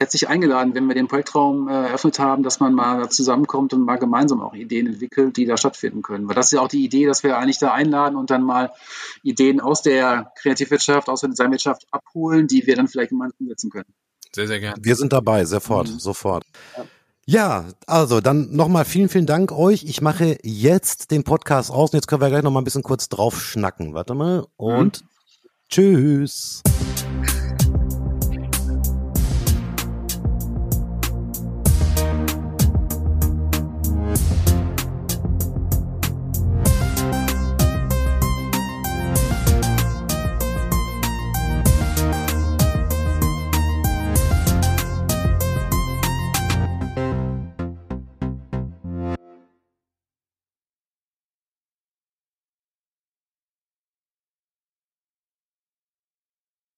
herzlich 0.00 0.28
eingeladen, 0.28 0.74
wenn 0.74 0.86
wir 0.86 0.94
den 0.94 1.08
Projektraum 1.08 1.68
äh, 1.68 1.72
eröffnet 1.72 2.18
haben, 2.18 2.42
dass 2.42 2.60
man 2.60 2.72
mal 2.72 3.00
da 3.00 3.10
zusammenkommt 3.10 3.72
und 3.72 3.84
mal 3.84 3.96
gemeinsam 3.96 4.40
auch 4.40 4.54
Ideen 4.54 4.86
entwickelt, 4.86 5.36
die 5.36 5.44
da 5.44 5.56
stattfinden 5.56 6.02
können. 6.02 6.28
Weil 6.28 6.36
das 6.36 6.46
ist 6.46 6.52
ja 6.52 6.60
auch 6.60 6.68
die 6.68 6.84
Idee, 6.84 7.06
dass 7.06 7.24
wir 7.24 7.36
eigentlich 7.36 7.58
da 7.58 7.72
einladen 7.72 8.16
und 8.16 8.30
dann 8.30 8.42
mal 8.42 8.72
Ideen 9.22 9.60
aus 9.60 9.82
der 9.82 10.32
Kreativwirtschaft, 10.40 11.08
aus 11.08 11.22
der 11.22 11.30
Designwirtschaft 11.30 11.86
abholen, 11.90 12.46
die 12.46 12.66
wir 12.66 12.76
dann 12.76 12.88
vielleicht 12.88 13.10
gemeinsam 13.10 13.38
umsetzen 13.40 13.70
können. 13.70 13.92
Sehr, 14.34 14.46
sehr 14.46 14.60
gerne. 14.60 14.76
Wir 14.80 14.94
sind 14.94 15.12
dabei, 15.12 15.44
sofort, 15.44 15.88
mhm. 15.88 15.98
sofort. 15.98 16.44
Ja. 16.76 16.84
Ja, 17.30 17.66
also 17.86 18.22
dann 18.22 18.56
nochmal 18.56 18.86
vielen, 18.86 19.10
vielen 19.10 19.26
Dank 19.26 19.52
euch. 19.52 19.84
Ich 19.84 20.00
mache 20.00 20.38
jetzt 20.42 21.10
den 21.10 21.24
Podcast 21.24 21.70
aus 21.70 21.90
und 21.90 21.98
jetzt 21.98 22.06
können 22.06 22.22
wir 22.22 22.30
gleich 22.30 22.42
nochmal 22.42 22.62
ein 22.62 22.64
bisschen 22.64 22.82
kurz 22.82 23.10
drauf 23.10 23.38
schnacken. 23.38 23.92
Warte 23.92 24.14
mal 24.14 24.46
und 24.56 25.02
mhm. 25.02 25.08
tschüss. 25.68 26.62